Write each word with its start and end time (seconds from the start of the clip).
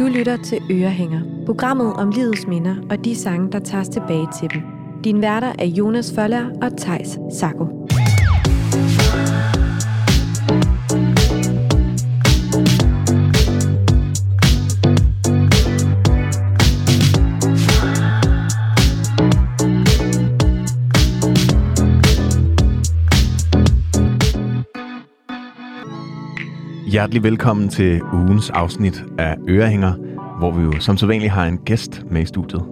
Du 0.00 0.06
lytter 0.06 0.36
til 0.36 0.58
Ørehænger, 0.70 1.20
programmet 1.46 1.92
om 1.92 2.10
livets 2.10 2.46
minder 2.46 2.76
og 2.90 3.04
de 3.04 3.16
sange, 3.16 3.52
der 3.52 3.58
tages 3.58 3.88
tilbage 3.88 4.28
til 4.38 4.50
dem. 4.54 4.62
Din 5.04 5.22
værter 5.22 5.52
er 5.58 5.66
Jonas 5.66 6.12
Føller 6.14 6.50
og 6.62 6.76
Tejs 6.76 7.18
Sako. 7.32 7.79
Hjertelig 26.90 27.22
velkommen 27.22 27.68
til 27.68 28.02
ugens 28.02 28.50
afsnit 28.50 29.04
af 29.18 29.36
Ørehænger, 29.48 29.94
hvor 30.38 30.50
vi 30.52 30.62
jo 30.62 30.80
som 30.80 30.96
sædvanligt 30.96 31.32
har 31.32 31.46
en 31.46 31.58
gæst 31.58 32.02
med 32.10 32.22
i 32.22 32.24
studiet. 32.24 32.64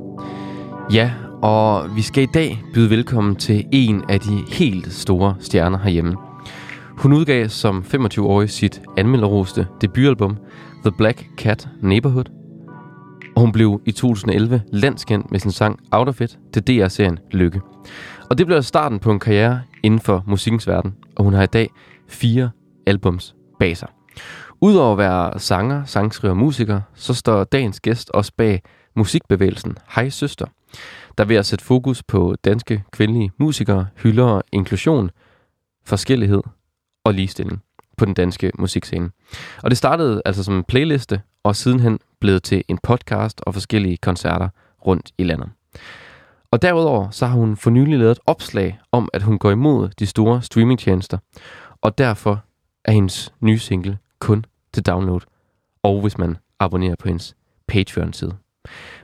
Ja, 0.93 1.13
og 1.43 1.97
vi 1.97 2.03
skal 2.03 2.23
i 2.23 2.29
dag 2.35 2.63
byde 2.75 2.91
velkommen 2.91 3.37
til 3.37 3.65
en 3.73 4.05
af 4.09 4.21
de 4.21 4.43
helt 4.49 4.93
store 4.93 5.37
stjerner 5.41 5.79
herhjemme. 5.79 6.17
Hun 6.97 7.13
udgav 7.13 7.49
som 7.49 7.85
25-årig 7.95 8.51
sit 8.51 8.83
anmelderoste 8.97 9.67
debutalbum 9.81 10.37
The 10.85 10.93
Black 10.99 11.27
Cat 11.37 11.69
Neighborhood. 11.83 12.25
Og 13.37 13.41
hun 13.41 13.53
blev 13.53 13.81
i 13.87 13.93
2011 13.93 14.63
landskendt 14.73 15.31
med 15.31 15.41
sin 15.41 15.51
sang 15.51 15.79
Out 15.93 16.09
of 16.09 16.21
It 16.21 16.39
til 16.53 16.63
DR-serien 16.63 17.19
Lykke. 17.31 17.61
Og 18.31 18.39
det 18.39 18.47
blev 18.47 18.63
starten 18.63 18.99
på 18.99 19.11
en 19.11 19.21
karriere 19.21 19.61
inden 19.83 20.01
for 20.01 20.25
musikkens 20.27 20.67
verden, 20.67 20.95
og 21.17 21.25
hun 21.25 21.33
har 21.33 21.43
i 21.43 21.47
dag 21.47 21.71
fire 22.09 22.51
albums 22.87 23.35
bag 23.59 23.77
sig. 23.77 23.89
Udover 24.61 24.93
at 24.93 24.99
være 24.99 25.39
sanger, 25.39 25.85
sangskriver 25.85 26.33
og 26.33 26.37
musiker, 26.37 26.81
så 26.95 27.15
står 27.15 27.45
dagens 27.45 27.81
gæst 27.81 28.11
også 28.11 28.33
bag 28.37 28.63
musikbevægelsen 28.97 29.77
Hej 29.89 30.09
Søster, 30.09 30.47
der 31.19 31.25
ved 31.25 31.37
at 31.37 31.47
sætte 31.47 31.65
fokus 31.65 32.03
på 32.03 32.37
danske 32.45 32.85
kvindelige 32.93 33.31
musikere, 33.39 33.87
hylder 33.97 34.41
inklusion, 34.53 35.11
forskellighed 35.85 36.43
og 37.05 37.15
ligestilling 37.15 37.63
på 37.97 38.05
den 38.05 38.15
danske 38.15 38.53
musikscene. 38.59 39.11
Og 39.63 39.71
det 39.71 39.79
startede 39.79 40.23
altså 40.25 40.45
som 40.45 40.55
en 40.55 40.65
playliste, 40.65 41.23
og 41.43 41.57
sidenhen 41.57 41.99
blevet 42.21 42.43
til 42.43 42.65
en 42.69 42.79
podcast 42.83 43.41
og 43.47 43.55
forskellige 43.55 43.97
koncerter 43.97 44.49
rundt 44.87 45.13
i 45.19 45.25
landet. 45.25 45.49
Og 46.51 46.63
derudover 46.63 47.11
så 47.11 47.27
har 47.27 47.37
hun 47.37 47.57
for 47.57 47.71
nylig 47.71 47.99
lavet 47.99 48.13
et 48.13 48.21
opslag 48.27 48.79
om, 48.93 49.09
at 49.13 49.23
hun 49.23 49.39
går 49.39 49.51
imod 49.51 49.89
de 49.89 50.07
store 50.07 50.43
streamingtjenester, 50.43 51.19
og 51.83 51.99
derfor 51.99 52.45
er 52.85 52.93
hendes 52.93 53.33
nye 53.41 53.59
single 53.59 53.99
kun 54.19 54.45
til 54.73 54.87
download, 54.87 55.21
og 55.83 56.01
hvis 56.01 56.19
man 56.19 56.37
abonnerer 56.61 56.97
på 56.99 57.09
hendes 57.09 57.37
Patreon-side. 57.69 58.37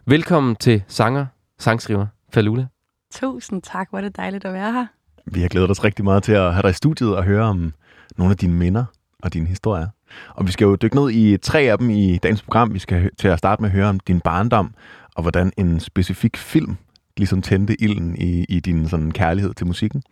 Velkommen 0.07 0.57
til 0.57 0.83
sanger, 0.89 1.27
sangskriver 1.59 2.07
Falula. 2.33 2.67
Tusind 3.15 3.63
tak, 3.63 3.91
hvor 3.91 3.99
er 3.99 4.03
det 4.03 4.17
dejligt 4.17 4.45
at 4.45 4.53
være 4.53 4.73
her. 4.73 4.87
Vi 5.27 5.41
har 5.41 5.49
glædet 5.49 5.71
os 5.71 5.85
rigtig 5.85 6.05
meget 6.05 6.23
til 6.23 6.33
at 6.33 6.53
have 6.53 6.63
dig 6.63 6.71
i 6.71 6.73
studiet 6.73 7.17
og 7.17 7.25
høre 7.25 7.45
om 7.45 7.73
nogle 8.17 8.31
af 8.31 8.37
dine 8.37 8.55
minder 8.55 8.85
og 9.23 9.35
dine 9.35 9.47
historier. 9.47 9.89
Og 10.29 10.47
vi 10.47 10.53
skal 10.53 10.65
jo 10.65 10.77
dykke 10.77 10.97
ned 10.97 11.11
i 11.11 11.37
tre 11.37 11.61
af 11.61 11.79
dem 11.79 11.91
i 11.91 12.19
dagens 12.19 12.43
program. 12.43 12.75
Vi 12.75 12.79
skal 12.79 13.11
til 13.19 13.29
at 13.29 13.39
starte 13.39 13.63
med 13.63 13.71
at 13.71 13.77
høre 13.77 13.89
om 13.89 14.01
din 14.01 14.21
barndom, 14.21 14.75
og 15.15 15.23
hvordan 15.23 15.53
en 15.57 15.81
specifik 15.81 16.37
film 16.37 16.77
ligesom 17.17 17.43
tændte 17.43 17.83
ilden 17.83 18.17
i, 18.17 18.45
i 18.49 18.61
din 18.61 18.89
sådan 18.89 19.11
kærlighed 19.11 19.55
til 19.55 19.67
musikken. 19.67 20.03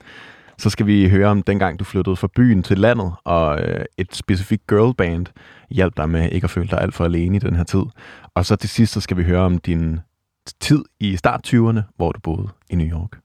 Så 0.58 0.70
skal 0.70 0.86
vi 0.86 1.08
høre 1.08 1.28
om 1.28 1.42
dengang, 1.42 1.78
du 1.78 1.84
flyttede 1.84 2.17
fra 2.17 2.28
byen 2.36 2.62
til 2.62 2.78
landet, 2.78 3.12
og 3.25 3.61
øh, 3.61 3.84
et 3.98 4.14
specifikt 4.14 4.67
girlband 4.67 5.27
hjalp 5.70 5.97
dig 5.97 6.11
med 6.11 6.31
ikke 6.31 6.45
at 6.45 6.50
føle 6.50 6.69
dig 6.69 6.81
alt 6.81 6.95
for 6.95 7.05
alene 7.05 7.36
i 7.36 7.41
den 7.41 7.56
her 7.56 7.64
tid. 7.64 7.83
Og 8.34 8.47
så 8.47 8.56
til 8.56 8.69
sidst, 8.69 8.92
så 8.92 9.00
skal 9.00 9.17
vi 9.17 9.23
høre 9.23 9.41
om 9.41 9.58
din 9.58 10.00
tid 10.61 10.84
i 11.00 11.17
start 11.17 11.55
20'erne, 11.55 11.80
hvor 11.97 12.12
du 12.12 12.20
boede 12.20 12.48
i 12.70 12.75
New 12.75 12.86
York. 12.86 13.19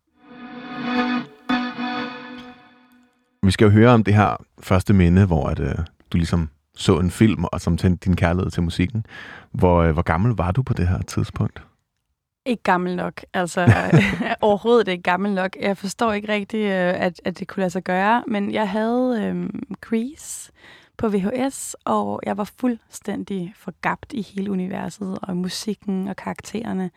Vi 3.44 3.52
skal 3.52 3.66
jo 3.66 3.72
høre 3.72 3.90
om 3.90 4.04
det 4.04 4.14
her 4.14 4.36
første 4.60 4.94
minde, 4.94 5.26
hvor 5.26 5.48
at, 5.48 5.60
øh, 5.60 5.76
du 6.12 6.18
ligesom 6.18 6.50
så 6.76 7.00
en 7.00 7.12
film, 7.12 7.44
og 7.44 7.62
som 7.62 7.78
tændte 7.78 8.06
din 8.06 8.16
kærlighed 8.16 8.52
til 8.52 8.64
musikken. 8.64 9.06
Hvor, 9.52 9.82
øh, 9.82 9.92
hvor 9.94 10.02
gammel 10.02 10.32
var 10.32 10.52
du 10.52 10.62
på 10.62 10.74
det 10.74 10.88
her 10.88 11.02
tidspunkt? 11.02 11.64
Ikke 12.48 12.64
gammel 12.64 12.96
nok. 12.96 13.22
Altså 13.34 13.68
overhovedet 14.42 14.88
ikke 14.88 15.04
gammel 15.04 15.32
nok. 15.34 15.56
Jeg 15.62 15.78
forstår 15.78 16.14
ikke 16.14 16.30
rigtigt, 16.30 16.64
øh, 16.64 17.02
at, 17.02 17.22
at 17.26 17.40
det 17.40 17.48
kunne 17.48 17.62
lade 17.62 17.70
sig 17.70 17.84
gøre. 17.84 18.24
Men 18.28 18.52
jeg 18.52 18.70
havde 18.70 19.24
øhm, 19.24 19.64
Grease 19.82 20.52
på 20.98 21.10
VHS, 21.10 21.76
og 21.86 22.22
jeg 22.26 22.38
var 22.38 22.52
fuldstændig 22.60 23.54
forgabt 23.58 24.14
i 24.14 24.22
hele 24.22 24.52
universet, 24.52 25.20
og 25.22 25.38
musikken 25.38 26.08
og 26.08 26.16
karaktererne. 26.16 26.92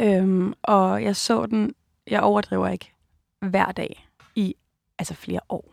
Øhm, 0.00 0.52
og 0.62 1.04
jeg 1.04 1.16
så 1.16 1.46
den, 1.46 1.74
jeg 2.06 2.20
overdriver 2.20 2.68
ikke, 2.68 2.92
hver 3.40 3.72
dag 3.72 4.08
i 4.34 4.54
altså 4.98 5.14
flere 5.14 5.40
år. 5.48 5.72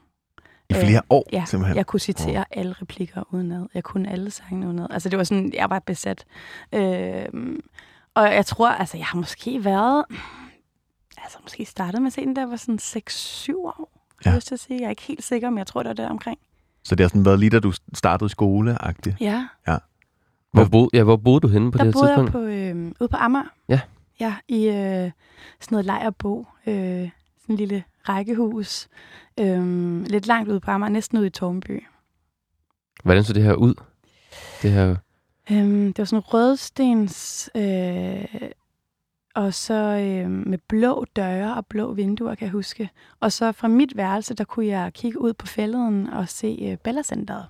I 0.69 0.74
flere 0.74 1.01
år, 1.09 1.25
ja, 1.31 1.44
simpelthen? 1.47 1.78
jeg 1.78 1.85
kunne 1.85 2.00
citere 2.00 2.39
oh. 2.39 2.44
alle 2.51 2.74
replikker 2.74 3.34
udenad. 3.34 3.68
Jeg 3.74 3.84
kunne 3.84 4.12
alle 4.12 4.31
sange 4.31 4.68
udenad. 4.68 4.88
Altså 4.89 5.09
det 5.09 5.18
var 5.18 5.24
sådan, 5.24 5.53
jeg 5.53 5.69
var 5.69 5.79
besat. 5.79 6.25
Øhm, 6.74 7.59
og 8.17 8.33
jeg 8.33 8.45
tror, 8.45 8.69
altså, 8.69 8.97
jeg 8.97 9.05
har 9.05 9.17
måske 9.17 9.66
været... 9.66 10.05
Altså, 11.17 11.38
måske 11.44 11.66
startet 11.66 12.01
med 12.01 12.07
at 12.07 12.13
se 12.13 12.22
den, 12.22 12.35
der 12.35 12.45
var 12.45 12.55
sådan 12.55 12.79
6-7 12.79 13.57
år. 13.57 13.91
Ja. 14.25 14.29
Jeg, 14.29 14.41
at 14.51 14.59
sige. 14.59 14.79
jeg 14.79 14.85
er 14.85 14.89
ikke 14.89 15.01
helt 15.01 15.23
sikker, 15.23 15.50
men 15.50 15.57
jeg 15.57 15.67
tror, 15.67 15.83
det 15.83 15.88
var 15.88 15.94
der 15.94 16.09
omkring. 16.09 16.39
Så 16.83 16.95
det 16.95 17.03
har 17.03 17.07
sådan 17.07 17.25
været 17.25 17.39
lige, 17.39 17.50
da 17.50 17.59
du 17.59 17.73
startede 17.94 18.29
skole 18.29 18.77
-agtigt. 18.83 19.16
Ja. 19.19 19.47
ja. 19.67 19.77
Hvor, 20.51 20.66
bo, 20.66 20.89
ja, 20.94 21.03
hvor 21.03 21.17
boede 21.17 21.39
du 21.39 21.47
henne 21.47 21.72
på 21.72 21.77
der 21.77 21.83
det 21.83 21.94
boede 21.94 22.07
tidspunkt? 22.07 22.33
Der 22.33 22.39
boede 22.39 22.53
jeg 22.53 22.75
på, 22.75 22.79
øh, 22.79 22.91
ude 23.00 23.09
på 23.09 23.17
Amager. 23.17 23.53
Ja. 23.69 23.81
Ja, 24.19 24.35
i 24.47 24.66
øh, 24.67 24.73
sådan 24.73 25.11
noget 25.72 25.85
lejerbo. 25.85 26.47
Øh, 26.67 26.73
sådan 26.73 27.09
en 27.50 27.56
lille 27.56 27.83
rækkehus. 28.09 28.88
Øh, 29.39 30.01
lidt 30.06 30.27
langt 30.27 30.50
ude 30.50 30.59
på 30.59 30.72
Amager, 30.72 30.89
næsten 30.89 31.17
ude 31.17 31.27
i 31.27 31.29
Tornby. 31.29 31.83
Hvordan 33.03 33.23
så 33.23 33.33
det 33.33 33.44
her 33.44 33.53
ud? 33.53 33.73
Det 34.61 34.72
her 34.72 34.95
Øhm, 35.51 35.93
det 35.93 35.97
var 35.97 36.05
sådan 36.05 36.33
rødstens, 36.33 37.49
øh, 37.55 38.25
og 39.35 39.53
så 39.53 39.73
øh, 39.73 40.29
med 40.29 40.57
blå 40.67 41.05
døre 41.15 41.55
og 41.55 41.65
blå 41.65 41.93
vinduer, 41.93 42.35
kan 42.35 42.45
jeg 42.45 42.51
huske. 42.51 42.89
Og 43.19 43.31
så 43.31 43.51
fra 43.51 43.67
mit 43.67 43.97
værelse, 43.97 44.33
der 44.33 44.43
kunne 44.43 44.65
jeg 44.67 44.93
kigge 44.93 45.21
ud 45.21 45.33
på 45.33 45.47
fælleden 45.47 46.09
og 46.09 46.29
se 46.29 46.57
øh, 46.61 46.77
Bellacenteret. 46.77 47.45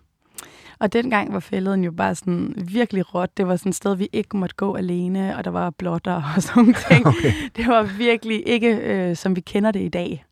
Og 0.80 0.94
dengang 0.94 1.34
var 1.34 1.40
fælleden 1.40 1.84
jo 1.84 1.92
bare 1.92 2.16
sådan 2.16 2.54
virkelig 2.68 3.16
råt. 3.16 3.38
Det 3.38 3.48
var 3.48 3.56
sådan 3.56 3.70
et 3.70 3.76
sted, 3.76 3.96
vi 3.96 4.10
ikke 4.14 4.38
måtte 4.38 4.56
gå 4.56 4.76
alene, 4.76 5.38
og 5.38 5.44
der 5.44 5.52
var 5.52 5.70
blotter 5.70 6.22
og 6.36 6.44
sådan 6.44 6.76
ting. 6.90 7.08
Okay. 7.18 7.32
Det 7.56 7.68
var 7.68 7.84
virkelig 7.84 8.48
ikke, 8.48 8.76
øh, 8.76 9.16
som 9.16 9.36
vi 9.36 9.42
kender 9.42 9.72
det 9.72 9.82
i 9.82 9.90
dag. 9.90 10.26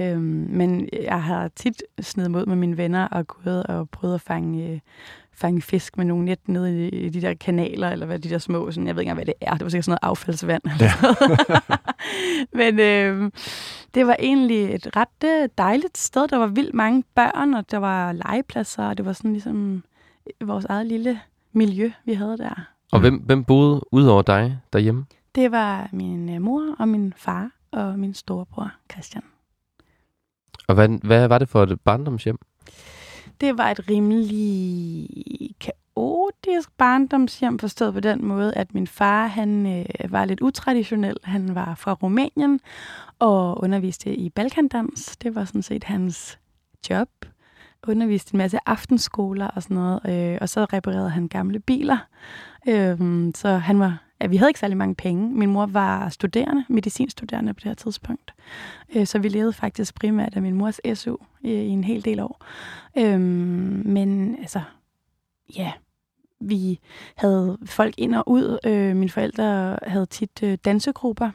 Øhm, 0.00 0.46
men 0.50 0.88
jeg 1.02 1.22
har 1.22 1.48
tit 1.48 1.82
snedet 2.00 2.30
mod 2.30 2.46
med 2.46 2.56
mine 2.56 2.76
venner 2.76 3.08
og 3.08 3.26
gået 3.26 3.66
og 3.66 3.90
prøvet 3.90 4.14
at 4.14 4.20
fange, 4.20 4.68
øh, 4.68 4.80
fange 5.40 5.62
fisk 5.62 5.96
med 5.96 6.04
nogle 6.04 6.24
net 6.24 6.48
nede 6.48 6.88
i, 6.88 7.08
de 7.08 7.20
der 7.20 7.34
kanaler, 7.34 7.90
eller 7.90 8.06
hvad 8.06 8.18
de 8.18 8.30
der 8.30 8.38
små, 8.38 8.70
sådan, 8.70 8.86
jeg 8.86 8.96
ved 8.96 9.02
ikke 9.02 9.10
engang, 9.10 9.24
hvad 9.24 9.34
det 9.34 9.48
er. 9.48 9.52
Det 9.52 9.62
var 9.62 9.68
sikkert 9.68 9.84
sådan 9.84 9.98
noget 10.02 10.10
affaldsvand. 10.10 10.62
Ja. 10.80 10.92
men 12.60 12.80
øh, 12.80 13.30
det 13.94 14.06
var 14.06 14.16
egentlig 14.18 14.74
et 14.74 14.96
ret 14.96 15.24
øh, 15.24 15.48
dejligt 15.58 15.98
sted. 15.98 16.28
Der 16.28 16.36
var 16.36 16.46
vildt 16.46 16.74
mange 16.74 17.04
børn, 17.14 17.54
og 17.54 17.70
der 17.70 17.78
var 17.78 18.12
legepladser, 18.12 18.84
og 18.84 18.96
det 18.96 19.06
var 19.06 19.12
sådan 19.12 19.32
ligesom 19.32 19.82
vores 20.40 20.64
eget 20.64 20.86
lille 20.86 21.20
miljø, 21.52 21.90
vi 22.04 22.14
havde 22.14 22.38
der. 22.38 22.66
Og 22.92 23.00
hvem, 23.00 23.16
hvem 23.16 23.44
boede 23.44 23.80
udover 23.92 24.22
dig 24.22 24.58
derhjemme? 24.72 25.04
Det 25.34 25.52
var 25.52 25.88
min 25.92 26.34
øh, 26.34 26.42
mor 26.42 26.74
og 26.78 26.88
min 26.88 27.14
far 27.16 27.50
og 27.72 27.98
min 27.98 28.14
storebror 28.14 28.72
Christian. 28.92 29.22
Og 30.68 30.74
hvad, 30.74 30.88
hvad 30.88 31.28
var 31.28 31.38
det 31.38 31.48
for 31.48 31.62
et 31.62 31.80
barndomshjem? 31.80 32.38
Det 33.40 33.58
var 33.58 33.70
et 33.70 33.88
rimelig 33.88 35.08
kaotisk 35.60 36.70
barndomshjem, 36.78 37.58
forstået 37.58 37.94
på 37.94 38.00
den 38.00 38.24
måde, 38.24 38.54
at 38.54 38.74
min 38.74 38.86
far 38.86 39.26
han 39.26 39.66
øh, 39.66 40.12
var 40.12 40.24
lidt 40.24 40.40
utraditionel. 40.40 41.16
Han 41.24 41.54
var 41.54 41.74
fra 41.74 41.92
Rumænien 41.92 42.60
og 43.18 43.62
underviste 43.62 44.14
i 44.14 44.28
balkandans. 44.30 45.16
Det 45.16 45.34
var 45.34 45.44
sådan 45.44 45.62
set 45.62 45.84
hans 45.84 46.38
job. 46.90 47.08
Underviste 47.88 48.34
en 48.34 48.38
masse 48.38 48.58
aftenskoler 48.66 49.46
og 49.46 49.62
sådan 49.62 49.76
noget, 49.76 50.00
øh, 50.08 50.38
og 50.40 50.48
så 50.48 50.64
reparerede 50.64 51.10
han 51.10 51.28
gamle 51.28 51.60
biler. 51.60 51.98
Øh, 52.68 52.98
så 53.34 53.48
han 53.48 53.78
var 53.78 54.09
at 54.20 54.30
vi 54.30 54.36
havde 54.36 54.50
ikke 54.50 54.60
særlig 54.60 54.76
mange 54.76 54.94
penge. 54.94 55.30
Min 55.30 55.50
mor 55.50 55.66
var 55.66 56.08
studerende, 56.08 56.64
medicinstuderende 56.68 57.54
på 57.54 57.60
det 57.60 57.68
her 57.68 57.74
tidspunkt. 57.74 58.34
Øh, 58.94 59.06
så 59.06 59.18
vi 59.18 59.28
levede 59.28 59.52
faktisk 59.52 59.94
primært 59.94 60.36
af 60.36 60.42
min 60.42 60.54
mors 60.54 60.80
SU 60.94 61.16
øh, 61.44 61.50
i 61.50 61.68
en 61.68 61.84
hel 61.84 62.04
del 62.04 62.20
år. 62.20 62.44
Øhm, 62.98 63.82
men 63.84 64.36
altså, 64.40 64.60
ja, 65.56 65.72
vi 66.40 66.80
havde 67.16 67.58
folk 67.66 67.94
ind 67.98 68.14
og 68.14 68.28
ud. 68.28 68.58
Øh, 68.66 68.96
mine 68.96 69.10
forældre 69.10 69.78
havde 69.82 70.06
tit 70.06 70.42
øh, 70.42 70.58
dansegrupper 70.64 71.30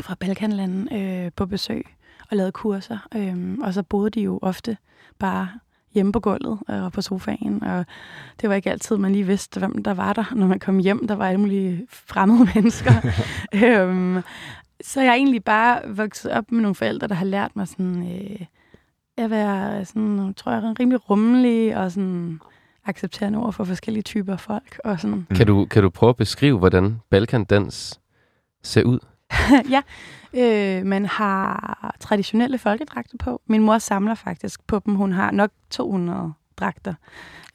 fra 0.00 0.14
Balkanlanden 0.20 0.96
øh, 0.96 1.32
på 1.36 1.46
besøg 1.46 1.86
og 2.30 2.36
lavede 2.36 2.52
kurser. 2.52 2.98
Øhm, 3.14 3.60
og 3.60 3.74
så 3.74 3.82
boede 3.82 4.10
de 4.10 4.20
jo 4.20 4.38
ofte 4.42 4.76
bare 5.18 5.48
hjemme 5.94 6.12
på 6.12 6.20
gulvet 6.20 6.58
og 6.68 6.92
på 6.92 7.02
sofaen, 7.02 7.62
og 7.62 7.84
det 8.40 8.48
var 8.48 8.54
ikke 8.54 8.70
altid, 8.70 8.96
man 8.96 9.12
lige 9.12 9.26
vidste, 9.26 9.58
hvem 9.58 9.82
der 9.82 9.94
var 9.94 10.12
der, 10.12 10.24
når 10.34 10.46
man 10.46 10.58
kom 10.58 10.78
hjem. 10.78 11.06
Der 11.06 11.14
var 11.14 11.28
alle 11.28 11.40
mulige 11.40 11.86
fremmede 11.90 12.48
mennesker. 12.54 12.92
øhm, 13.64 14.22
så 14.84 15.00
jeg 15.00 15.10
har 15.10 15.16
egentlig 15.16 15.44
bare 15.44 15.80
vokset 15.96 16.30
op 16.30 16.52
med 16.52 16.60
nogle 16.60 16.74
forældre, 16.74 17.08
der 17.08 17.14
har 17.14 17.24
lært 17.24 17.56
mig 17.56 17.68
sådan, 17.68 18.12
øh, 18.12 18.46
at 19.16 19.30
være 19.30 19.84
sådan, 19.84 20.34
tror 20.34 20.52
jeg, 20.52 20.74
rimelig 20.80 21.10
rummelig 21.10 21.76
og 21.76 21.92
sådan 21.92 22.40
accepterende 22.84 23.38
over 23.38 23.50
for 23.50 23.64
forskellige 23.64 24.02
typer 24.02 24.36
folk. 24.36 24.80
Og 24.84 25.00
sådan. 25.00 25.26
Mm. 25.30 25.36
Kan, 25.36 25.46
du, 25.46 25.64
kan 25.64 25.82
du 25.82 25.90
prøve 25.90 26.10
at 26.10 26.16
beskrive, 26.16 26.58
hvordan 26.58 26.96
Balkandans 27.10 28.00
ser 28.62 28.82
ud? 28.82 28.98
ja, 29.74 29.82
øh, 30.34 30.86
man 30.86 31.06
har 31.06 31.96
traditionelle 32.00 32.58
folkedragter 32.58 33.16
på. 33.18 33.42
Min 33.46 33.62
mor 33.62 33.78
samler 33.78 34.14
faktisk 34.14 34.66
på 34.66 34.78
dem. 34.86 34.94
Hun 34.94 35.12
har 35.12 35.30
nok 35.30 35.50
200 35.70 36.32
dragter, 36.56 36.94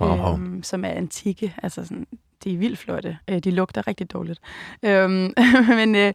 wow. 0.01 0.39
øh, 0.39 0.63
som 0.63 0.85
er 0.85 0.89
antikke. 0.89 1.55
Altså 1.63 1.85
sådan, 1.85 2.07
de 2.43 2.53
er 2.53 2.57
vildt 2.57 2.79
flotte. 2.79 3.17
Øh, 3.27 3.39
de 3.39 3.51
lugter 3.51 3.87
rigtig 3.87 4.11
dårligt. 4.11 4.39
Øhm, 4.83 5.33
men, 5.79 5.95
øh, 5.95 6.13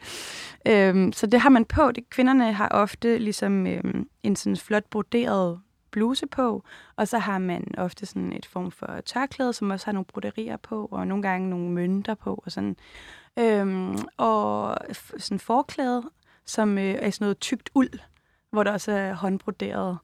øh, 0.66 1.12
så 1.12 1.26
det 1.26 1.40
har 1.40 1.50
man 1.50 1.64
på. 1.64 1.92
Det, 1.92 2.10
kvinderne 2.10 2.52
har 2.52 2.68
ofte 2.68 3.18
ligesom 3.18 3.66
øh, 3.66 3.82
en 4.22 4.36
sådan 4.36 4.56
flot 4.56 4.84
broderet 4.90 5.60
bluse 5.90 6.26
på, 6.26 6.64
og 6.96 7.08
så 7.08 7.18
har 7.18 7.38
man 7.38 7.74
ofte 7.78 8.06
sådan 8.06 8.32
et 8.32 8.46
form 8.46 8.70
for 8.70 9.00
tørklæde, 9.06 9.52
som 9.52 9.70
også 9.70 9.86
har 9.86 9.92
nogle 9.92 10.04
broderier 10.04 10.56
på, 10.56 10.88
og 10.90 11.06
nogle 11.06 11.22
gange 11.22 11.50
nogle 11.50 11.70
mønter 11.70 12.14
på, 12.14 12.42
og 12.46 12.52
sådan. 12.52 12.76
Øhm, 13.38 13.98
og 14.16 14.76
sådan 15.18 15.38
forklæde, 15.38 16.02
som 16.46 16.78
øh, 16.78 16.84
er 16.84 17.10
sådan 17.10 17.24
noget 17.24 17.40
tykt 17.40 17.70
uld, 17.74 17.90
hvor 18.50 18.62
der 18.62 18.72
også 18.72 18.92
er 18.92 19.14
håndbroderet. 19.14 19.98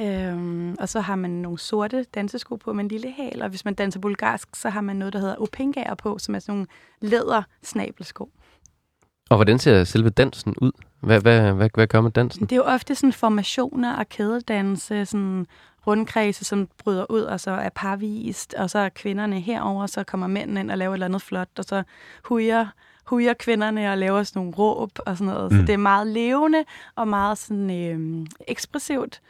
Øhm, 0.00 0.76
og 0.80 0.88
så 0.88 1.00
har 1.00 1.16
man 1.16 1.30
nogle 1.30 1.58
sorte 1.58 2.06
dansesko 2.14 2.56
på 2.56 2.72
med 2.72 2.84
en 2.84 2.88
lille 2.88 3.12
hæl, 3.12 3.42
og 3.42 3.48
hvis 3.48 3.64
man 3.64 3.74
danser 3.74 4.00
bulgarsk, 4.00 4.48
så 4.56 4.68
har 4.68 4.80
man 4.80 4.96
noget, 4.96 5.12
der 5.12 5.18
hedder 5.18 5.36
opingaer 5.36 5.94
på, 5.94 6.18
som 6.18 6.34
er 6.34 6.38
sådan 6.38 6.54
nogle 6.54 6.66
læder 7.00 7.42
snabelsko. 7.62 8.30
Og 9.30 9.36
hvordan 9.36 9.58
ser 9.58 9.84
selve 9.84 10.10
dansen 10.10 10.54
ud? 10.60 10.72
Hvad, 11.00 11.20
hvad, 11.20 11.52
hvad, 11.52 11.70
hvad 11.74 11.86
gør 11.86 12.00
man 12.00 12.12
dansen? 12.12 12.42
Det 12.42 12.52
er 12.52 12.56
jo 12.56 12.62
ofte 12.62 12.94
sådan 12.94 13.12
formationer 13.12 13.96
og 13.96 14.08
kædedanse, 14.08 15.06
sådan 15.06 15.46
rundkredse, 15.86 16.44
som 16.44 16.68
bryder 16.78 17.10
ud, 17.10 17.20
og 17.20 17.40
så 17.40 17.50
er 17.50 17.68
parvist, 17.68 18.54
og 18.54 18.70
så 18.70 18.78
er 18.78 18.88
kvinderne 18.88 19.40
herover, 19.40 19.86
så 19.86 20.04
kommer 20.04 20.26
mændene 20.26 20.60
ind 20.60 20.70
og 20.70 20.78
laver 20.78 20.92
et 20.92 20.96
eller 20.96 21.06
andet 21.06 21.22
flot, 21.22 21.48
og 21.58 21.64
så 21.64 21.82
hujer, 22.24 22.66
hujer 23.04 23.34
kvinderne 23.34 23.90
og 23.90 23.98
laver 23.98 24.22
sådan 24.22 24.40
nogle 24.40 24.54
råb 24.58 24.90
og 25.06 25.16
sådan 25.16 25.34
noget. 25.34 25.52
Mm. 25.52 25.58
Så 25.58 25.66
det 25.66 25.72
er 25.72 25.76
meget 25.76 26.06
levende 26.06 26.64
og 26.96 27.08
meget 27.08 27.38
sådan 27.38 27.70
øh, 27.70 28.26
ekspressivt. 28.48 29.20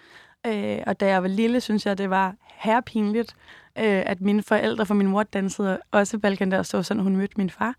Øh, 0.46 0.78
og 0.86 1.00
da 1.00 1.06
jeg 1.06 1.22
var 1.22 1.28
lille, 1.28 1.60
synes 1.60 1.86
jeg, 1.86 1.98
det 1.98 2.10
var 2.10 2.34
herrepinligt, 2.54 3.36
øh, 3.78 4.02
at 4.06 4.20
mine 4.20 4.42
forældre, 4.42 4.86
for 4.86 4.94
min 4.94 5.06
mor 5.06 5.22
dansede 5.22 5.78
også 5.90 6.18
Balkan 6.18 6.50
der, 6.50 6.62
så 6.62 6.82
sådan, 6.82 7.02
hun 7.02 7.16
mødte 7.16 7.34
min 7.36 7.50
far. 7.50 7.74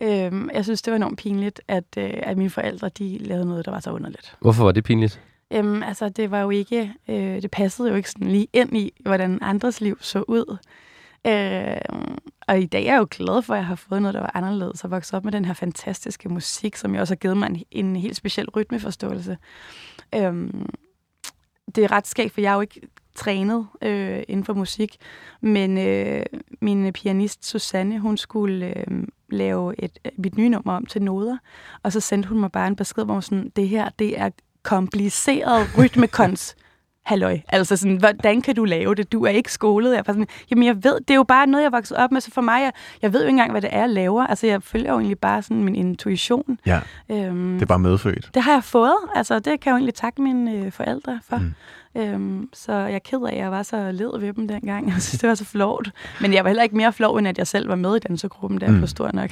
Øh, 0.00 0.32
jeg 0.54 0.64
synes, 0.64 0.82
det 0.82 0.90
var 0.90 0.96
enormt 0.96 1.18
pinligt, 1.18 1.60
at, 1.68 1.84
øh, 1.98 2.10
at 2.22 2.38
mine 2.38 2.50
forældre, 2.50 2.88
de 2.88 3.18
lavede 3.18 3.46
noget, 3.46 3.64
der 3.64 3.70
var 3.70 3.80
så 3.80 3.90
underligt. 3.90 4.36
Hvorfor 4.40 4.64
var 4.64 4.72
det 4.72 4.84
pinligt? 4.84 5.20
Øhm, 5.52 5.82
altså, 5.82 6.08
det 6.08 6.30
var 6.30 6.40
jo 6.40 6.50
ikke, 6.50 6.92
øh, 7.08 7.42
det 7.42 7.50
passede 7.50 7.88
jo 7.88 7.94
ikke 7.94 8.10
sådan 8.10 8.28
lige 8.28 8.48
ind 8.52 8.76
i, 8.76 8.92
hvordan 9.00 9.38
andres 9.42 9.80
liv 9.80 9.96
så 10.00 10.24
ud. 10.28 10.56
Øh, 11.26 12.00
og 12.48 12.60
i 12.60 12.66
dag 12.66 12.86
er 12.86 12.92
jeg 12.92 12.98
jo 12.98 13.06
glad 13.10 13.42
for, 13.42 13.54
at 13.54 13.58
jeg 13.58 13.66
har 13.66 13.74
fået 13.74 14.02
noget, 14.02 14.14
der 14.14 14.20
var 14.20 14.30
anderledes, 14.34 14.84
og 14.84 14.90
vokset 14.90 15.14
op 15.14 15.24
med 15.24 15.32
den 15.32 15.44
her 15.44 15.54
fantastiske 15.54 16.28
musik, 16.28 16.76
som 16.76 16.94
jo 16.94 17.00
også 17.00 17.14
har 17.14 17.18
givet 17.18 17.36
mig 17.36 17.46
en, 17.46 17.62
en 17.70 17.96
helt 17.96 18.16
speciel 18.16 18.50
rytmeforståelse. 18.50 19.38
Øh, 20.14 20.50
det 21.74 21.84
er 21.84 21.92
ret 21.92 22.06
skægt, 22.06 22.32
for 22.32 22.40
jeg 22.40 22.50
er 22.50 22.54
jo 22.54 22.60
ikke 22.60 22.80
trænet 23.14 23.66
øh, 23.82 24.22
inden 24.28 24.44
for 24.44 24.54
musik, 24.54 24.96
men 25.40 25.78
øh, 25.78 26.22
min 26.60 26.92
pianist 26.92 27.46
Susanne, 27.46 27.98
hun 27.98 28.16
skulle 28.16 28.78
øh, 28.78 29.06
lave 29.30 29.84
et, 29.84 29.98
mit 30.18 30.36
nye 30.36 30.48
nummer 30.48 30.72
om 30.72 30.86
til 30.86 31.02
noder, 31.02 31.38
og 31.82 31.92
så 31.92 32.00
sendte 32.00 32.28
hun 32.28 32.40
mig 32.40 32.52
bare 32.52 32.66
en 32.66 32.76
besked, 32.76 33.04
hvor 33.04 33.14
hun 33.14 33.22
sådan, 33.22 33.52
det 33.56 33.68
her, 33.68 33.88
det 33.98 34.18
er 34.18 34.30
kompliceret 34.62 35.78
rytmekons. 35.78 36.54
Halløj. 37.04 37.38
Altså 37.48 37.76
sådan, 37.76 37.96
hvordan 37.96 38.42
kan 38.42 38.54
du 38.54 38.64
lave 38.64 38.94
det? 38.94 39.12
Du 39.12 39.24
er 39.24 39.30
ikke 39.30 39.52
skolet. 39.52 39.92
Jeg 39.92 39.98
er 39.98 40.02
sådan, 40.06 40.26
jamen 40.50 40.66
jeg 40.66 40.84
ved, 40.84 41.00
det 41.00 41.10
er 41.10 41.14
jo 41.14 41.22
bare 41.22 41.46
noget, 41.46 41.64
jeg 41.64 41.72
vokset 41.72 41.96
op 41.96 42.12
med, 42.12 42.20
så 42.20 42.30
for 42.30 42.40
mig, 42.40 42.62
jeg, 42.62 42.72
jeg 43.02 43.12
ved 43.12 43.20
jo 43.20 43.26
ikke 43.26 43.30
engang, 43.30 43.50
hvad 43.50 43.62
det 43.62 43.70
er, 43.72 43.78
jeg 43.78 43.88
laver. 43.88 44.26
Altså 44.26 44.46
jeg 44.46 44.62
følger 44.62 44.92
jo 44.92 44.98
egentlig 44.98 45.18
bare 45.18 45.42
sådan 45.42 45.64
min 45.64 45.74
intuition. 45.74 46.58
Ja, 46.66 46.80
øhm, 47.10 47.54
det 47.54 47.62
er 47.62 47.66
bare 47.66 47.78
medfødt. 47.78 48.30
Det 48.34 48.42
har 48.42 48.52
jeg 48.52 48.64
fået. 48.64 48.96
Altså 49.14 49.34
det 49.34 49.44
kan 49.44 49.60
jeg 49.64 49.70
jo 49.70 49.76
egentlig 49.76 49.94
takke 49.94 50.22
mine 50.22 50.52
øh, 50.52 50.72
forældre 50.72 51.20
for. 51.28 51.36
Mm. 51.36 51.54
Øhm, 51.96 52.48
så 52.52 52.72
jeg 52.72 52.94
er 52.94 52.98
ked 52.98 53.18
af, 53.18 53.32
at 53.32 53.38
jeg 53.38 53.50
var 53.50 53.62
så 53.62 53.92
led 53.92 54.20
ved 54.20 54.32
dem 54.32 54.48
dengang. 54.48 54.86
Jeg 54.92 55.02
synes, 55.02 55.20
det 55.20 55.28
var 55.28 55.34
så 55.34 55.44
flot. 55.44 55.90
Men 56.20 56.32
jeg 56.32 56.44
var 56.44 56.48
heller 56.48 56.62
ikke 56.62 56.76
mere 56.76 56.92
flov, 56.92 57.16
end 57.16 57.28
at 57.28 57.38
jeg 57.38 57.46
selv 57.46 57.68
var 57.68 57.76
med 57.76 57.96
i 57.96 57.98
dansegruppen, 57.98 58.60
der 58.60 58.68
mm. 58.68 58.76
blev 58.76 58.88
stor 58.88 59.10
nok. 59.12 59.30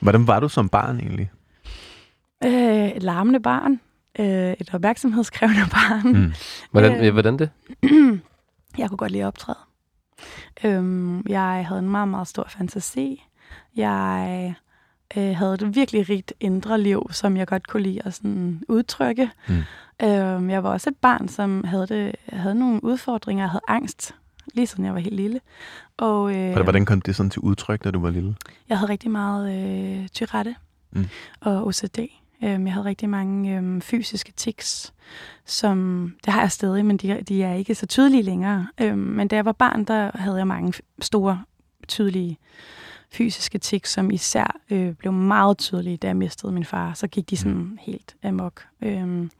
Hvordan 0.00 0.26
var 0.26 0.40
du 0.40 0.48
som 0.48 0.68
barn 0.68 1.00
egentlig? 1.00 1.30
Øh, 2.44 2.88
et 2.88 3.02
larmende 3.02 3.40
barn 3.40 3.80
øh, 4.18 4.52
et 4.60 4.74
opmærksomhedskrævende 4.74 5.70
barn. 5.76 6.12
Mm. 6.12 6.32
Hvordan, 6.70 7.04
øh, 7.04 7.12
hvordan 7.12 7.38
det? 7.38 7.50
jeg 8.78 8.88
kunne 8.88 8.98
godt 8.98 9.12
lide 9.12 9.22
at 9.22 9.26
optræde. 9.26 9.58
Øhm, 10.64 11.22
jeg 11.28 11.64
havde 11.68 11.78
en 11.78 11.90
meget, 11.90 12.08
meget 12.08 12.28
stor 12.28 12.46
fantasi. 12.48 13.24
Jeg 13.76 14.54
øh, 15.16 15.36
havde 15.36 15.54
et 15.54 15.74
virkelig 15.74 16.08
rigt 16.08 16.32
indre 16.40 16.80
liv, 16.80 17.06
som 17.10 17.36
jeg 17.36 17.46
godt 17.46 17.66
kunne 17.66 17.82
lide 17.82 18.00
at 18.04 18.14
sådan 18.14 18.62
udtrykke. 18.68 19.30
Mm. 19.48 19.62
Øhm, 20.02 20.50
jeg 20.50 20.64
var 20.64 20.70
også 20.70 20.90
et 20.90 20.96
barn, 20.96 21.28
som 21.28 21.64
havde, 21.64 21.86
det, 21.86 22.14
havde 22.28 22.54
nogle 22.54 22.84
udfordringer. 22.84 23.44
Jeg 23.44 23.50
havde 23.50 23.64
angst, 23.68 24.14
lige 24.54 24.66
siden 24.66 24.84
jeg 24.84 24.94
var 24.94 25.00
helt 25.00 25.16
lille. 25.16 25.40
Og, 25.96 26.36
øh, 26.36 26.52
Hvordan 26.62 26.84
kom 26.84 27.00
det 27.00 27.16
sådan 27.16 27.30
til 27.30 27.40
udtryk, 27.40 27.84
da 27.84 27.90
du 27.90 28.00
var 28.00 28.10
lille? 28.10 28.36
Jeg 28.68 28.78
havde 28.78 28.92
rigtig 28.92 29.10
meget 29.10 29.52
øh, 30.00 30.08
tyrette 30.08 30.54
mm. 30.92 31.08
og 31.40 31.66
OCD. 31.66 31.98
Øhm, 32.42 32.66
jeg 32.66 32.72
havde 32.74 32.86
rigtig 32.86 33.08
mange 33.08 33.56
øhm, 33.56 33.80
fysiske 33.80 34.32
tics, 34.32 34.94
som 35.44 36.08
det 36.24 36.32
har 36.32 36.40
jeg 36.40 36.52
stadig, 36.52 36.84
men 36.84 36.96
de, 36.96 37.22
de 37.28 37.42
er 37.42 37.54
ikke 37.54 37.74
så 37.74 37.86
tydelige 37.86 38.22
længere. 38.22 38.68
Øhm, 38.80 38.98
men 38.98 39.28
da 39.28 39.36
jeg 39.36 39.44
var 39.44 39.52
barn, 39.52 39.84
der 39.84 40.10
havde 40.14 40.36
jeg 40.36 40.46
mange 40.46 40.72
store, 41.00 41.42
tydelige 41.88 42.38
fysiske 43.12 43.58
tics, 43.58 43.90
som 43.90 44.10
især 44.10 44.56
øh, 44.70 44.92
blev 44.94 45.12
meget 45.12 45.58
tydelige, 45.58 45.96
da 45.96 46.06
jeg 46.06 46.16
mistede 46.16 46.52
min 46.52 46.64
far. 46.64 46.94
Så 46.94 47.06
gik 47.06 47.30
de 47.30 47.36
sådan 47.36 47.58
mm. 47.58 47.78
helt 47.80 48.16
amok. 48.22 48.66
Øhm, 48.82 49.30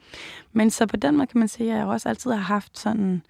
men 0.53 0.71
så 0.71 0.87
på 0.87 0.97
den 0.97 1.17
måde 1.17 1.27
kan 1.27 1.39
man 1.39 1.49
sige, 1.49 1.73
at 1.73 1.79
jeg 1.79 1.87
også 1.87 2.09
altid 2.09 2.31
har 2.31 2.39
haft 2.39 2.79
sådan 2.79 3.23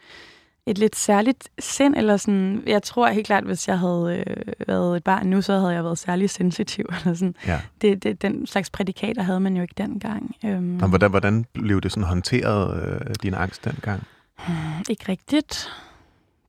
et 0.66 0.78
lidt 0.78 0.96
særligt 0.96 1.48
sind, 1.58 1.96
eller 1.96 2.16
sådan, 2.16 2.62
jeg 2.66 2.82
tror 2.82 3.08
helt 3.08 3.26
klart, 3.26 3.44
hvis 3.44 3.68
jeg 3.68 3.78
havde 3.78 4.24
øh, 4.26 4.68
været 4.68 4.96
et 4.96 5.04
barn 5.04 5.26
nu, 5.26 5.42
så 5.42 5.58
havde 5.58 5.74
jeg 5.74 5.84
været 5.84 5.98
særlig 5.98 6.30
sensitiv, 6.30 6.84
eller 7.04 7.14
sådan. 7.14 7.34
Ja. 7.46 7.60
Det, 7.80 8.02
det, 8.02 8.22
den 8.22 8.46
slags 8.46 8.70
prædikater 8.70 9.22
havde 9.22 9.40
man 9.40 9.56
jo 9.56 9.62
ikke 9.62 9.74
dengang. 9.78 10.36
Øhm. 10.44 10.82
Og 10.82 10.88
hvordan, 10.88 11.10
hvordan 11.10 11.44
blev 11.52 11.80
det 11.80 11.92
sådan 11.92 12.08
håndteret, 12.08 12.82
øh, 12.82 13.14
din 13.22 13.34
angst 13.34 13.64
dengang? 13.64 14.02
Hmm, 14.46 14.84
ikke 14.90 15.04
rigtigt. 15.08 15.68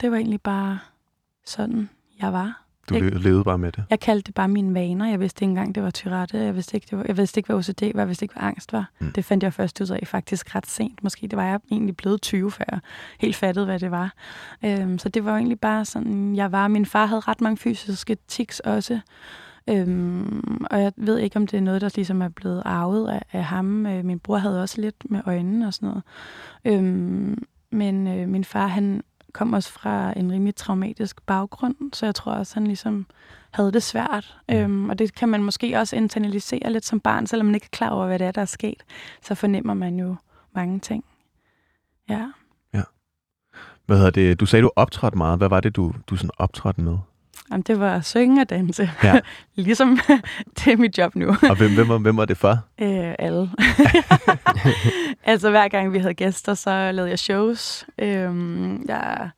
Det 0.02 0.12
var 0.12 0.18
egentlig 0.18 0.42
bare 0.42 0.80
sådan, 1.46 1.90
jeg 2.22 2.34
var. 2.34 2.63
Du 2.90 2.96
jeg, 2.96 3.04
levede 3.04 3.44
bare 3.44 3.58
med 3.58 3.72
det? 3.72 3.84
Jeg 3.90 4.00
kaldte 4.00 4.28
det 4.28 4.36
bare 4.36 4.48
mine 4.48 4.74
vaner. 4.74 5.10
Jeg 5.10 5.20
vidste 5.20 5.44
ikke 5.44 5.50
engang, 5.50 5.76
det 5.76 5.84
var 5.84 5.90
tyrette. 5.90 6.38
Jeg 6.38 6.56
vidste 6.56 6.78
ikke, 6.78 6.88
det 6.90 6.98
var, 6.98 7.06
jeg 7.08 7.18
vidste 7.18 7.40
ikke 7.40 7.48
hvad 7.48 7.56
OCD 7.56 7.94
var. 7.94 8.02
Jeg 8.02 8.08
vidste 8.08 8.26
ikke, 8.26 8.34
hvad 8.34 8.44
angst 8.44 8.74
var. 8.74 8.90
Mm. 9.00 9.12
Det 9.12 9.26
fandt 9.26 9.44
jeg 9.44 9.54
først 9.54 9.82
ud 9.82 9.90
af 9.90 10.08
faktisk 10.08 10.56
ret 10.56 10.68
sent. 10.68 11.04
Måske 11.04 11.28
det 11.28 11.38
var 11.38 11.44
jeg 11.44 11.60
egentlig 11.72 11.98
blevet 11.98 12.22
20, 12.22 12.52
før 12.52 12.66
jeg 12.72 12.80
helt 13.20 13.36
fattede, 13.36 13.66
hvad 13.66 13.80
det 13.80 13.92
var. 13.92 14.14
Øhm, 14.66 15.00
så 15.00 15.10
det 15.10 15.26
var 15.26 15.36
egentlig 15.36 15.60
bare 15.60 15.86
sådan, 15.86 16.36
jeg 16.36 16.52
var. 16.52 16.68
Min 16.68 16.86
far 16.86 17.06
havde 17.06 17.22
ret 17.22 17.42
mange 17.42 17.58
fysiske 17.58 18.18
tics 18.28 18.60
også. 18.60 19.00
Øhm, 19.70 20.66
og 20.72 20.82
jeg 20.82 20.92
ved 20.98 21.18
ikke, 21.18 21.38
om 21.38 21.48
det 21.48 21.58
er 21.58 21.62
noget, 21.62 21.82
der 21.82 21.90
ligesom 21.96 22.22
er 22.22 22.30
blevet 22.30 22.62
arvet 22.66 23.10
af, 23.10 23.22
af 23.32 23.44
ham. 23.44 23.86
Øh, 23.86 24.06
min 24.06 24.20
bror 24.20 24.38
havde 24.38 24.62
også 24.62 24.82
lidt 24.82 25.12
med 25.12 25.22
øjnene 25.26 25.68
og 25.68 25.74
sådan 25.74 25.90
noget. 25.90 26.04
Øhm, 26.66 27.44
men 27.72 28.08
øh, 28.08 28.30
min 28.30 28.44
far, 28.44 28.68
han 28.68 29.04
kom 29.34 29.54
også 29.54 29.72
fra 29.72 30.14
en 30.20 30.32
rimelig 30.32 30.56
traumatisk 30.56 31.26
baggrund, 31.26 31.76
så 31.94 32.06
jeg 32.06 32.16
tror 32.16 32.32
også, 32.32 32.54
han 32.54 32.68
ligesom 32.68 33.06
havde 33.52 33.72
det 33.72 33.84
svært. 33.84 34.38
Mm. 34.50 34.56
Øhm, 34.56 34.90
og 34.90 35.00
det 35.00 35.16
kan 35.16 35.30
man 35.30 35.44
måske 35.44 35.80
også 35.80 35.96
internalisere 35.96 36.72
lidt 36.72 36.86
som 36.86 37.00
barn, 37.00 37.28
selvom 37.28 37.46
man 37.46 37.56
ikke 37.56 37.66
er 37.66 37.78
klar 37.78 37.90
over, 37.90 38.08
hvad 38.08 38.20
det 38.20 38.28
er, 38.28 38.32
der 38.32 38.42
er 38.42 38.46
sket. 38.46 38.84
Så 39.22 39.36
fornemmer 39.36 39.74
man 39.74 40.00
jo 40.00 40.16
mange 40.56 40.80
ting. 40.80 41.06
Ja. 42.10 42.32
Ja. 42.74 42.82
Hvad 43.86 43.98
hedder 43.98 44.12
det? 44.12 44.40
Du 44.40 44.46
sagde, 44.46 44.64
du 44.64 44.72
optrådte 44.76 45.18
meget. 45.18 45.38
Hvad 45.38 45.50
var 45.50 45.60
det, 45.60 45.76
du, 45.76 45.94
du 46.08 46.16
sådan 46.16 46.32
optrådte 46.38 46.82
med? 46.82 46.98
Jamen, 47.52 47.62
det 47.62 47.80
var 47.80 47.96
at 47.96 48.06
synge 48.06 48.42
og 48.42 48.50
danse. 48.50 48.90
Ja. 49.04 49.20
ligesom 49.56 50.00
det 50.58 50.74
er 50.74 50.78
mit 50.78 50.98
job 50.98 51.16
nu. 51.16 51.28
og 51.28 51.58
hvem, 51.58 51.74
hvem, 51.74 51.90
var, 51.90 51.98
hvem 51.98 52.18
var 52.18 52.26
det 52.26 52.38
for? 52.38 52.60
Øh, 52.82 53.16
alle. 53.20 53.50
altså 55.24 55.50
hver 55.50 55.68
gang 55.68 55.94
vi 55.94 56.00
havde 56.00 56.14
gæster, 56.14 56.54
så 56.54 56.92
lavede 56.92 57.10
jeg 57.10 57.20
shows. 57.20 57.86
Øhm, 58.00 58.86
jeg 58.88 59.30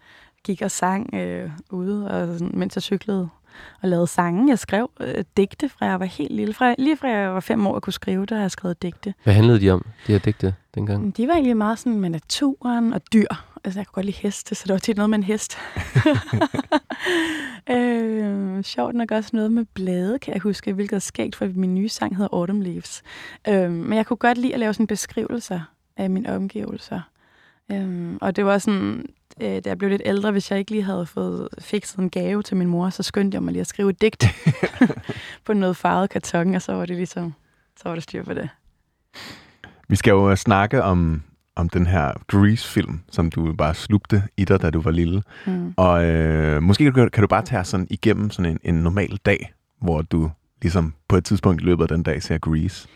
gik 0.43 0.61
og 0.61 0.71
sang 0.71 1.13
øh, 1.13 1.49
ude, 1.69 2.11
og 2.11 2.37
mens 2.53 2.75
jeg 2.75 2.83
cyklede 2.83 3.29
og 3.81 3.89
lavede 3.89 4.07
sange. 4.07 4.49
Jeg 4.49 4.59
skrev 4.59 4.89
øh, 4.99 5.23
digte, 5.37 5.69
fra 5.69 5.85
jeg 5.85 5.99
var 5.99 6.05
helt 6.05 6.31
lille. 6.31 6.53
Fra, 6.53 6.75
lige 6.77 6.97
fra 6.97 7.07
jeg 7.07 7.33
var 7.33 7.39
fem 7.39 7.67
år 7.67 7.75
og 7.75 7.81
kunne 7.81 7.93
skrive, 7.93 8.25
der 8.25 8.35
har 8.35 8.41
jeg 8.41 8.51
skrevet 8.51 8.81
digte. 8.81 9.13
Hvad 9.23 9.33
handlede 9.33 9.59
de 9.59 9.69
om, 9.69 9.85
de 10.07 10.11
her 10.11 10.19
digte 10.19 10.55
dengang? 10.75 11.17
De 11.17 11.27
var 11.27 11.33
egentlig 11.33 11.57
meget 11.57 11.79
sådan 11.79 11.99
med 11.99 12.09
naturen 12.09 12.93
og 12.93 13.01
dyr. 13.13 13.27
altså 13.63 13.79
jeg 13.79 13.87
kunne 13.87 13.93
godt 13.93 14.05
lide 14.05 14.17
heste, 14.17 14.55
så 14.55 14.63
det 14.65 14.73
var 14.73 14.79
tit 14.79 14.97
noget 14.97 15.09
med 15.09 15.17
en 15.17 15.23
hest. 15.23 15.57
øh, 17.75 18.63
sjovt 18.63 18.95
nok 18.95 19.11
også 19.11 19.29
noget 19.33 19.51
med 19.51 19.65
blade, 19.73 20.19
kan 20.19 20.33
jeg 20.33 20.41
huske, 20.41 20.73
hvilket 20.73 20.95
er 20.95 20.99
skægt, 20.99 21.35
for 21.35 21.47
min 21.55 21.75
nye 21.75 21.89
sang 21.89 22.15
hedder 22.15 22.29
Autumn 22.33 22.63
Leaves. 22.63 23.03
Øh, 23.47 23.71
men 23.71 23.93
jeg 23.93 24.05
kunne 24.05 24.17
godt 24.17 24.37
lide 24.37 24.53
at 24.53 24.59
lave 24.59 24.73
sådan 24.73 24.87
beskrivelser 24.87 25.59
af 25.97 26.09
mine 26.09 26.35
omgivelser. 26.35 27.01
Øh, 27.71 28.15
og 28.21 28.35
det 28.35 28.45
var 28.45 28.57
sådan, 28.57 29.05
øh, 29.41 29.47
da 29.47 29.61
jeg 29.65 29.77
blev 29.77 29.89
lidt 29.89 30.01
ældre, 30.05 30.31
hvis 30.31 30.51
jeg 30.51 30.59
ikke 30.59 30.71
lige 30.71 30.83
havde 30.83 31.05
fået 31.05 31.47
fikset 31.59 31.99
en 31.99 32.09
gave 32.09 32.43
til 32.43 32.57
min 32.57 32.67
mor, 32.67 32.89
så 32.89 33.03
skyndte 33.03 33.35
jeg 33.35 33.43
mig 33.43 33.51
lige 33.51 33.61
at 33.61 33.67
skrive 33.67 33.89
et 33.89 34.01
digt 34.01 34.25
på 35.45 35.53
noget 35.53 35.77
farvet 35.77 36.09
karton, 36.09 36.55
og 36.55 36.61
så 36.61 36.73
var 36.73 36.85
det 36.85 36.95
ligesom, 36.95 37.33
så 37.77 37.89
var 37.89 37.95
der 37.95 38.01
styr 38.01 38.23
på 38.23 38.33
det. 38.33 38.49
Vi 39.87 39.95
skal 39.95 40.11
jo 40.11 40.35
snakke 40.35 40.83
om, 40.83 41.23
om 41.55 41.69
den 41.69 41.87
her 41.87 42.11
Grease-film, 42.27 42.99
som 43.11 43.29
du 43.29 43.53
bare 43.53 43.75
slugte 43.75 44.23
i 44.37 44.45
dig, 44.45 44.61
da 44.61 44.69
du 44.69 44.81
var 44.81 44.91
lille. 44.91 45.23
Mm. 45.47 45.73
Og 45.77 46.05
øh, 46.05 46.63
måske 46.63 46.91
kan, 46.91 47.09
kan 47.09 47.21
du 47.21 47.27
bare 47.27 47.41
tage 47.41 47.63
sådan 47.63 47.87
igennem 47.89 48.29
sådan 48.29 48.51
en, 48.51 48.59
en 48.63 48.83
normal 48.83 49.19
dag, 49.25 49.53
hvor 49.81 50.01
du 50.01 50.31
ligesom 50.61 50.93
på 51.07 51.17
et 51.17 51.25
tidspunkt 51.25 51.61
i 51.61 51.65
løbet 51.65 51.83
af 51.83 51.87
den 51.87 52.03
dag 52.03 52.23
ser 52.23 52.37
Grease. 52.37 52.87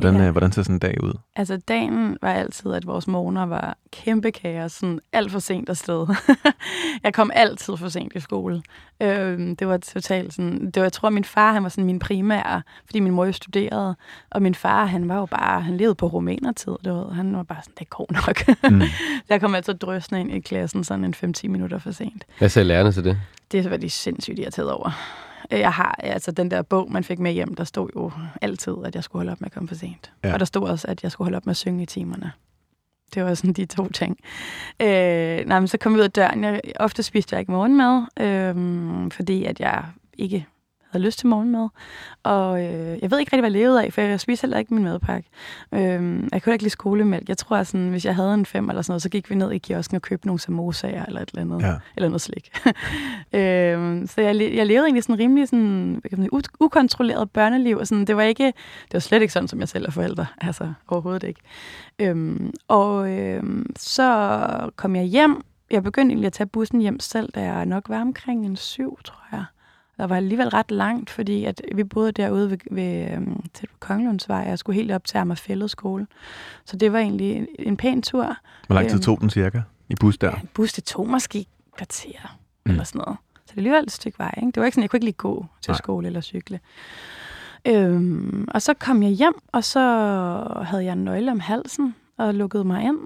Hvordan, 0.00 0.16
ja. 0.16 0.26
øh, 0.26 0.30
hvordan 0.30 0.52
ser 0.52 0.62
sådan 0.62 0.74
en 0.74 0.78
dag 0.78 1.04
ud? 1.04 1.12
Altså, 1.36 1.56
dagen 1.56 2.18
var 2.22 2.32
altid, 2.32 2.72
at 2.72 2.86
vores 2.86 3.06
morgener 3.06 3.46
var 3.46 3.78
kæmpe 3.92 4.30
kaos, 4.30 4.72
sådan 4.72 5.00
alt 5.12 5.32
for 5.32 5.38
sent 5.38 5.68
afsted. 5.68 6.06
jeg 7.04 7.14
kom 7.14 7.30
altid 7.34 7.76
for 7.76 7.88
sent 7.88 8.12
i 8.14 8.20
skole. 8.20 8.62
Øh, 9.02 9.38
det 9.58 9.68
var 9.68 9.76
totalt 9.76 10.34
sådan, 10.34 10.66
det 10.66 10.76
var, 10.76 10.82
jeg 10.82 10.92
tror, 10.92 11.10
min 11.10 11.24
far, 11.24 11.52
han 11.52 11.62
var 11.62 11.68
sådan 11.68 11.84
min 11.84 11.98
primære, 11.98 12.62
fordi 12.86 13.00
min 13.00 13.12
mor 13.12 13.24
jo 13.24 13.32
studerede, 13.32 13.96
og 14.30 14.42
min 14.42 14.54
far, 14.54 14.84
han 14.86 15.08
var 15.08 15.16
jo 15.16 15.26
bare, 15.26 15.60
han 15.60 15.76
levede 15.76 15.94
på 15.94 16.06
rumænertid, 16.06 16.72
det 16.84 16.92
var, 16.92 17.10
han 17.10 17.36
var 17.36 17.42
bare 17.42 17.62
sådan, 17.62 17.74
det 17.78 17.90
går 17.90 18.06
nok. 18.10 18.70
Mm. 18.72 18.82
jeg 19.28 19.40
kom 19.40 19.54
altid 19.54 19.74
drøsende 19.74 20.20
ind 20.20 20.32
i 20.32 20.40
klassen 20.40 20.84
sådan 20.84 21.04
en 21.04 21.14
5-10 21.36 21.48
minutter 21.48 21.78
for 21.78 21.90
sent. 21.90 22.24
Hvad 22.38 22.48
sagde 22.48 22.68
lærerne 22.68 22.92
til 22.92 23.04
det? 23.04 23.18
Det 23.52 23.70
var 23.70 23.76
de 23.76 23.90
sindssygt 23.90 24.38
irriteret 24.38 24.70
over. 24.72 24.90
Jeg 25.50 25.72
har 25.72 25.96
altså 25.98 26.30
den 26.30 26.50
der 26.50 26.62
bog, 26.62 26.92
man 26.92 27.04
fik 27.04 27.18
med 27.18 27.32
hjem, 27.32 27.54
der 27.54 27.64
stod 27.64 27.90
jo 27.96 28.12
altid, 28.42 28.74
at 28.84 28.94
jeg 28.94 29.04
skulle 29.04 29.20
holde 29.20 29.32
op 29.32 29.40
med 29.40 29.46
at 29.46 29.52
komme 29.52 29.68
for 29.68 29.74
sent. 29.74 30.12
Ja. 30.24 30.32
Og 30.32 30.38
der 30.38 30.44
stod 30.44 30.68
også, 30.68 30.88
at 30.88 31.02
jeg 31.02 31.12
skulle 31.12 31.26
holde 31.26 31.36
op 31.36 31.46
med 31.46 31.50
at 31.50 31.56
synge 31.56 31.82
i 31.82 31.86
timerne. 31.86 32.32
Det 33.14 33.24
var 33.24 33.34
sådan 33.34 33.52
de 33.52 33.66
to 33.66 33.88
ting. 33.88 34.18
Øh, 34.80 35.46
nej, 35.46 35.60
men 35.60 35.68
så 35.68 35.78
kom 35.78 35.94
vi 35.94 35.98
ud 35.98 36.04
af 36.04 36.10
døren. 36.10 36.44
Jeg, 36.44 36.60
ofte 36.80 37.02
spiste 37.02 37.34
jeg 37.34 37.40
ikke 37.40 37.52
morgenmad, 37.52 38.02
øh, 38.20 39.10
fordi 39.12 39.44
at 39.44 39.60
jeg 39.60 39.84
ikke 40.18 40.46
havde 40.96 41.06
lyst 41.06 41.18
til 41.18 41.28
morgenmad. 41.28 41.68
Og 42.22 42.64
øh, 42.64 42.98
jeg 43.02 43.10
ved 43.10 43.18
ikke 43.18 43.32
rigtig, 43.32 43.40
hvad 43.40 43.50
jeg 43.50 43.60
levede 43.60 43.84
af, 43.84 43.92
for 43.92 44.00
jeg 44.00 44.20
spiser 44.20 44.46
heller 44.46 44.58
ikke 44.58 44.74
min 44.74 44.84
madpakke. 44.84 45.28
Øh, 45.72 46.22
jeg 46.32 46.42
kunne 46.42 46.52
ikke 46.52 46.64
lide 46.64 46.70
skolemælk. 46.70 47.28
Jeg 47.28 47.38
tror, 47.38 47.56
at 47.56 47.66
sådan, 47.66 47.88
hvis 47.88 48.04
jeg 48.04 48.14
havde 48.14 48.34
en 48.34 48.46
fem 48.46 48.68
eller 48.68 48.82
sådan 48.82 48.92
noget, 48.92 49.02
så 49.02 49.08
gik 49.08 49.30
vi 49.30 49.34
ned 49.34 49.52
i 49.52 49.58
kiosken 49.58 49.96
og 49.96 50.02
købte 50.02 50.26
nogle 50.26 50.40
samosaer 50.40 51.06
eller 51.06 51.20
et 51.20 51.28
eller 51.28 51.42
andet. 51.42 51.68
Ja. 51.68 51.74
Eller 51.96 52.08
noget 52.08 52.20
slik. 52.20 52.50
øh, 53.38 54.08
så 54.08 54.20
jeg, 54.20 54.54
jeg 54.54 54.66
levede 54.66 54.84
egentlig 54.84 55.02
sådan 55.02 55.18
rimelig 55.18 55.48
sådan, 55.48 55.98
hvad 56.00 56.08
kan 56.08 56.18
man 56.18 56.28
sige, 56.30 56.52
ukontrolleret 56.60 57.30
børneliv. 57.30 57.76
Og 57.76 57.86
sådan, 57.86 58.04
det 58.04 58.16
var 58.16 58.22
ikke, 58.22 58.46
det 58.46 58.92
var 58.92 58.98
slet 58.98 59.22
ikke 59.22 59.32
sådan, 59.32 59.48
som 59.48 59.60
jeg 59.60 59.68
selv 59.68 59.86
er 59.86 59.90
forældre. 59.90 60.26
Altså, 60.40 60.72
overhovedet 60.88 61.22
ikke. 61.22 61.40
Øh, 61.98 62.40
og 62.68 63.10
øh, 63.10 63.42
så 63.76 64.70
kom 64.76 64.96
jeg 64.96 65.04
hjem. 65.04 65.42
Jeg 65.70 65.82
begyndte 65.82 66.12
egentlig 66.12 66.26
at 66.26 66.32
tage 66.32 66.46
bussen 66.46 66.80
hjem 66.80 67.00
selv, 67.00 67.32
da 67.34 67.42
jeg 67.42 67.66
nok 67.66 67.88
var 67.88 68.00
omkring 68.00 68.46
en 68.46 68.56
syv, 68.56 68.98
tror 69.04 69.22
jeg 69.32 69.44
der 69.96 70.06
var 70.06 70.16
alligevel 70.16 70.48
ret 70.48 70.70
langt, 70.70 71.10
fordi 71.10 71.44
at 71.44 71.62
vi 71.74 71.84
boede 71.84 72.12
derude 72.12 72.50
ved, 72.50 72.58
ved 72.70 73.10
øhm, 73.10 73.42
til 73.54 73.68
Kongelundsvej, 73.80 74.42
og 74.42 74.48
jeg 74.48 74.58
skulle 74.58 74.76
helt 74.76 74.92
op 74.92 75.04
til 75.04 75.18
Amagerfællet 75.18 75.70
skole. 75.70 76.06
Så 76.64 76.76
det 76.76 76.92
var 76.92 76.98
egentlig 76.98 77.36
en, 77.36 77.46
en 77.58 77.76
pæn 77.76 78.02
tur. 78.02 78.36
Hvor 78.66 78.74
lang 78.74 78.88
tid 78.88 78.96
øhm, 78.96 79.02
tog 79.02 79.20
den 79.20 79.30
cirka 79.30 79.60
i 79.88 79.94
bus 80.00 80.18
der? 80.18 80.30
Ja, 80.30 80.38
bus, 80.54 80.72
det 80.72 80.84
tog 80.84 81.08
måske 81.08 81.46
kvarter 81.76 82.38
mm. 82.64 82.70
eller 82.70 82.84
sådan 82.84 82.98
noget. 82.98 83.18
Så 83.34 83.42
det 83.46 83.52
er 83.52 83.56
alligevel 83.56 83.82
et 83.82 83.92
stykke 83.92 84.18
vej. 84.18 84.34
Ikke? 84.36 84.46
Det 84.46 84.56
var 84.56 84.64
ikke 84.64 84.74
sådan, 84.74 84.82
jeg 84.82 84.90
kunne 84.90 84.98
ikke 84.98 85.06
lige 85.06 85.12
gå 85.12 85.46
til 85.62 85.70
Nej. 85.70 85.78
skole 85.78 86.06
eller 86.06 86.20
cykle. 86.20 86.60
Øhm, 87.66 88.48
og 88.54 88.62
så 88.62 88.74
kom 88.74 89.02
jeg 89.02 89.10
hjem, 89.10 89.34
og 89.52 89.64
så 89.64 89.80
havde 90.62 90.84
jeg 90.84 90.92
en 90.92 91.04
nøgle 91.04 91.30
om 91.30 91.40
halsen 91.40 91.94
og 92.18 92.34
lukkede 92.34 92.64
mig 92.64 92.84
ind. 92.84 92.98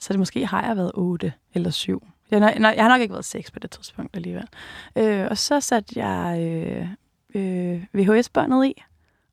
Så 0.00 0.12
det 0.12 0.18
måske 0.18 0.46
har 0.46 0.66
jeg 0.66 0.76
været 0.76 0.92
8 0.94 1.32
eller 1.54 1.70
7. 1.70 2.06
Jeg, 2.32 2.58
nej, 2.58 2.74
jeg 2.76 2.84
har 2.84 2.88
nok 2.88 3.00
ikke 3.00 3.12
været 3.12 3.24
seks 3.24 3.50
på 3.50 3.58
det 3.58 3.70
tidspunkt 3.70 4.16
alligevel. 4.16 4.48
Øh, 4.96 5.26
og 5.30 5.38
så 5.38 5.60
satte 5.60 6.04
jeg 6.04 6.40
øh, 6.40 6.88
øh, 7.34 7.84
VHS-båndet 7.92 8.66
i, 8.66 8.82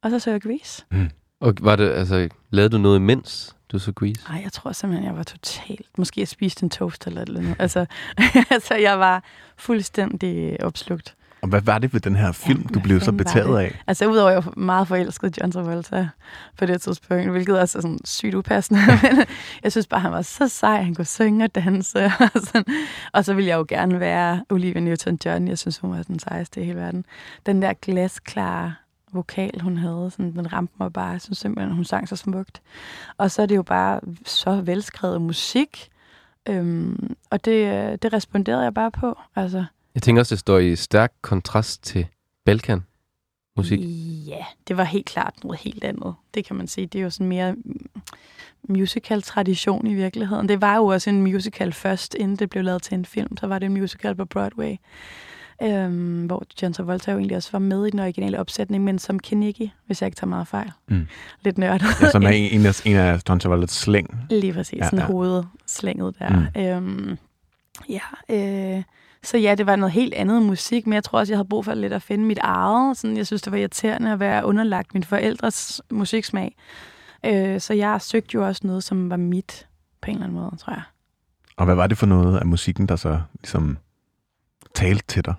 og 0.01 0.09
så 0.09 0.19
så 0.19 0.31
jeg 0.31 0.41
Grease. 0.41 0.85
Mm. 0.91 1.09
Og 1.39 1.53
var 1.61 1.75
det, 1.75 1.89
altså, 1.89 2.29
lavede 2.49 2.69
du 2.69 2.77
noget 2.77 2.97
imens, 2.97 3.55
du 3.71 3.79
så 3.79 3.91
Grease? 3.91 4.21
Nej, 4.29 4.41
jeg 4.43 4.51
tror 4.51 4.71
simpelthen, 4.71 5.07
jeg 5.07 5.17
var 5.17 5.23
totalt... 5.23 5.87
Måske 5.97 6.21
jeg 6.21 6.27
spiste 6.27 6.63
en 6.63 6.69
toast 6.69 7.07
eller 7.07 7.41
noget. 7.41 7.55
altså, 7.59 7.85
altså, 8.51 8.75
jeg 8.75 8.99
var 8.99 9.23
fuldstændig 9.57 10.63
opslugt. 10.63 11.15
Og 11.41 11.49
hvad 11.49 11.61
var 11.61 11.79
det 11.79 11.93
ved 11.93 11.99
den 12.01 12.15
her 12.15 12.31
film, 12.31 12.61
ja, 12.61 12.73
du 12.73 12.79
blev 12.79 12.99
så 12.99 13.11
betaget 13.11 13.59
af? 13.59 13.81
Altså 13.87 14.07
udover 14.07 14.29
at 14.29 14.35
jeg 14.35 14.45
var 14.45 14.53
meget 14.57 14.87
forelsket 14.87 15.37
John 15.41 15.51
Travolta 15.51 16.09
på 16.57 16.65
det 16.65 16.81
tidspunkt, 16.81 17.29
hvilket 17.29 17.59
også 17.59 17.77
er 17.77 17.81
sådan 17.81 17.99
sygt 18.05 18.35
upassende. 18.35 18.81
Men 19.03 19.25
jeg 19.63 19.71
synes 19.71 19.87
bare, 19.87 20.01
han 20.01 20.11
var 20.11 20.21
så 20.21 20.47
sej, 20.47 20.81
han 20.81 20.95
kunne 20.95 21.05
synge 21.05 21.45
og 21.45 21.55
danse. 21.55 22.05
Og, 22.19 22.41
sådan. 22.43 22.65
og 23.13 23.25
så 23.25 23.33
ville 23.33 23.47
jeg 23.47 23.57
jo 23.57 23.65
gerne 23.67 23.99
være 23.99 24.43
Olivia 24.49 24.81
Newton-John. 24.81 25.49
Jeg 25.49 25.57
synes, 25.57 25.77
hun 25.77 25.91
var 25.91 26.03
den 26.03 26.19
sejeste 26.19 26.61
i 26.61 26.63
hele 26.63 26.79
verden. 26.79 27.05
Den 27.45 27.61
der 27.61 27.73
glasklare 27.81 28.73
vokal, 29.13 29.61
hun 29.61 29.77
havde, 29.77 30.11
sådan, 30.11 30.31
den 30.35 30.53
ramte 30.53 30.73
mig 30.79 30.93
bare. 30.93 31.09
Jeg 31.09 31.21
synes 31.21 31.37
simpelthen, 31.37 31.75
hun 31.75 31.85
sang 31.85 32.09
så 32.09 32.15
smukt. 32.15 32.61
Og 33.17 33.31
så 33.31 33.41
er 33.41 33.45
det 33.45 33.55
jo 33.55 33.63
bare 33.63 33.99
så 34.25 34.61
velskrevet 34.61 35.21
musik. 35.21 35.89
Øhm, 36.49 37.15
og 37.29 37.45
det, 37.45 38.01
det 38.01 38.13
responderede 38.13 38.63
jeg 38.63 38.73
bare 38.73 38.91
på. 38.91 39.17
Altså, 39.35 39.65
jeg 39.99 40.03
tænker 40.03 40.21
også, 40.21 40.35
det 40.35 40.39
står 40.39 40.57
i 40.57 40.75
stærk 40.75 41.13
kontrast 41.21 41.83
til 41.83 42.07
Balkan 42.45 42.81
musik. 43.57 43.79
Ja, 44.27 44.45
det 44.67 44.77
var 44.77 44.83
helt 44.83 45.05
klart 45.05 45.33
noget 45.43 45.59
helt 45.59 45.83
andet. 45.83 46.15
Det 46.33 46.45
kan 46.45 46.55
man 46.55 46.67
sige. 46.67 46.87
Det 46.87 46.99
er 46.99 47.03
jo 47.03 47.09
sådan 47.09 47.27
mere 47.27 47.55
musical-tradition 48.67 49.87
i 49.87 49.93
virkeligheden. 49.93 50.49
Det 50.49 50.61
var 50.61 50.75
jo 50.75 50.85
også 50.85 51.09
en 51.09 51.21
musical 51.21 51.73
først, 51.73 52.15
inden 52.15 52.35
det 52.35 52.49
blev 52.49 52.63
lavet 52.63 52.81
til 52.81 52.93
en 52.93 53.05
film. 53.05 53.37
Så 53.37 53.47
var 53.47 53.59
det 53.59 53.65
en 53.65 53.73
musical 53.73 54.15
på 54.15 54.25
Broadway, 54.25 54.75
øhm, 55.63 56.25
hvor 56.25 56.43
John 56.61 56.73
Travolta 56.73 57.11
jo 57.11 57.17
egentlig 57.17 57.37
også 57.37 57.49
var 57.51 57.59
med 57.59 57.85
i 57.85 57.89
den 57.89 57.99
originale 57.99 58.39
opsætning, 58.39 58.83
men 58.83 58.99
som 58.99 59.19
Kinnicky, 59.19 59.69
hvis 59.85 60.01
jeg 60.01 60.07
ikke 60.07 60.15
tager 60.15 60.29
meget 60.29 60.47
fejl. 60.47 60.71
Mm. 60.87 61.07
Lidt 61.41 61.57
nørdet. 61.57 61.85
Ja, 62.01 62.09
som 62.09 62.23
er 62.23 62.29
en 62.55 62.65
af, 62.65 62.85
en 62.85 62.95
af 62.95 63.21
John 63.29 63.39
Travoltas 63.39 63.71
slæng. 63.71 64.25
Lige 64.29 64.53
præcis, 64.53 64.79
ja, 64.79 64.83
sådan 64.83 64.99
ja. 64.99 65.05
hovedslænget 65.05 66.15
der. 66.19 66.29
Mm. 66.29 66.61
Øhm, 66.61 67.17
ja, 67.89 68.01
øh, 68.29 68.83
så 69.23 69.37
ja, 69.37 69.55
det 69.55 69.65
var 69.65 69.75
noget 69.75 69.91
helt 69.91 70.13
andet 70.13 70.41
musik, 70.41 70.87
men 70.87 70.93
jeg 70.93 71.03
tror 71.03 71.19
også, 71.19 71.33
jeg 71.33 71.37
havde 71.37 71.47
brug 71.47 71.65
for 71.65 71.73
lidt 71.73 71.93
at 71.93 72.01
finde 72.01 72.25
mit 72.25 72.37
eget. 72.37 72.97
Sådan, 72.97 73.17
jeg 73.17 73.27
synes, 73.27 73.41
det 73.41 73.51
var 73.51 73.57
irriterende 73.57 74.11
at 74.11 74.19
være 74.19 74.45
underlagt 74.45 74.93
min 74.93 75.03
forældres 75.03 75.81
musiksmag. 75.91 76.55
Øh, 77.25 77.59
så 77.59 77.73
jeg 77.73 78.01
søgte 78.01 78.35
jo 78.35 78.47
også 78.47 78.61
noget, 78.63 78.83
som 78.83 79.09
var 79.09 79.17
mit 79.17 79.67
på 80.01 80.11
en 80.11 80.15
eller 80.15 80.25
anden 80.27 80.39
måde, 80.39 80.55
tror 80.57 80.73
jeg. 80.73 80.83
Og 81.57 81.65
hvad 81.65 81.75
var 81.75 81.87
det 81.87 81.97
for 81.97 82.05
noget 82.05 82.39
af 82.39 82.45
musikken, 82.45 82.87
der 82.87 82.95
så 82.95 83.21
ligesom 83.41 83.77
talte 84.75 85.03
til 85.07 85.25
dig? 85.25 85.33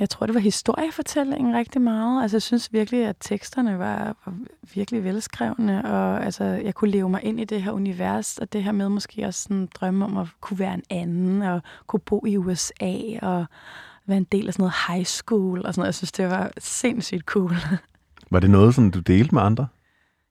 Jeg 0.00 0.10
tror, 0.10 0.26
det 0.26 0.34
var 0.34 0.40
historiefortællingen 0.40 1.56
rigtig 1.56 1.80
meget. 1.80 2.22
Altså, 2.22 2.36
jeg 2.36 2.42
synes 2.42 2.72
virkelig, 2.72 3.06
at 3.06 3.16
teksterne 3.20 3.78
var, 3.78 4.16
var 4.24 4.34
virkelig 4.74 5.04
velskrevne, 5.04 5.84
og 5.84 6.24
altså, 6.24 6.44
jeg 6.44 6.74
kunne 6.74 6.90
leve 6.90 7.10
mig 7.10 7.24
ind 7.24 7.40
i 7.40 7.44
det 7.44 7.62
her 7.62 7.72
univers, 7.72 8.38
og 8.38 8.52
det 8.52 8.64
her 8.64 8.72
med 8.72 8.88
måske 8.88 9.26
også 9.26 9.42
sådan 9.42 9.68
drømme 9.74 10.04
om 10.04 10.16
at 10.16 10.26
kunne 10.40 10.58
være 10.58 10.74
en 10.74 10.82
anden, 10.90 11.42
og 11.42 11.62
kunne 11.86 12.00
bo 12.00 12.24
i 12.26 12.36
USA, 12.36 12.94
og 13.22 13.46
være 14.06 14.18
en 14.18 14.24
del 14.24 14.46
af 14.46 14.54
sådan 14.54 14.62
noget 14.62 14.74
high 14.88 15.04
school, 15.04 15.58
og 15.66 15.74
sådan 15.74 15.80
noget. 15.80 15.86
Jeg 15.86 15.94
synes, 15.94 16.12
det 16.12 16.30
var 16.30 16.50
sindssygt 16.58 17.24
cool. 17.24 17.56
Var 18.30 18.40
det 18.40 18.50
noget, 18.50 18.74
som 18.74 18.90
du 18.90 19.00
delte 19.00 19.34
med 19.34 19.42
andre? 19.42 19.66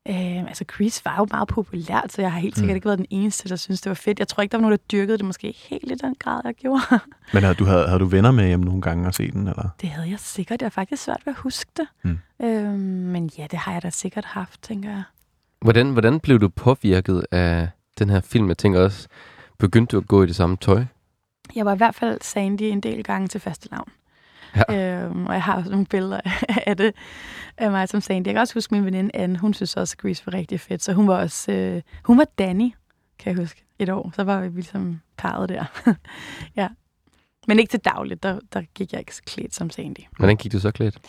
Øh, 0.07 0.39
altså, 0.39 0.65
Grease 0.67 1.05
var 1.05 1.15
jo 1.17 1.27
meget 1.31 1.47
populært, 1.47 2.11
så 2.11 2.21
jeg 2.21 2.31
har 2.31 2.39
helt 2.39 2.55
sikkert 2.55 2.73
mm. 2.73 2.75
ikke 2.75 2.85
været 2.85 2.97
den 2.97 3.07
eneste, 3.09 3.49
der 3.49 3.55
synes 3.55 3.81
det 3.81 3.89
var 3.89 3.93
fedt. 3.93 4.19
Jeg 4.19 4.27
tror 4.27 4.41
ikke, 4.43 4.51
der 4.51 4.57
var 4.57 4.61
nogen, 4.61 4.77
der 4.77 4.83
dyrkede 4.91 5.17
det 5.17 5.25
måske 5.25 5.55
helt 5.69 5.91
i 5.91 5.95
den 5.95 6.15
grad, 6.19 6.41
jeg 6.45 6.53
gjorde. 6.53 6.81
Men 7.33 7.43
havde 7.43 7.55
du, 7.55 7.65
havde, 7.65 7.87
havde 7.87 7.99
du 7.99 8.05
venner 8.05 8.31
med 8.31 8.47
hjem 8.47 8.59
nogle 8.59 8.81
gange 8.81 9.07
og 9.07 9.13
set 9.13 9.33
den? 9.33 9.47
Eller? 9.47 9.69
Det 9.81 9.89
havde 9.89 10.09
jeg 10.09 10.19
sikkert. 10.19 10.61
Jeg 10.61 10.65
har 10.65 10.69
faktisk 10.69 11.03
svært 11.03 11.21
ved 11.25 11.33
at 11.33 11.39
huske 11.39 11.71
det. 11.77 11.87
Mm. 12.03 12.19
Øh, 12.45 12.73
men 13.13 13.29
ja, 13.37 13.47
det 13.51 13.59
har 13.59 13.73
jeg 13.73 13.83
da 13.83 13.89
sikkert 13.89 14.25
haft, 14.25 14.63
tænker 14.63 14.89
jeg. 14.89 15.03
Hvordan, 15.61 15.91
hvordan 15.91 16.19
blev 16.19 16.39
du 16.39 16.49
påvirket 16.49 17.25
af 17.31 17.69
den 17.99 18.09
her 18.09 18.21
film? 18.21 18.47
Jeg 18.47 18.57
tænker 18.57 18.81
også, 18.81 19.07
begyndte 19.57 19.91
du 19.91 20.01
at 20.01 20.07
gå 20.07 20.23
i 20.23 20.27
det 20.27 20.35
samme 20.35 20.57
tøj? 20.57 20.85
Jeg 21.55 21.65
var 21.65 21.73
i 21.73 21.77
hvert 21.77 21.95
fald 21.95 22.17
Sandy 22.21 22.61
en 22.61 22.81
del 22.81 23.03
gange 23.03 23.27
til 23.27 23.41
fastelavn. 23.41 23.91
Ja. 24.55 25.03
Øhm, 25.03 25.25
og 25.25 25.33
jeg 25.33 25.43
har 25.43 25.57
også 25.57 25.71
nogle 25.71 25.85
billeder 25.85 26.19
af 26.67 26.77
det, 26.77 26.95
af 27.57 27.71
mig 27.71 27.89
som 27.89 28.01
Sandy. 28.01 28.27
Jeg 28.27 28.33
kan 28.33 28.41
også 28.41 28.53
huske 28.53 28.73
min 28.73 28.85
veninde 28.85 29.11
Anne, 29.13 29.39
hun 29.39 29.53
synes 29.53 29.77
også, 29.77 29.93
at 29.93 30.01
Grease 30.01 30.25
var 30.25 30.33
rigtig 30.33 30.59
fedt. 30.59 30.83
Så 30.83 30.93
hun 30.93 31.07
var 31.07 31.17
også, 31.17 31.51
øh, 31.51 31.81
hun 32.03 32.17
var 32.17 32.27
Danny, 32.37 32.71
kan 33.19 33.31
jeg 33.31 33.41
huske, 33.41 33.63
et 33.79 33.89
år. 33.89 34.11
Så 34.15 34.23
var 34.23 34.41
vi 34.41 34.47
ligesom 34.47 35.01
parret 35.17 35.49
der. 35.49 35.65
ja. 36.55 36.67
Men 37.47 37.59
ikke 37.59 37.69
til 37.69 37.79
dagligt, 37.79 38.23
der, 38.23 38.39
der 38.53 38.61
gik 38.61 38.91
jeg 38.91 38.99
ikke 38.99 39.15
så 39.15 39.21
klædt 39.25 39.55
som 39.55 39.69
Sandy. 39.69 39.99
Hvordan 40.17 40.37
gik 40.37 40.51
du 40.51 40.59
så 40.59 40.71
klædt? 40.71 40.99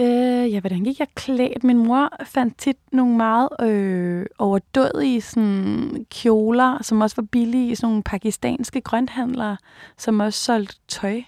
Øh, 0.00 0.52
ja, 0.52 0.60
hvordan 0.60 0.84
gik 0.84 0.98
jeg 0.98 1.08
klædt? 1.14 1.64
Min 1.64 1.78
mor 1.78 2.10
fandt 2.24 2.58
tit 2.58 2.76
nogle 2.92 3.16
meget 3.16 3.48
øh, 3.62 4.26
overdådige 4.38 5.20
sådan, 5.20 6.06
kjoler, 6.10 6.82
som 6.82 7.00
også 7.00 7.16
var 7.16 7.26
billige 7.32 7.70
i 7.70 7.74
sådan 7.74 7.88
nogle 7.88 8.02
pakistanske 8.02 8.80
grønthandlere, 8.80 9.56
som 9.98 10.20
også 10.20 10.40
solgte 10.40 10.76
tøj. 10.88 11.22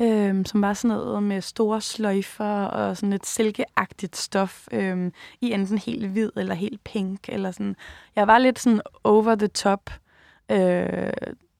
Øh, 0.00 0.46
som 0.46 0.62
var 0.62 0.72
sådan 0.72 0.96
noget 0.96 1.22
med 1.22 1.40
store 1.40 1.80
sløjfer 1.80 2.64
og 2.64 2.96
sådan 2.96 3.12
et 3.12 3.26
silkeagtigt 3.26 4.16
stof 4.16 4.66
øh, 4.72 5.10
i 5.40 5.52
enten 5.52 5.78
helt 5.78 6.06
hvid 6.08 6.30
eller 6.36 6.54
helt 6.54 6.84
pink. 6.84 7.28
Eller 7.28 7.50
sådan. 7.50 7.76
Jeg 8.16 8.26
var 8.26 8.38
lidt 8.38 8.58
sådan 8.58 8.80
over 9.04 9.34
the 9.34 9.48
top. 9.48 9.90
Øh, 10.50 11.12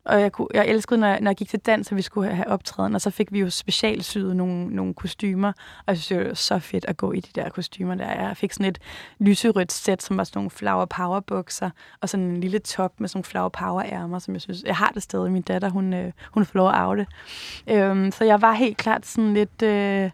og 0.05 0.21
jeg, 0.21 0.33
kunne, 0.33 0.49
jeg 0.55 0.67
elskede, 0.67 1.01
når 1.01 1.07
jeg, 1.07 1.21
når 1.21 1.31
jeg 1.31 1.37
gik 1.37 1.49
til 1.49 1.59
dans, 1.59 1.91
at 1.91 1.97
vi 1.97 2.03
skulle 2.03 2.35
have 2.35 2.49
optræden, 2.49 2.95
og 2.95 3.01
så 3.01 3.11
fik 3.11 3.33
vi 3.33 3.41
jo 3.41 3.51
specialsyet 3.51 4.37
nogle, 4.37 4.67
nogle 4.67 4.95
kostymer, 4.95 5.49
og 5.49 5.85
jeg 5.87 5.99
synes, 5.99 6.09
det 6.09 6.29
var 6.29 6.35
så 6.35 6.59
fedt 6.59 6.85
at 6.85 6.97
gå 6.97 7.13
i 7.13 7.21
de 7.21 7.41
der 7.41 7.49
kostymer 7.49 7.95
der. 7.95 8.07
Jeg 8.07 8.37
fik 8.37 8.53
sådan 8.53 8.67
et 8.67 8.79
lyserødt 9.19 9.73
sæt, 9.73 10.03
som 10.03 10.17
var 10.17 10.25
sådan 10.25 10.39
nogle 10.39 10.51
flower 10.51 10.85
power 10.85 11.21
bukser, 11.21 11.71
og 12.01 12.09
sådan 12.09 12.27
en 12.27 12.41
lille 12.41 12.59
top 12.59 13.01
med 13.01 13.09
sådan 13.09 13.19
nogle 13.19 13.25
flower 13.25 13.49
power 13.49 13.83
ærmer, 13.83 14.19
som 14.19 14.35
jeg 14.35 14.41
synes, 14.41 14.63
jeg 14.67 14.77
har 14.77 14.91
det 14.95 15.03
stadig. 15.03 15.33
Min 15.33 15.43
datter, 15.43 15.69
hun, 15.69 15.93
øh, 15.93 16.13
hun 16.33 16.45
får 16.45 16.59
lov 16.59 16.69
at 16.69 16.75
arve 16.75 16.97
det. 16.97 17.07
Øhm, 17.71 18.11
så 18.11 18.25
jeg 18.25 18.43
var 18.43 18.53
helt 18.53 18.77
klart 18.77 19.07
sådan 19.07 19.35
lidt... 19.35 19.63
Øh, 19.63 20.11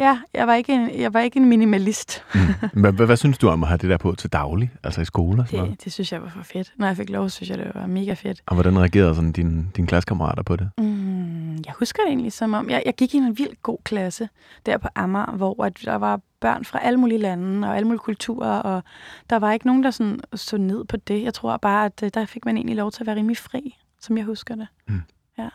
Ja, 0.00 0.20
jeg 0.34 0.46
var 0.46 0.54
ikke 0.54 0.72
en, 0.72 1.00
jeg 1.00 1.14
var 1.14 1.20
ikke 1.20 1.36
en 1.36 1.48
minimalist. 1.48 2.24
mm. 2.34 2.40
hvad, 2.80 2.92
hvad, 2.92 3.06
hvad 3.06 3.16
synes 3.16 3.38
du 3.38 3.48
om 3.48 3.62
at 3.62 3.68
have 3.68 3.78
det 3.78 3.90
der 3.90 3.96
på 3.96 4.14
til 4.14 4.30
daglig, 4.30 4.70
altså 4.82 5.00
i 5.00 5.04
skole 5.04 5.42
og 5.42 5.46
sådan 5.46 5.58
noget? 5.58 5.78
Det, 5.78 5.84
det 5.84 5.92
synes 5.92 6.12
jeg 6.12 6.22
var 6.22 6.28
for 6.28 6.42
fedt. 6.42 6.72
Når 6.76 6.86
jeg 6.86 6.96
fik 6.96 7.10
lov, 7.10 7.28
synes 7.28 7.50
jeg, 7.50 7.58
det 7.58 7.70
var 7.74 7.86
mega 7.86 8.12
fedt. 8.12 8.42
Og 8.46 8.54
hvordan 8.54 8.78
reagerede 8.78 9.14
sådan 9.14 9.32
dine, 9.32 9.66
dine 9.76 9.86
klassekammerater 9.86 10.42
på 10.42 10.56
det? 10.56 10.70
Mm, 10.78 11.52
jeg 11.52 11.74
husker 11.78 12.02
det 12.02 12.08
egentlig 12.08 12.32
som 12.32 12.54
om, 12.54 12.70
jeg, 12.70 12.82
jeg 12.86 12.94
gik 12.94 13.14
i 13.14 13.16
en 13.16 13.38
vildt 13.38 13.62
god 13.62 13.78
klasse 13.84 14.28
der 14.66 14.78
på 14.78 14.88
Amager, 14.94 15.36
hvor 15.36 15.64
at 15.64 15.78
der 15.84 15.94
var 15.94 16.20
børn 16.40 16.64
fra 16.64 16.78
alle 16.82 17.00
mulige 17.00 17.18
lande 17.18 17.68
og 17.68 17.76
alle 17.76 17.86
mulige 17.86 17.98
kulturer, 17.98 18.58
og 18.58 18.82
der 19.30 19.38
var 19.38 19.52
ikke 19.52 19.66
nogen, 19.66 19.82
der 19.82 19.90
sådan 19.90 20.20
så 20.34 20.56
ned 20.56 20.84
på 20.84 20.96
det. 20.96 21.22
Jeg 21.22 21.34
tror 21.34 21.56
bare, 21.56 21.84
at 21.86 22.02
øh, 22.02 22.10
der 22.14 22.26
fik 22.26 22.44
man 22.44 22.56
egentlig 22.56 22.76
lov 22.76 22.90
til 22.90 23.02
at 23.02 23.06
være 23.06 23.16
rimelig 23.16 23.36
fri, 23.36 23.76
som 24.00 24.16
jeg 24.16 24.24
husker 24.24 24.54
det. 24.54 24.66
Mm. 24.88 25.02
Ja. 25.38 25.48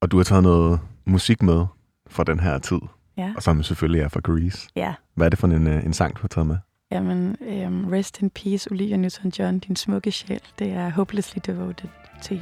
Og 0.00 0.10
du 0.10 0.16
har 0.16 0.24
taget 0.24 0.42
noget 0.42 0.80
musik 1.04 1.42
med 1.42 1.66
fra 2.10 2.24
den 2.24 2.40
her 2.40 2.58
tid? 2.58 2.78
Ja. 3.18 3.32
Og 3.36 3.42
som 3.42 3.62
selvfølgelig 3.62 4.02
er 4.02 4.08
fra 4.08 4.20
Grease. 4.20 4.68
Ja. 4.76 4.94
Hvad 5.14 5.26
er 5.26 5.30
det 5.30 5.38
for 5.38 5.46
en, 5.46 5.66
øh, 5.66 5.84
en 5.84 5.92
sang, 5.92 6.16
du 6.16 6.20
har 6.20 6.28
taget 6.28 6.46
med? 6.46 6.56
Jamen, 6.92 7.36
um, 7.66 7.88
Rest 7.92 8.22
in 8.22 8.30
Peace, 8.30 8.70
Olivia 8.70 8.96
Newton-John, 8.96 9.58
din 9.58 9.76
smukke 9.76 10.12
sjæl. 10.12 10.40
Det 10.58 10.72
er 10.72 10.90
Hopelessly 10.90 11.40
Devoted 11.46 11.88
to 12.22 12.34
You. 12.34 12.40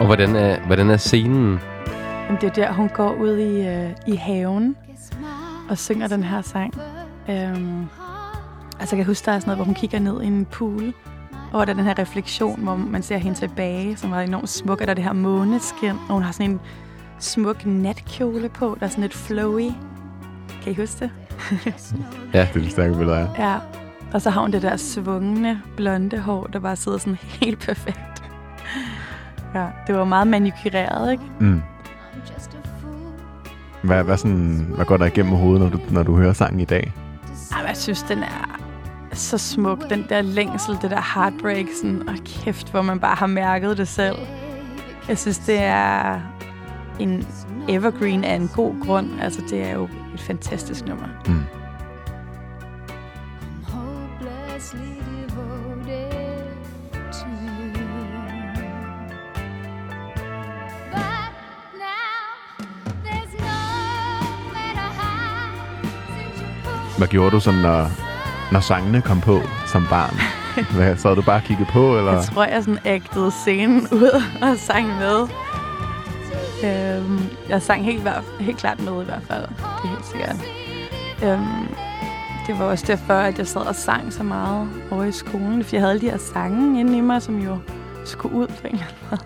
Og 0.00 0.06
hvordan 0.06 0.36
er, 0.36 0.66
hvordan 0.66 0.90
er 0.90 0.96
scenen? 0.96 1.58
Jamen, 2.24 2.40
det 2.40 2.48
er 2.48 2.54
der, 2.54 2.72
hun 2.72 2.88
går 2.88 3.14
ud 3.14 3.38
i, 3.38 3.60
uh, 3.60 4.14
i 4.14 4.16
haven 4.16 4.76
og 5.70 5.78
synger 5.78 6.06
den 6.06 6.22
her 6.22 6.42
sang. 6.42 6.74
Um, 7.28 7.88
altså, 8.80 8.96
jeg 8.96 9.04
kan 9.04 9.06
huske, 9.06 9.26
der 9.26 9.32
er 9.32 9.38
sådan 9.38 9.48
noget, 9.48 9.58
hvor 9.58 9.64
hun 9.64 9.74
kigger 9.74 9.98
ned 9.98 10.22
i 10.22 10.26
en 10.26 10.44
pool, 10.44 10.94
og 11.52 11.66
der 11.66 11.72
er 11.72 11.76
den 11.76 11.84
her 11.84 11.98
refleksion, 11.98 12.62
hvor 12.62 12.76
man 12.76 13.02
ser 13.02 13.16
hende 13.16 13.38
tilbage, 13.38 13.96
som 13.96 14.10
var 14.10 14.20
enormt 14.20 14.48
smuk, 14.48 14.80
og 14.80 14.86
der 14.86 14.90
er 14.90 14.94
det 14.94 15.04
her 15.04 15.12
måneskin, 15.12 15.90
og 15.90 16.14
hun 16.14 16.22
har 16.22 16.32
sådan 16.32 16.50
en 16.50 16.60
smuk 17.24 17.66
natkjole 17.66 18.48
på, 18.48 18.76
der 18.80 18.86
er 18.86 18.90
sådan 18.90 19.02
lidt 19.02 19.14
flowy. 19.14 19.70
Kan 20.62 20.72
I 20.72 20.74
huske 20.74 21.00
det? 21.00 21.10
ja, 22.34 22.40
det 22.40 22.56
er 22.56 22.62
det 22.62 22.70
stærke 22.70 22.94
billede, 22.94 23.16
ja. 23.16 23.50
Ja, 23.50 23.58
og 24.12 24.22
så 24.22 24.30
har 24.30 24.40
hun 24.40 24.52
det 24.52 24.62
der 24.62 24.76
svungne, 24.76 25.62
blonde 25.76 26.18
hår, 26.18 26.46
der 26.46 26.58
bare 26.58 26.76
sidder 26.76 26.98
sådan 26.98 27.18
helt 27.40 27.58
perfekt. 27.58 28.22
Ja, 29.54 29.66
det 29.86 29.94
var 29.94 30.04
meget 30.04 30.26
manikyreret, 30.26 31.12
ikke? 31.12 31.24
Mm. 31.40 31.62
Hvad, 33.82 34.04
hvad, 34.04 34.16
sådan, 34.16 34.66
hvad 34.74 34.84
går 34.84 34.96
der 34.96 35.06
igennem 35.06 35.32
hovedet, 35.34 35.60
når 35.60 35.68
du, 35.68 35.80
når 35.90 36.02
du 36.02 36.16
hører 36.16 36.32
sangen 36.32 36.60
i 36.60 36.64
dag? 36.64 36.92
Ej, 37.52 37.64
jeg 37.66 37.76
synes, 37.76 38.02
den 38.02 38.18
er 38.22 38.60
så 39.12 39.38
smuk. 39.38 39.90
Den 39.90 40.06
der 40.08 40.22
længsel, 40.22 40.78
det 40.82 40.90
der 40.90 41.14
heartbreak, 41.14 41.66
sådan, 41.80 42.08
og 42.08 42.14
kæft, 42.24 42.70
hvor 42.70 42.82
man 42.82 43.00
bare 43.00 43.14
har 43.14 43.26
mærket 43.26 43.78
det 43.78 43.88
selv. 43.88 44.16
Jeg 45.08 45.18
synes, 45.18 45.38
det 45.38 45.58
er 45.62 46.20
en 47.00 47.26
evergreen 47.68 48.24
af 48.24 48.34
en 48.34 48.48
god 48.48 48.86
grund. 48.86 49.20
Altså, 49.20 49.42
det 49.50 49.62
er 49.62 49.72
jo 49.72 49.88
et 50.14 50.20
fantastisk 50.20 50.86
nummer. 50.86 51.06
Mm. 51.26 51.42
Hvad 66.98 67.08
gjorde 67.08 67.30
du 67.30 67.40
sådan, 67.40 67.60
når, 67.60 67.88
når 68.52 68.60
sangene 68.60 69.02
kom 69.02 69.20
på 69.20 69.40
som 69.66 69.86
barn? 69.90 70.16
Hvad, 70.74 70.96
så 70.96 71.14
du 71.14 71.22
bare 71.22 71.40
kigget 71.40 71.68
på, 71.72 71.98
eller? 71.98 72.12
Jeg 72.12 72.24
tror, 72.24 72.44
jeg 72.44 72.64
sådan 72.64 72.78
ægtede 72.84 73.30
scenen 73.30 73.80
ud 73.92 74.22
og 74.42 74.58
sang 74.58 74.86
med. 74.86 75.28
Øhm, 76.64 77.20
jeg 77.48 77.62
sang 77.62 77.84
helt, 77.84 78.08
helt 78.40 78.58
klart 78.58 78.80
med 78.80 79.02
i 79.02 79.04
hvert 79.04 79.22
fald. 79.22 79.42
Det 79.42 79.84
er 79.84 79.88
helt 79.88 80.06
sikkert. 80.06 80.36
Øhm, 81.24 81.68
det 82.46 82.58
var 82.58 82.64
også 82.64 82.84
derfor, 82.86 83.14
at 83.14 83.38
jeg 83.38 83.46
sad 83.46 83.60
og 83.60 83.74
sang 83.74 84.12
så 84.12 84.22
meget 84.22 84.68
over 84.90 85.04
i 85.04 85.12
skolen. 85.12 85.64
Fordi 85.64 85.76
jeg 85.76 85.84
havde 85.84 86.00
de 86.00 86.10
her 86.10 86.18
sange 86.18 86.80
inde 86.80 86.98
i 86.98 87.00
mig, 87.00 87.22
som 87.22 87.38
jo 87.38 87.58
skulle 88.04 88.36
ud 88.36 88.46
på 88.46 88.66
en 88.66 88.72
eller 88.72 88.84
anden 88.84 88.96
måde. 89.10 89.20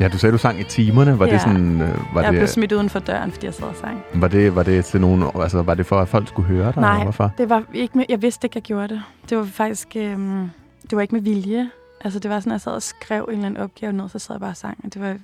Ja, 0.00 0.08
du 0.08 0.18
sagde, 0.18 0.32
du 0.32 0.38
sang 0.38 0.60
i 0.60 0.64
timerne. 0.64 1.18
Var 1.18 1.26
ja. 1.26 1.32
det 1.32 1.40
sådan... 1.40 1.80
Øh, 1.80 2.14
var 2.14 2.22
jeg 2.22 2.32
det, 2.32 2.38
blev 2.38 2.48
smidt 2.48 2.72
uden 2.72 2.90
for 2.90 2.98
døren, 2.98 3.32
fordi 3.32 3.46
jeg 3.46 3.54
sad 3.54 3.64
og 3.64 3.76
sang. 3.80 4.02
Var 4.14 4.28
det, 4.28 4.56
var 4.56 4.62
det 4.62 4.84
til 4.84 5.00
nogen... 5.00 5.24
Altså, 5.34 5.62
var 5.62 5.74
det 5.74 5.86
for, 5.86 6.00
at 6.00 6.08
folk 6.08 6.28
skulle 6.28 6.48
høre 6.48 6.72
dig? 6.72 6.80
Nej, 6.80 7.02
hvorfor? 7.02 7.32
det 7.38 7.48
var 7.48 7.62
ikke 7.74 8.06
jeg 8.08 8.22
vidste 8.22 8.46
ikke, 8.46 8.56
jeg 8.56 8.62
gjorde 8.62 8.88
det. 8.88 9.02
Det 9.30 9.38
var 9.38 9.44
faktisk... 9.44 9.88
Øhm, 9.96 10.50
det 10.82 10.96
var 10.96 11.02
ikke 11.02 11.14
med 11.14 11.22
vilje. 11.22 11.70
Altså, 12.04 12.18
det 12.18 12.30
var 12.30 12.40
sådan, 12.40 12.50
at 12.50 12.54
jeg 12.54 12.60
sad 12.60 12.72
og 12.72 12.82
skrev 12.82 13.24
en 13.28 13.34
eller 13.34 13.46
anden 13.46 13.62
opgave 13.62 13.92
ned, 13.92 14.08
så 14.08 14.18
sad 14.18 14.34
jeg 14.34 14.40
bare 14.40 14.50
og 14.50 14.56
sang. 14.56 14.94
Det 14.94 15.02
var 15.02 15.16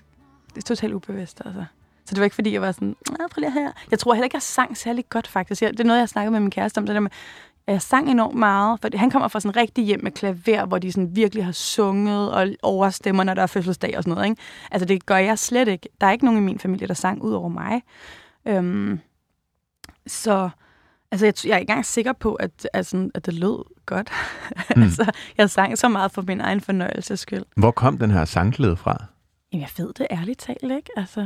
det 0.55 0.63
er 0.63 0.67
totalt 0.67 0.95
ubevidst, 0.95 1.43
altså. 1.45 1.65
Så 2.05 2.15
det 2.15 2.19
var 2.19 2.25
ikke, 2.25 2.35
fordi 2.35 2.53
jeg 2.53 2.63
var 2.63 2.73
sådan, 2.73 2.97
prøv 3.07 3.41
lige 3.41 3.53
her. 3.53 3.73
Jeg 3.91 3.99
tror 3.99 4.15
heller 4.15 4.25
ikke, 4.25 4.37
jeg 4.37 4.43
sang 4.43 4.77
særlig 4.77 5.05
godt, 5.09 5.27
faktisk. 5.27 5.61
det 5.61 5.81
er 5.81 5.85
noget, 5.85 6.01
jeg 6.01 6.09
snakkede 6.09 6.31
med 6.31 6.41
min 6.41 6.51
kæreste 6.51 6.79
om, 6.79 6.87
det 6.87 6.95
der 6.95 7.01
med, 7.01 7.11
jeg 7.67 7.83
sang 7.83 8.11
enormt 8.11 8.35
meget, 8.35 8.81
for 8.81 8.99
han 8.99 9.11
kommer 9.11 9.29
fra 9.29 9.41
sådan 9.41 9.57
rigtig 9.57 9.85
hjem 9.85 10.01
med 10.03 10.11
klaver, 10.11 10.67
hvor 10.67 10.79
de 10.79 10.93
sådan 10.93 11.17
virkelig 11.17 11.45
har 11.45 11.53
sunget 11.53 12.33
og 12.33 12.49
overstemmer, 12.63 13.25
når 13.25 13.35
der 13.35 13.43
er 13.43 13.47
fødselsdag 13.47 13.97
og 13.97 14.03
sådan 14.03 14.15
noget. 14.15 14.31
Ikke? 14.31 14.43
Altså 14.71 14.87
det 14.87 15.07
gør 15.07 15.17
jeg 15.17 15.39
slet 15.39 15.69
ikke. 15.69 15.89
Der 16.01 16.07
er 16.07 16.13
ikke 16.13 16.25
nogen 16.25 16.41
i 16.41 16.45
min 16.45 16.59
familie, 16.59 16.89
der 16.89 16.95
sang 16.95 17.23
ud 17.23 17.33
over 17.33 17.49
mig. 17.49 17.83
Øhm, 18.49 19.01
så 20.07 20.51
altså, 21.11 21.27
jeg, 21.27 21.35
jeg 21.45 21.55
er 21.55 21.59
ikke 21.59 21.71
engang 21.71 21.87
sikker 21.87 22.13
på, 22.13 22.35
at, 22.35 22.69
altså, 22.73 23.11
at 23.15 23.27
det 23.27 23.35
lød 23.35 23.65
godt. 23.87 24.11
Mm. 24.77 24.83
altså, 24.83 25.13
jeg 25.39 25.51
sang 25.51 25.79
så 25.79 25.89
meget 25.89 26.13
for 26.13 26.23
min 26.23 26.41
egen 26.41 26.61
fornøjelses 26.61 27.21
skyld. 27.21 27.43
Hvor 27.57 27.71
kom 27.71 27.99
den 27.99 28.11
her 28.11 28.25
sangglæde 28.25 28.77
fra? 28.77 29.05
Jamen, 29.53 29.63
jeg 29.63 29.85
ved 29.85 29.93
det 29.93 30.07
ærligt 30.11 30.39
talt 30.39 30.63
ikke. 30.63 30.91
Altså, 30.97 31.21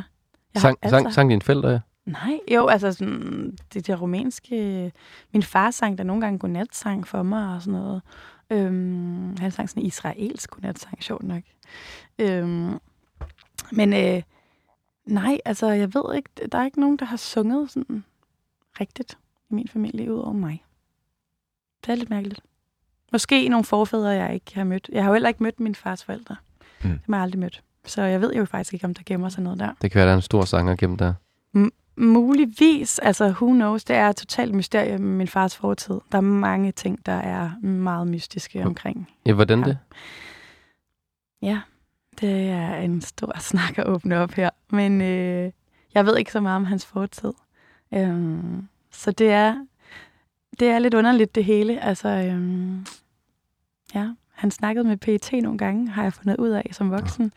jeg 0.55 0.63
sang, 0.63 0.79
altså, 0.83 0.99
sang, 0.99 1.13
sang 1.13 1.31
dine 1.31 1.43
forældre, 1.43 1.69
ja? 1.69 1.81
Nej, 2.07 2.39
jo, 2.53 2.67
altså 2.67 2.93
sådan, 2.93 3.59
det 3.75 3.87
der 3.87 3.97
rumænske... 3.97 4.93
Min 5.33 5.43
far 5.43 5.71
sang 5.71 5.99
der 5.99 6.05
nogle 6.05 6.23
gange 6.23 6.39
godnatsang 6.39 7.09
for 7.09 7.23
mig 7.23 7.55
og 7.55 7.63
sådan 7.63 7.81
noget. 7.81 8.03
Øhm, 8.51 9.37
han 9.37 9.51
sang 9.51 9.69
sådan 9.69 9.83
en 9.83 9.87
israelsk 9.87 10.51
godnatsang, 10.51 11.03
sjovt 11.03 11.23
nok. 11.23 11.43
Øhm, 12.19 12.79
men 13.73 13.93
øh, 13.93 14.23
nej, 15.07 15.39
altså 15.45 15.67
jeg 15.67 15.95
ved 15.95 16.15
ikke, 16.17 16.31
der 16.53 16.59
er 16.59 16.65
ikke 16.65 16.81
nogen, 16.81 16.97
der 16.97 17.05
har 17.05 17.17
sunget 17.17 17.71
sådan 17.71 18.05
rigtigt 18.81 19.19
i 19.51 19.55
min 19.55 19.69
familie, 19.69 20.13
ud 20.13 20.19
over 20.19 20.33
mig. 20.33 20.65
Det 21.87 21.93
er 21.93 21.97
lidt 21.97 22.11
mærkeligt. 22.11 22.41
Måske 23.13 23.49
nogle 23.49 23.65
forfædre, 23.65 24.09
jeg 24.09 24.35
ikke 24.35 24.55
har 24.55 24.65
mødt. 24.65 24.91
Jeg 24.93 25.03
har 25.03 25.11
jo 25.11 25.15
heller 25.15 25.29
ikke 25.29 25.43
mødt 25.43 25.61
min 25.61 25.75
fars 25.75 26.05
forældre. 26.05 26.37
Mm. 26.83 26.91
Det 26.91 27.01
har 27.09 27.15
jeg 27.17 27.23
aldrig 27.23 27.41
mødt. 27.41 27.63
Så 27.87 28.03
jeg 28.03 28.21
ved 28.21 28.35
jo 28.35 28.45
faktisk 28.45 28.75
ikke, 28.75 28.85
om 28.87 28.95
der 28.95 29.03
gemmer 29.07 29.29
sig 29.29 29.43
noget 29.43 29.59
der. 29.59 29.71
Det 29.83 29.91
kan 29.91 29.99
være, 29.99 30.07
der 30.07 30.13
er 30.13 30.17
en 30.17 30.23
stor 30.23 30.45
sanger 30.45 30.77
gennem 30.77 30.97
der. 30.97 31.15
M- 31.57 31.71
muligvis. 31.97 32.99
Altså, 32.99 33.25
who 33.29 33.53
knows? 33.53 33.85
Det 33.85 33.97
er 33.97 34.09
et 34.09 34.17
totalt 34.17 34.55
mysterium 34.55 35.01
med 35.01 35.17
min 35.17 35.29
fars 35.29 35.57
fortid. 35.57 36.01
Der 36.13 36.19
er 36.19 36.23
mange 36.23 36.73
ting, 36.73 37.07
der 37.07 37.13
er 37.13 37.51
meget 37.67 38.07
mystiske 38.09 38.65
omkring. 38.67 39.11
Ja, 39.27 39.33
hvordan 39.33 39.63
det? 39.63 39.79
Ja, 41.43 41.61
det 42.21 42.49
er 42.49 42.75
en 42.77 43.01
stor 43.01 43.33
snak 43.51 43.79
at 43.79 43.87
åbne 43.87 44.19
op 44.19 44.33
her. 44.33 44.51
Men 44.71 45.01
øh, 45.01 45.51
jeg 45.95 46.07
ved 46.07 46.17
ikke 46.17 46.33
så 46.33 46.41
meget 46.41 46.57
om 46.57 46.65
hans 46.65 46.87
fortid. 46.87 47.33
Øhm, 47.95 48.69
så 48.93 49.11
det 49.11 49.31
er, 49.31 49.67
det 50.61 50.69
er 50.69 50.79
lidt 50.79 50.95
underligt, 50.95 51.35
det 51.35 51.45
hele. 51.45 51.81
Altså, 51.85 52.09
øhm, 52.09 52.87
ja, 53.95 54.09
han 54.35 54.51
snakkede 54.51 54.85
med 54.85 54.97
PET 54.97 55.33
nogle 55.43 55.59
gange, 55.59 55.89
har 55.89 56.03
jeg 56.03 56.13
fundet 56.13 56.37
ud 56.37 56.49
af 56.49 56.69
som 56.73 56.91
voksen. 56.91 57.33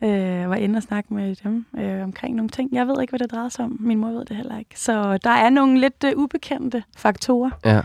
Ja. 0.00 0.42
Øh, 0.42 0.50
var 0.50 0.56
inde 0.56 0.76
og 0.76 0.82
snakke 0.82 1.14
med 1.14 1.36
dem 1.36 1.66
øh, 1.78 2.02
omkring 2.02 2.36
nogle 2.36 2.48
ting. 2.48 2.72
Jeg 2.72 2.86
ved 2.86 3.00
ikke, 3.00 3.10
hvad 3.10 3.18
det 3.18 3.30
drejer 3.30 3.48
sig 3.48 3.64
om. 3.64 3.76
Min 3.80 3.98
mor 3.98 4.08
ved 4.08 4.24
det 4.24 4.36
heller 4.36 4.58
ikke. 4.58 4.80
Så 4.80 5.18
der 5.18 5.30
er 5.30 5.50
nogle 5.50 5.80
lidt 5.80 6.04
øh, 6.04 6.12
ubekendte 6.16 6.84
faktorer. 6.96 7.50
Ja. 7.64 7.80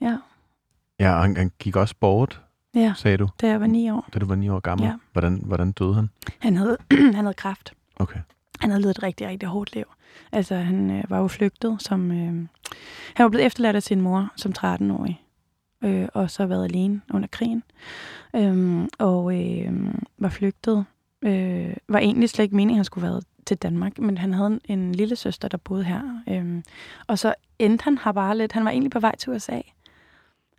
Ja. 0.00 0.16
Ja, 1.00 1.20
han, 1.20 1.36
han 1.36 1.52
gik 1.58 1.76
også 1.76 1.94
bort, 2.00 2.42
ja, 2.74 2.92
sagde 2.96 3.16
du? 3.16 3.28
da 3.40 3.48
jeg 3.48 3.60
var 3.60 3.66
ni 3.66 3.90
år. 3.90 4.08
Da 4.14 4.18
du 4.18 4.26
var 4.26 4.34
ni 4.34 4.48
år 4.48 4.60
gammel. 4.60 4.86
Ja. 4.86 4.94
Hvordan, 5.12 5.42
hvordan 5.44 5.72
døde 5.72 5.94
han? 5.94 6.10
Han 6.38 6.56
havde, 6.56 6.76
han 7.16 7.24
havde 7.24 7.34
kræft. 7.34 7.72
Okay. 7.96 8.20
han 8.60 8.70
havde 8.70 8.82
levet 8.82 8.96
et 8.96 9.02
rigtig, 9.02 9.28
rigtig 9.28 9.48
hårdt 9.48 9.74
liv. 9.74 9.84
Altså, 10.32 10.54
han 10.54 10.90
øh, 10.90 11.04
var 11.08 11.18
jo 11.18 11.28
flygtet 11.28 11.76
som... 11.82 12.12
Øh, 12.12 12.46
han 13.14 13.24
var 13.24 13.28
blevet 13.28 13.46
efterladt 13.46 13.76
af 13.76 13.82
sin 13.82 14.00
mor 14.00 14.28
som 14.36 14.52
13-årig, 14.58 15.22
øh, 15.84 16.08
og 16.14 16.30
så 16.30 16.46
været 16.46 16.64
alene 16.64 17.00
under 17.14 17.28
krigen. 17.28 17.62
Øh, 18.36 18.86
og 18.98 19.34
øh, 19.44 19.72
var 20.18 20.28
flygtet. 20.28 20.84
Øh, 21.22 21.74
var 21.88 21.98
egentlig 21.98 22.30
slet 22.30 22.42
ikke 22.42 22.56
meningen, 22.56 22.74
at 22.74 22.78
han 22.78 22.84
skulle 22.84 23.08
være 23.08 23.20
til 23.46 23.56
Danmark, 23.56 23.98
men 23.98 24.18
han 24.18 24.34
havde 24.34 24.46
en, 24.48 24.60
en 24.78 24.94
lille 24.94 25.16
søster, 25.16 25.48
der 25.48 25.56
boede 25.58 25.84
her. 25.84 26.02
Øh, 26.28 26.62
og 27.06 27.18
så 27.18 27.34
endte 27.58 27.84
han 27.84 27.98
her 28.04 28.12
bare 28.12 28.38
lidt. 28.38 28.52
Han 28.52 28.64
var 28.64 28.70
egentlig 28.70 28.90
på 28.90 29.00
vej 29.00 29.16
til 29.16 29.32
USA. 29.32 29.60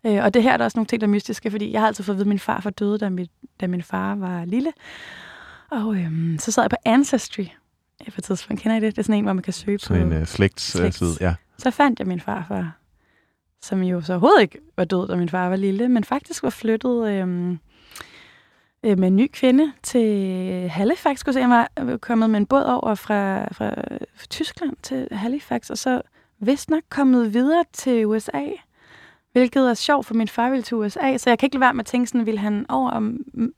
Øh, 0.05 0.23
og 0.23 0.33
det 0.33 0.43
her 0.43 0.53
er 0.53 0.57
der 0.57 0.65
også 0.65 0.77
nogle 0.77 0.87
ting, 0.87 1.01
der 1.01 1.07
er 1.07 1.11
mystiske, 1.11 1.51
fordi 1.51 1.71
jeg 1.71 1.81
har 1.81 1.87
altid 1.87 2.03
fået 2.03 2.15
at 2.15 2.17
vide, 2.17 2.23
at 2.23 2.27
min 2.27 2.39
far 2.39 2.61
var 2.63 2.69
døde, 2.71 2.97
da, 2.97 3.09
mit, 3.09 3.31
da 3.61 3.67
min 3.67 3.83
far 3.83 4.15
var 4.15 4.45
lille. 4.45 4.71
Og 5.71 5.95
øhm, 5.95 6.37
så 6.39 6.51
sad 6.51 6.63
jeg 6.63 6.69
på 6.69 6.75
Ancestry. 6.85 7.45
På 8.15 8.21
tidspunkt 8.21 8.61
kender 8.61 8.77
I 8.77 8.79
det? 8.79 8.95
Det 8.95 9.01
er 9.01 9.03
sådan 9.03 9.17
en, 9.17 9.23
hvor 9.23 9.33
man 9.33 9.43
kan 9.43 9.53
søge 9.53 9.79
Sådan 9.79 10.09
på... 10.09 10.13
en 10.15 10.21
uh, 10.21 10.27
slægtsside, 10.27 10.87
slægts- 10.87 11.17
ja. 11.21 11.35
Så 11.57 11.71
fandt 11.71 11.99
jeg 11.99 12.07
min 12.07 12.19
farfar, 12.19 12.78
som 13.61 13.83
jo 13.83 14.01
så 14.01 14.13
overhovedet 14.13 14.41
ikke 14.41 14.59
var 14.77 14.83
død, 14.83 15.07
da 15.07 15.15
min 15.15 15.29
far 15.29 15.49
var 15.49 15.55
lille, 15.55 15.89
men 15.89 16.03
faktisk 16.03 16.43
var 16.43 16.49
flyttet 16.49 17.07
øhm, 17.09 17.59
øh, 18.83 18.99
med 18.99 19.07
en 19.07 19.15
ny 19.15 19.29
kvinde 19.33 19.73
til 19.83 20.69
Halifax. 20.69 21.19
Skulle 21.19 21.39
jeg 21.39 21.67
var 21.77 21.97
kommet 21.97 22.29
med 22.29 22.39
en 22.39 22.45
båd 22.45 22.63
over 22.63 22.95
fra, 22.95 23.53
fra 23.53 23.71
Tyskland 24.29 24.75
til 24.83 25.07
Halifax, 25.11 25.69
og 25.69 25.77
så 25.77 26.01
vist 26.39 26.69
nok 26.69 26.83
kommet 26.89 27.33
videre 27.33 27.63
til 27.73 28.05
USA. 28.05 28.45
Hvilket 29.39 29.69
er 29.69 29.73
sjovt, 29.73 30.05
for 30.05 30.13
min 30.13 30.27
far 30.27 30.49
ville 30.49 30.63
til 30.63 30.77
USA, 30.77 31.17
så 31.17 31.29
jeg 31.29 31.39
kan 31.39 31.47
ikke 31.47 31.55
lade 31.55 31.61
være 31.61 31.73
med 31.73 31.79
at 31.79 31.85
tænke 31.85 32.07
sådan, 32.07 32.25
ville 32.25 32.39
han 32.39 32.65
over 32.69 32.91
og 32.91 33.03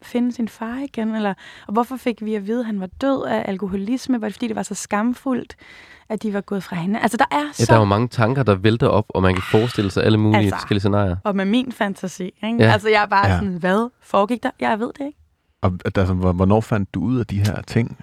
finde 0.02 0.32
sin 0.32 0.48
far 0.48 0.78
igen? 0.84 1.16
Eller, 1.16 1.34
og 1.68 1.74
hvorfor 1.74 1.96
fik 1.98 2.26
vi 2.26 2.36
at 2.36 2.48
vide, 2.48 2.60
at 2.60 2.66
han 2.66 2.80
var 2.80 2.86
død 3.02 3.24
af 3.26 3.44
alkoholisme? 3.48 4.22
Var 4.22 4.28
det 4.28 4.36
fordi, 4.36 4.48
det 4.48 4.56
var 4.56 4.64
så 4.64 4.76
skamfuldt, 4.76 5.56
at 6.10 6.24
de 6.24 6.34
var 6.34 6.42
gået 6.42 6.64
fra 6.64 6.76
hende? 6.76 7.00
Altså, 7.00 7.18
der 7.18 7.26
er 7.32 7.38
Ja, 7.40 7.52
så... 7.54 7.66
der 7.70 7.74
er 7.74 7.80
jo 7.80 7.86
mange 7.86 8.08
tanker, 8.08 8.44
der 8.44 8.56
vælter 8.56 8.88
op, 8.88 9.06
og 9.10 9.22
man 9.22 9.34
kan 9.34 9.44
forestille 9.52 9.92
sig 9.92 10.04
alle 10.04 10.18
mulige 10.18 10.38
Altså. 10.38 10.46
altså. 10.48 10.58
forskellige 10.58 10.80
scenarier. 10.80 11.16
Og 11.24 11.36
med 11.36 11.46
min 11.46 11.72
fantasi, 11.72 12.24
ikke? 12.24 12.58
Ja. 12.60 12.72
Altså, 12.72 12.90
jeg 12.90 13.02
er 13.04 13.08
bare 13.08 13.28
Ja. 13.28 13.34
ja. 13.34 13.40
sådan, 13.40 13.56
hvad 13.58 13.90
foregik 14.02 14.44
der? 14.44 14.52
Jeg 14.60 14.80
ved 14.80 14.88
det 15.00 15.06
ikke. 15.06 15.18
Og 15.62 15.72
altså, 15.96 16.14
hvor- 16.14 16.32
hvornår 16.34 16.62
fandt 16.62 16.94
du 16.94 17.02
ud 17.04 17.20
af 17.20 17.26
de 17.28 17.38
her 17.38 17.62
ting? 17.62 17.98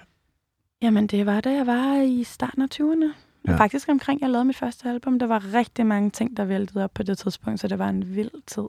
Jamen, 0.81 1.07
det 1.07 1.25
var 1.25 1.41
da 1.41 1.51
jeg 1.51 1.67
var 1.67 2.01
i 2.01 2.23
starten 2.23 2.61
af 2.61 2.67
20'erne. 2.75 3.13
Ja. 3.47 3.55
Faktisk 3.55 3.89
omkring, 3.89 4.21
jeg 4.21 4.29
lavede 4.29 4.45
mit 4.45 4.55
første 4.55 4.89
album. 4.89 5.19
Der 5.19 5.27
var 5.27 5.53
rigtig 5.53 5.85
mange 5.85 6.09
ting, 6.09 6.37
der 6.37 6.45
væltede 6.45 6.83
op 6.83 6.91
på 6.93 7.03
det 7.03 7.17
tidspunkt, 7.17 7.59
så 7.59 7.67
det 7.67 7.79
var 7.79 7.89
en 7.89 8.15
vild 8.15 8.31
tid. 8.47 8.63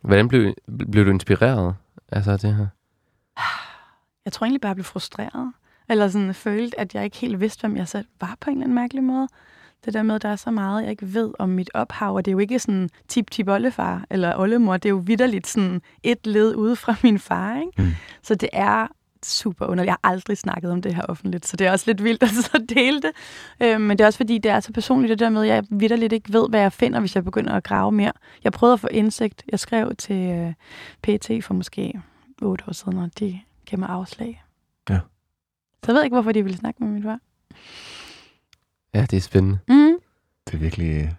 Hvordan 0.00 0.28
blev, 0.28 0.54
blev 0.90 1.04
du 1.04 1.10
inspireret 1.10 1.74
altså, 2.12 2.30
af 2.30 2.38
det 2.38 2.54
her? 2.54 2.66
Jeg 4.24 4.32
tror 4.32 4.44
egentlig 4.44 4.60
bare, 4.60 4.68
jeg 4.68 4.76
blev 4.76 4.84
frustreret. 4.84 5.52
Eller 5.88 6.08
sådan 6.08 6.34
følte, 6.34 6.80
at 6.80 6.94
jeg 6.94 7.04
ikke 7.04 7.16
helt 7.16 7.40
vidste, 7.40 7.60
hvem 7.60 7.76
jeg 7.76 7.88
selv 7.88 8.06
var 8.20 8.36
på 8.40 8.50
en 8.50 8.56
eller 8.56 8.64
anden 8.64 8.74
mærkelig 8.74 9.04
måde. 9.04 9.28
Det 9.84 9.94
der 9.94 10.02
med, 10.02 10.14
at 10.14 10.22
der 10.22 10.28
er 10.28 10.36
så 10.36 10.50
meget, 10.50 10.82
jeg 10.82 10.90
ikke 10.90 11.14
ved 11.14 11.32
om 11.38 11.48
mit 11.48 11.70
ophav, 11.74 12.14
og 12.14 12.24
det 12.24 12.30
er 12.30 12.32
jo 12.32 12.38
ikke 12.38 12.58
sådan 12.58 12.90
tip-tip 13.08 13.48
oldefar 13.48 14.04
eller 14.10 14.38
oldemor, 14.38 14.76
det 14.76 14.88
er 14.88 14.90
jo 14.90 15.02
vidderligt 15.06 15.46
sådan 15.46 15.82
et 16.02 16.26
led 16.26 16.54
ude 16.54 16.76
fra 16.76 16.94
min 17.02 17.18
far, 17.18 17.56
ikke? 17.56 17.82
Mm. 17.82 17.90
Så 18.22 18.34
det 18.34 18.48
er 18.52 18.86
super 19.26 19.66
underligt. 19.66 19.86
Jeg 19.86 19.96
har 20.02 20.10
aldrig 20.10 20.38
snakket 20.38 20.70
om 20.70 20.82
det 20.82 20.94
her 20.94 21.02
offentligt, 21.02 21.46
så 21.46 21.56
det 21.56 21.66
er 21.66 21.70
også 21.72 21.84
lidt 21.86 22.04
vildt 22.04 22.22
at 22.28 22.28
så 22.30 22.66
dele 22.68 23.02
det. 23.02 23.10
Øh, 23.62 23.80
men 23.80 23.98
det 23.98 24.00
er 24.04 24.06
også 24.06 24.16
fordi, 24.16 24.38
det 24.38 24.50
er 24.50 24.60
så 24.60 24.72
personligt, 24.72 25.10
det 25.10 25.18
der 25.18 25.30
med, 25.30 25.42
at 25.42 25.48
jeg 25.48 25.64
vidderligt 25.70 26.12
ikke 26.12 26.32
ved, 26.32 26.48
hvad 26.48 26.60
jeg 26.60 26.72
finder, 26.72 27.00
hvis 27.00 27.14
jeg 27.14 27.24
begynder 27.24 27.52
at 27.52 27.64
grave 27.64 27.92
mere. 27.92 28.12
Jeg 28.44 28.52
prøvede 28.52 28.72
at 28.74 28.80
få 28.80 28.88
indsigt. 28.90 29.44
Jeg 29.52 29.60
skrev 29.60 29.94
til 29.96 30.16
øh, 30.30 30.52
PT 31.02 31.44
for 31.44 31.54
måske 31.54 32.00
otte 32.42 32.64
år 32.68 32.72
siden, 32.72 32.98
og 32.98 33.10
de 33.18 33.40
gav 33.66 33.78
mig 33.78 33.88
afslag. 33.88 34.42
Ja. 34.90 34.98
Så 35.84 35.92
jeg 35.92 35.94
ved 35.94 36.04
ikke, 36.04 36.14
hvorfor 36.14 36.32
de 36.32 36.42
ville 36.42 36.58
snakke 36.58 36.84
med 36.84 36.92
min 36.92 37.02
far. 37.02 37.18
Ja, 38.94 39.06
det 39.10 39.16
er 39.16 39.20
spændende. 39.20 39.58
Mm, 39.68 39.92
Det 40.46 40.54
er 40.54 40.58
virkelig... 40.58 41.16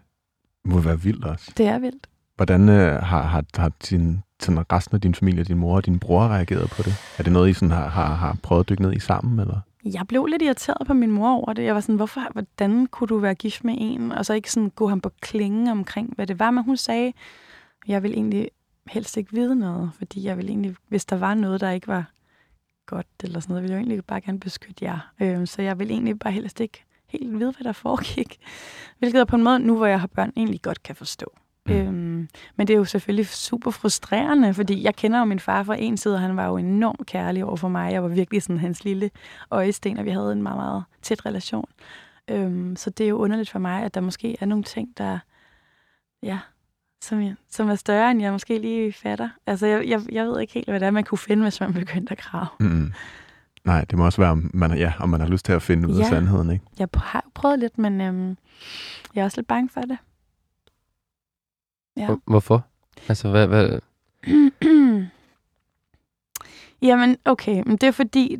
må 0.66 0.80
være 0.80 1.02
vildt 1.02 1.26
også. 1.26 1.52
det 1.58 1.68
er 1.68 1.80
vildt. 1.80 2.08
Hvordan 2.36 2.70
øh, 2.70 3.04
har, 3.04 3.22
har, 3.22 3.44
har 3.58 3.72
din, 3.90 4.24
sådan 4.44 4.72
resten 4.72 4.96
af 4.96 5.02
din 5.02 5.16
familie, 5.16 5.44
din 5.44 5.58
mor 5.58 5.76
og 5.76 5.86
din 5.86 6.00
bror 6.00 6.28
reagerede 6.28 6.68
på 6.68 6.84
det? 6.84 6.94
Er 7.18 7.24
det 7.24 7.34
noget, 7.34 7.50
I 7.50 7.54
sådan 7.54 7.72
har, 7.72 7.88
har, 7.88 8.16
har 8.16 8.38
prøvet 8.44 8.60
at 8.64 8.70
dykke 8.70 8.82
ned 8.82 8.94
i 8.94 9.00
sammen? 9.00 9.40
Eller? 9.40 9.60
Jeg 9.86 10.08
blev 10.08 10.26
lidt 10.26 10.42
irriteret 10.42 10.88
på 10.88 10.94
min 10.94 11.12
mor 11.12 11.36
over 11.36 11.54
det. 11.54 11.64
Jeg 11.64 11.76
var 11.76 11.82
sådan, 11.82 11.96
hvorfor, 11.96 12.22
hvordan 12.32 12.86
kunne 12.88 13.08
du 13.08 13.18
være 13.18 13.36
gift 13.36 13.64
med 13.64 13.76
en? 13.78 14.12
Og 14.12 14.26
så 14.26 14.34
ikke 14.34 14.52
sådan 14.52 14.70
gå 14.70 14.88
ham 14.88 15.02
på 15.02 15.12
klingen 15.22 15.68
omkring, 15.68 16.14
hvad 16.16 16.28
det 16.28 16.40
var. 16.40 16.52
Men 16.52 16.64
hun 16.64 16.78
sagde, 16.78 17.14
jeg 17.88 18.04
vil 18.04 18.12
egentlig 18.12 18.50
helst 18.88 19.18
ikke 19.18 19.34
vide 19.34 19.56
noget, 19.56 19.92
fordi 19.98 20.24
jeg 20.24 20.38
vil 20.38 20.50
egentlig, 20.50 20.76
hvis 20.88 21.06
der 21.06 21.16
var 21.16 21.34
noget, 21.34 21.62
der 21.62 21.70
ikke 21.70 21.88
var 21.88 22.12
godt 22.86 23.08
eller 23.24 23.40
sådan 23.40 23.52
noget, 23.52 23.64
ville 23.64 23.74
jeg 23.74 23.80
egentlig 23.80 24.06
bare 24.06 24.22
gerne 24.22 24.40
beskytte 24.40 24.86
jer. 24.86 25.12
Øh, 25.20 25.48
så 25.48 25.62
jeg 25.62 25.80
vil 25.80 25.92
egentlig 25.92 26.20
bare 26.20 26.34
helst 26.34 26.60
ikke 26.60 26.86
helt 27.08 27.40
vide, 27.40 27.52
hvad 27.52 27.64
der 27.64 27.72
foregik. 27.72 28.38
Hvilket 29.00 29.20
er 29.20 29.26
på 29.26 29.36
en 29.36 29.44
måde, 29.44 29.60
nu 29.60 29.78
hvor 29.78 29.86
jeg 29.86 30.00
har 30.00 30.08
børn, 30.08 30.34
egentlig 30.36 30.62
godt 30.62 30.84
kan 30.84 30.96
forstå. 30.96 31.34
Mm. 31.66 31.74
Øhm, 31.74 32.28
men 32.56 32.68
det 32.68 32.74
er 32.74 32.78
jo 32.78 32.86
selvfølgelig 32.86 33.28
super 33.28 33.72
frustrerende, 33.72 34.54
fordi 34.54 34.84
jeg 34.84 34.96
kender 34.96 35.20
jo 35.20 35.26
min 35.26 35.40
far 35.40 35.64
fra 35.64 35.76
en 35.80 35.98
side, 35.98 36.16
og 36.16 36.22
han 36.22 36.38
var 36.38 36.48
jo 36.48 36.58
enormt 36.58 37.06
kærlig 37.06 37.46
over 37.46 37.56
for 37.56 37.68
mig. 37.70 37.92
Jeg 37.94 38.04
var 38.04 38.10
virkelig 38.10 38.44
sådan 38.44 38.60
hans 38.60 38.84
lille 38.84 39.10
øjesten, 39.52 39.98
og 39.98 40.06
vi 40.06 40.10
havde 40.10 40.32
en 40.32 40.44
meget, 40.44 40.58
meget 40.58 40.84
tæt 41.02 41.26
relation. 41.26 41.66
Øhm, 42.28 42.76
så 42.76 42.90
det 42.90 43.04
er 43.04 43.10
jo 43.10 43.18
underligt 43.18 43.50
for 43.50 43.60
mig, 43.60 43.84
at 43.84 43.96
der 43.96 44.02
måske 44.02 44.38
er 44.42 44.46
nogle 44.46 44.64
ting, 44.64 44.90
der, 44.98 45.20
ja, 46.24 46.40
som, 47.02 47.22
jeg, 47.22 47.36
som 47.50 47.70
er 47.70 47.76
større, 47.76 48.12
end 48.12 48.22
jeg 48.22 48.32
måske 48.32 48.60
lige 48.60 48.94
fatter. 48.94 49.30
Altså, 49.48 49.68
jeg, 49.68 49.88
jeg, 49.88 50.02
jeg 50.12 50.26
ved 50.26 50.40
ikke 50.40 50.54
helt, 50.54 50.70
hvad 50.70 50.80
det 50.80 50.86
er, 50.86 50.92
man 50.92 51.04
kunne 51.04 51.18
finde, 51.18 51.44
hvis 51.44 51.60
man 51.60 51.74
begyndte 51.74 52.12
at 52.12 52.18
grave. 52.18 52.48
Mm. 52.60 52.92
Nej, 53.66 53.86
det 53.86 53.98
må 53.98 54.06
også 54.06 54.22
være, 54.22 54.32
om 54.32 54.52
man, 54.54 54.78
ja, 54.78 54.94
om 55.00 55.10
man 55.10 55.22
har 55.22 55.28
lyst 55.28 55.46
til 55.46 55.54
at 55.54 55.62
finde 55.62 55.88
ud 55.88 55.96
af 55.96 56.00
Ja. 56.00 56.10
sandheden, 56.10 56.52
ikke? 56.52 56.66
Jeg 56.80 56.88
har 56.96 57.26
prøvet 57.34 57.60
lidt, 57.60 57.78
men 57.78 58.02
øhm, 58.02 58.38
jeg 59.16 59.22
er 59.22 59.26
også 59.26 59.38
lidt 59.38 59.48
bange 59.48 59.70
for 59.70 59.82
det. 59.82 59.98
Ja. 61.98 62.06
Hvor- 62.06 62.20
Hvorfor? 62.26 62.66
Altså, 63.08 63.30
hvad, 63.30 63.48
hvad, 63.48 63.80
Jamen, 66.82 67.18
okay, 67.26 67.64
men 67.66 67.78
det 67.78 67.84
er 67.88 67.92
fordi, 67.92 68.38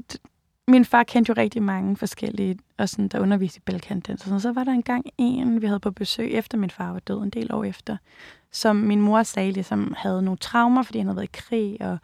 min 0.68 0.86
far 0.86 1.04
kendte 1.04 1.30
jo 1.30 1.36
rigtig 1.42 1.64
mange 1.64 1.98
forskellige, 1.98 2.60
og 2.78 2.90
sådan, 2.90 3.08
der 3.08 3.20
underviste 3.20 3.58
i 3.58 3.62
balkandans. 3.66 4.28
Og. 4.28 4.42
Så 4.42 4.52
var 4.54 4.64
der 4.64 4.72
engang 4.72 5.06
en, 5.18 5.62
vi 5.62 5.66
havde 5.68 5.80
på 5.80 5.92
besøg, 5.92 6.32
efter 6.32 6.58
min 6.58 6.70
far 6.70 6.92
var 6.92 7.00
død, 7.00 7.24
en 7.24 7.30
del 7.30 7.54
år 7.54 7.64
efter, 7.64 7.98
som 8.52 8.76
min 8.76 9.02
mor 9.02 9.24
sagde, 9.24 9.52
ligesom 9.52 9.94
havde 9.98 10.22
nogle 10.22 10.38
traumer, 10.38 10.84
fordi 10.84 10.98
han 11.00 11.08
havde 11.08 11.16
været 11.16 11.28
i 11.28 11.32
krig, 11.34 11.78
og 11.82 11.98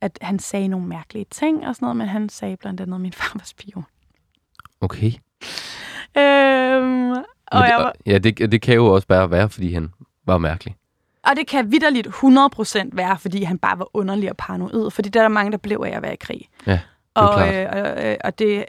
at 0.00 0.18
han 0.22 0.38
sagde 0.38 0.68
nogle 0.68 0.86
mærkelige 0.86 1.26
ting 1.30 1.66
og 1.66 1.74
sådan 1.74 1.86
noget, 1.86 1.96
men 1.96 2.06
han 2.08 2.28
sagde 2.28 2.56
blandt 2.56 2.80
andet, 2.80 2.94
at 2.94 3.00
min 3.00 3.12
far 3.12 3.32
var 3.34 3.44
spion. 3.44 3.84
okay. 4.80 5.12
Øhm, 6.16 7.10
og, 7.46 7.60
jeg 7.60 7.74
det, 7.78 7.84
var, 7.84 7.92
ja, 8.06 8.18
det, 8.18 8.52
det 8.52 8.62
kan 8.62 8.74
jo 8.74 8.86
også 8.86 9.06
bare 9.06 9.30
være, 9.30 9.48
fordi 9.50 9.72
han 9.72 9.88
var 10.28 10.38
mærkelig. 10.38 10.76
og 11.22 11.36
det 11.36 11.46
kan 11.46 11.72
vidderligt 11.72 12.06
100% 12.06 12.88
være, 12.92 13.18
fordi 13.18 13.42
han 13.42 13.58
bare 13.58 13.78
var 13.78 13.96
underlig 13.96 14.30
og 14.30 14.36
paranoid, 14.36 14.90
fordi 14.90 15.08
der 15.08 15.20
er 15.20 15.24
der 15.24 15.28
mange, 15.28 15.52
der 15.52 15.58
blev 15.58 15.84
af 15.86 15.96
at 15.96 16.02
være 16.02 16.12
i 16.12 16.16
krig. 16.20 16.48
Ja, 16.66 16.80
er 17.16 17.22
og, 17.22 17.54
øh, 17.54 17.68
og, 17.72 18.04
øh, 18.04 18.16
og, 18.24 18.38
det, 18.38 18.64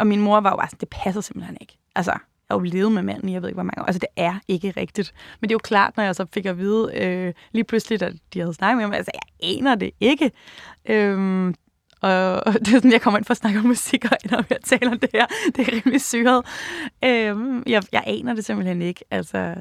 og 0.00 0.06
min 0.06 0.20
mor 0.20 0.40
var 0.40 0.50
jo 0.50 0.56
bare 0.56 0.68
sådan, 0.68 0.80
det 0.80 0.88
passer 0.88 1.20
simpelthen 1.20 1.56
ikke. 1.60 1.78
Altså, 1.96 2.10
jeg 2.10 2.20
har 2.50 2.56
jo 2.56 2.60
levet 2.60 2.92
med 2.92 3.02
manden 3.02 3.28
i, 3.28 3.32
jeg 3.32 3.42
ved 3.42 3.48
ikke, 3.48 3.56
hvor 3.56 3.62
mange 3.62 3.82
år. 3.82 3.86
Altså, 3.86 3.98
det 3.98 4.08
er 4.16 4.34
ikke 4.48 4.70
rigtigt. 4.76 5.14
Men 5.40 5.48
det 5.48 5.52
er 5.52 5.54
jo 5.54 5.58
klart, 5.58 5.96
når 5.96 6.04
jeg 6.04 6.14
så 6.14 6.26
fik 6.34 6.46
at 6.46 6.58
vide 6.58 6.90
øh, 6.94 7.34
lige 7.52 7.64
pludselig, 7.64 8.02
at 8.02 8.12
de 8.34 8.40
havde 8.40 8.54
snakket 8.54 8.76
med 8.76 8.86
mig, 8.86 8.96
altså, 8.96 9.10
jeg 9.14 9.56
aner 9.58 9.74
det 9.74 9.90
ikke. 10.00 10.30
Øhm, 10.84 11.54
og 12.00 12.46
og 12.46 12.52
det 12.54 12.68
er 12.68 12.72
sådan, 12.72 12.92
jeg 12.92 13.00
kommer 13.02 13.18
ind 13.18 13.24
for 13.24 13.30
at 13.30 13.38
snakke 13.38 13.58
om 13.58 13.66
musik, 13.66 14.04
og 14.04 14.10
ender 14.24 14.36
med 14.36 14.44
at 14.56 14.64
tale 14.64 14.90
om 14.90 14.98
det 14.98 15.10
her. 15.14 15.26
Det 15.56 15.68
er 15.68 15.72
rimelig 15.72 16.00
syret. 16.00 16.44
Øhm, 17.04 17.62
jeg, 17.66 17.82
jeg 17.92 18.02
aner 18.06 18.34
det 18.34 18.44
simpelthen 18.44 18.82
ikke. 18.82 19.04
Altså, 19.10 19.54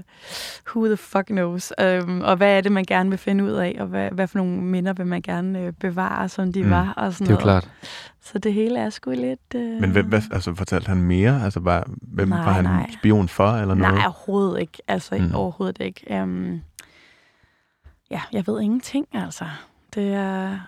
who 0.68 0.86
the 0.88 0.98
fuck 0.98 1.26
knows? 1.26 1.74
Øhm, 1.82 2.22
og 2.22 2.36
hvad 2.36 2.58
er 2.58 2.62
det, 2.62 2.72
man 2.72 2.84
gerne 2.86 3.10
vil 3.10 3.18
finde 3.20 3.44
ud 3.44 3.52
af? 3.52 3.78
Og 3.80 3.88
hvad, 3.88 4.10
hvad 4.12 4.28
for 4.28 4.38
nogle 4.38 4.62
minder 4.62 4.94
vil 4.94 5.08
man 5.08 5.22
gerne 5.22 5.60
øh, 5.60 5.74
bevare, 5.74 6.30
som 6.30 6.54
de 6.54 6.64
Mm, 6.64 6.70
var? 6.70 6.94
Og 6.98 7.14
sådan 7.14 7.28
Det 7.28 7.34
er 7.34 7.40
jo 7.42 7.46
noget. 7.46 7.64
klart. 7.64 7.72
Så 8.22 8.40
det 8.40 8.54
hele 8.54 8.80
er 8.80 8.90
sgu 8.90 9.12
lidt... 9.12 9.40
Øh... 9.56 9.82
Men 9.82 9.92
hvem, 9.92 10.06
hvad, 10.06 10.22
altså, 10.32 10.56
fortalte 10.56 10.88
han 10.88 10.98
mere? 11.04 11.44
Altså, 11.44 11.60
bare, 11.60 11.84
hvem 12.02 12.28
Nej, 12.28 12.44
var 12.44 12.52
han 12.52 12.64
nej. 12.64 12.90
spion 13.00 13.28
for, 13.30 13.52
eller 13.52 13.76
noget? 13.76 13.94
Nej, 13.94 14.04
overhovedet 14.06 14.62
ikke. 14.62 14.78
Altså, 14.88 15.16
Mm. 15.16 15.24
mm. 15.24 15.36
overhovedet 15.36 15.78
ikke. 15.82 16.22
Um, 16.24 16.62
ja, 18.12 18.22
jeg 18.32 18.48
ved 18.48 18.62
ingenting, 18.62 19.08
altså. 19.14 19.46
Det 19.96 20.14
er, 20.14 20.60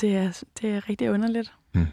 det 0.00 0.16
er, 0.16 0.42
det 0.62 0.70
er 0.70 0.88
rigtig 0.88 1.10
underligt. 1.10 1.52
Mm. 1.74 1.86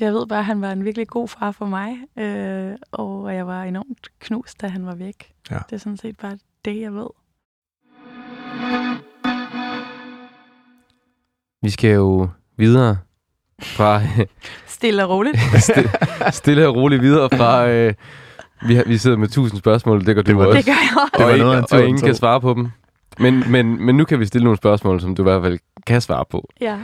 Jeg 0.00 0.12
ved 0.12 0.26
bare, 0.26 0.38
at 0.38 0.44
han 0.44 0.60
var 0.60 0.72
en 0.72 0.84
virkelig 0.84 1.08
god 1.08 1.28
far 1.28 1.52
for 1.52 1.66
mig, 1.66 1.96
øh, 2.18 2.72
og 2.92 3.34
jeg 3.34 3.46
var 3.46 3.62
enormt 3.62 4.08
knust, 4.20 4.60
da 4.60 4.68
han 4.68 4.86
var 4.86 4.94
væk. 4.94 5.32
Ja. 5.50 5.58
Det 5.70 5.72
er 5.72 5.76
sådan 5.80 5.96
set 5.96 6.16
bare 6.16 6.38
det, 6.64 6.80
jeg 6.80 6.94
ved. 6.94 7.06
Vi 11.62 11.70
skal 11.70 11.90
jo 11.94 12.28
videre 12.56 12.98
fra 13.62 14.00
Stille 14.66 15.04
og 15.04 15.10
roligt. 15.10 15.36
stille, 15.68 15.90
stille 16.30 16.68
og 16.68 16.74
roligt 16.76 17.02
videre 17.02 17.28
fra... 17.32 17.68
Øh, 17.68 17.94
vi, 18.66 18.74
har, 18.74 18.84
vi 18.86 18.96
sidder 18.98 19.16
med 19.16 19.28
tusind 19.28 19.58
spørgsmål, 19.58 20.06
det 20.06 20.14
gør 20.14 20.22
du 20.22 20.30
Det 20.30 20.36
var- 20.36 20.46
også. 20.46 20.56
det 20.56 20.64
gør 20.66 20.72
jeg 20.72 21.02
også. 21.02 21.12
Det 21.18 21.26
var 21.26 21.32
og, 21.32 21.38
noget 21.38 21.62
og 21.72 21.78
den 21.78 21.88
ingen 21.88 22.02
kan 22.04 22.14
svare 22.14 22.40
på 22.40 22.54
dem. 22.54 22.68
Men, 23.18 23.50
men, 23.50 23.84
men 23.86 23.96
nu 23.96 24.04
kan 24.04 24.20
vi 24.20 24.26
stille 24.26 24.44
nogle 24.44 24.56
spørgsmål, 24.56 25.00
som 25.00 25.14
du 25.14 25.22
i 25.22 25.24
hvert 25.24 25.42
fald 25.42 25.58
kan 25.86 26.00
svare 26.00 26.24
på. 26.30 26.48
Ja. 26.60 26.78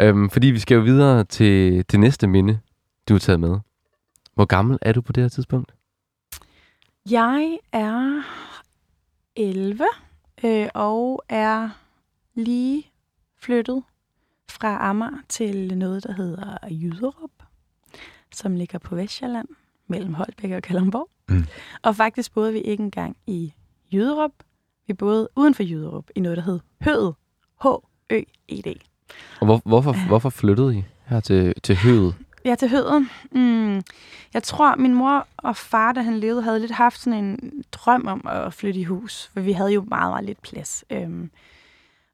Øhm, 0.00 0.30
fordi 0.30 0.46
vi 0.46 0.58
skal 0.58 0.74
jo 0.74 0.80
videre 0.80 1.24
til 1.24 1.84
det 1.90 2.00
næste 2.00 2.26
minde, 2.26 2.60
du 3.08 3.14
har 3.14 3.18
taget 3.18 3.40
med. 3.40 3.58
Hvor 4.34 4.44
gammel 4.44 4.78
er 4.82 4.92
du 4.92 5.00
på 5.00 5.12
det 5.12 5.22
her 5.22 5.28
tidspunkt? 5.28 5.74
Jeg 7.10 7.58
er 7.72 8.22
11 9.36 9.84
øh, 10.44 10.68
og 10.74 11.22
er 11.28 11.68
lige 12.34 12.90
flyttet 13.40 13.82
fra 14.50 14.90
Amager 14.90 15.18
til 15.28 15.78
noget, 15.78 16.04
der 16.04 16.12
hedder 16.12 16.58
Jyderup, 16.70 17.30
som 18.32 18.56
ligger 18.56 18.78
på 18.78 18.94
Vestjylland, 18.94 19.48
mellem 19.86 20.14
Holbæk 20.14 20.50
og 20.50 20.62
Kalundborg. 20.62 21.08
Mm. 21.28 21.44
Og 21.82 21.96
faktisk 21.96 22.34
boede 22.34 22.52
vi 22.52 22.58
ikke 22.58 22.82
engang 22.82 23.16
i 23.26 23.52
Jyderup. 23.92 24.32
Vi 24.86 24.92
boede 24.92 25.28
uden 25.36 25.54
for 25.54 25.62
Jyderup 25.62 26.10
i 26.14 26.20
noget, 26.20 26.38
der 26.38 26.44
hed 26.44 26.60
Høet. 26.80 27.14
H-Ø-E-D. 27.62 28.91
Og 29.40 29.46
hvor, 29.46 29.60
hvorfor, 29.64 30.06
hvorfor 30.06 30.30
flyttede 30.30 30.76
I 30.76 30.84
her 31.06 31.20
til, 31.20 31.54
til 31.62 31.76
høet? 31.76 32.14
Ja, 32.44 32.54
til 32.54 32.68
Høden. 32.68 33.10
Mm. 33.30 33.82
Jeg 34.34 34.42
tror, 34.42 34.76
min 34.76 34.94
mor 34.94 35.26
og 35.36 35.56
far, 35.56 35.92
da 35.92 36.02
han 36.02 36.18
levede, 36.18 36.42
havde 36.42 36.60
lidt 36.60 36.72
haft 36.72 37.00
sådan 37.00 37.24
en 37.24 37.64
drøm 37.72 38.06
om 38.06 38.26
at 38.26 38.54
flytte 38.54 38.80
i 38.80 38.84
hus. 38.84 39.30
For 39.32 39.40
vi 39.40 39.52
havde 39.52 39.70
jo 39.70 39.84
meget, 39.88 40.10
meget 40.10 40.24
lidt 40.24 40.42
plads. 40.42 40.84
Øhm, 40.90 41.30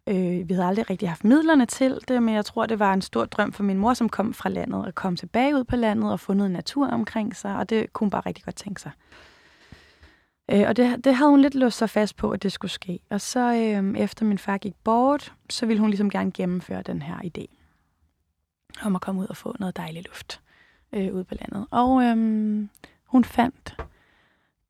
øh, 0.06 0.48
vi 0.48 0.54
havde 0.54 0.66
aldrig 0.66 0.90
rigtig 0.90 1.08
haft 1.08 1.24
midlerne 1.24 1.66
til 1.66 1.98
det, 2.08 2.22
men 2.22 2.34
jeg 2.34 2.44
tror, 2.44 2.66
det 2.66 2.78
var 2.78 2.92
en 2.92 3.02
stor 3.02 3.24
drøm 3.24 3.52
for 3.52 3.62
min 3.62 3.78
mor, 3.78 3.94
som 3.94 4.08
kom 4.08 4.34
fra 4.34 4.48
landet, 4.48 4.84
at 4.86 4.94
komme 4.94 5.16
tilbage 5.16 5.56
ud 5.56 5.64
på 5.64 5.76
landet 5.76 6.12
og 6.12 6.20
få 6.20 6.32
noget 6.32 6.50
natur 6.50 6.88
omkring 6.88 7.36
sig, 7.36 7.56
og 7.56 7.70
det 7.70 7.92
kunne 7.92 8.04
hun 8.04 8.10
bare 8.10 8.22
rigtig 8.26 8.44
godt 8.44 8.56
tænke 8.56 8.80
sig. 8.80 8.90
Øh, 10.48 10.64
og 10.68 10.76
det, 10.76 11.04
det 11.04 11.14
havde 11.14 11.30
hun 11.30 11.40
lidt 11.40 11.54
låst 11.54 11.78
sig 11.78 11.90
fast 11.90 12.16
på, 12.16 12.30
at 12.30 12.42
det 12.42 12.52
skulle 12.52 12.70
ske. 12.70 13.00
Og 13.10 13.20
så 13.20 13.40
øh, 13.40 13.98
efter 13.98 14.24
min 14.24 14.38
far 14.38 14.58
gik 14.58 14.74
bort, 14.84 15.32
så 15.50 15.66
ville 15.66 15.80
hun 15.80 15.90
ligesom 15.90 16.10
gerne 16.10 16.32
gennemføre 16.32 16.82
den 16.82 17.02
her 17.02 17.16
idé 17.16 17.58
om 18.82 18.94
at 18.94 19.00
komme 19.00 19.20
ud 19.20 19.26
og 19.26 19.36
få 19.36 19.56
noget 19.58 19.76
dejlig 19.76 20.04
luft 20.06 20.40
øh, 20.92 21.14
ude 21.14 21.24
på 21.24 21.34
landet. 21.34 21.66
Og 21.70 22.02
øh, 22.02 22.16
hun 23.04 23.24
fandt 23.24 23.76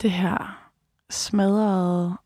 det 0.03 0.11
her 0.11 0.69
smadrede, 1.11 2.17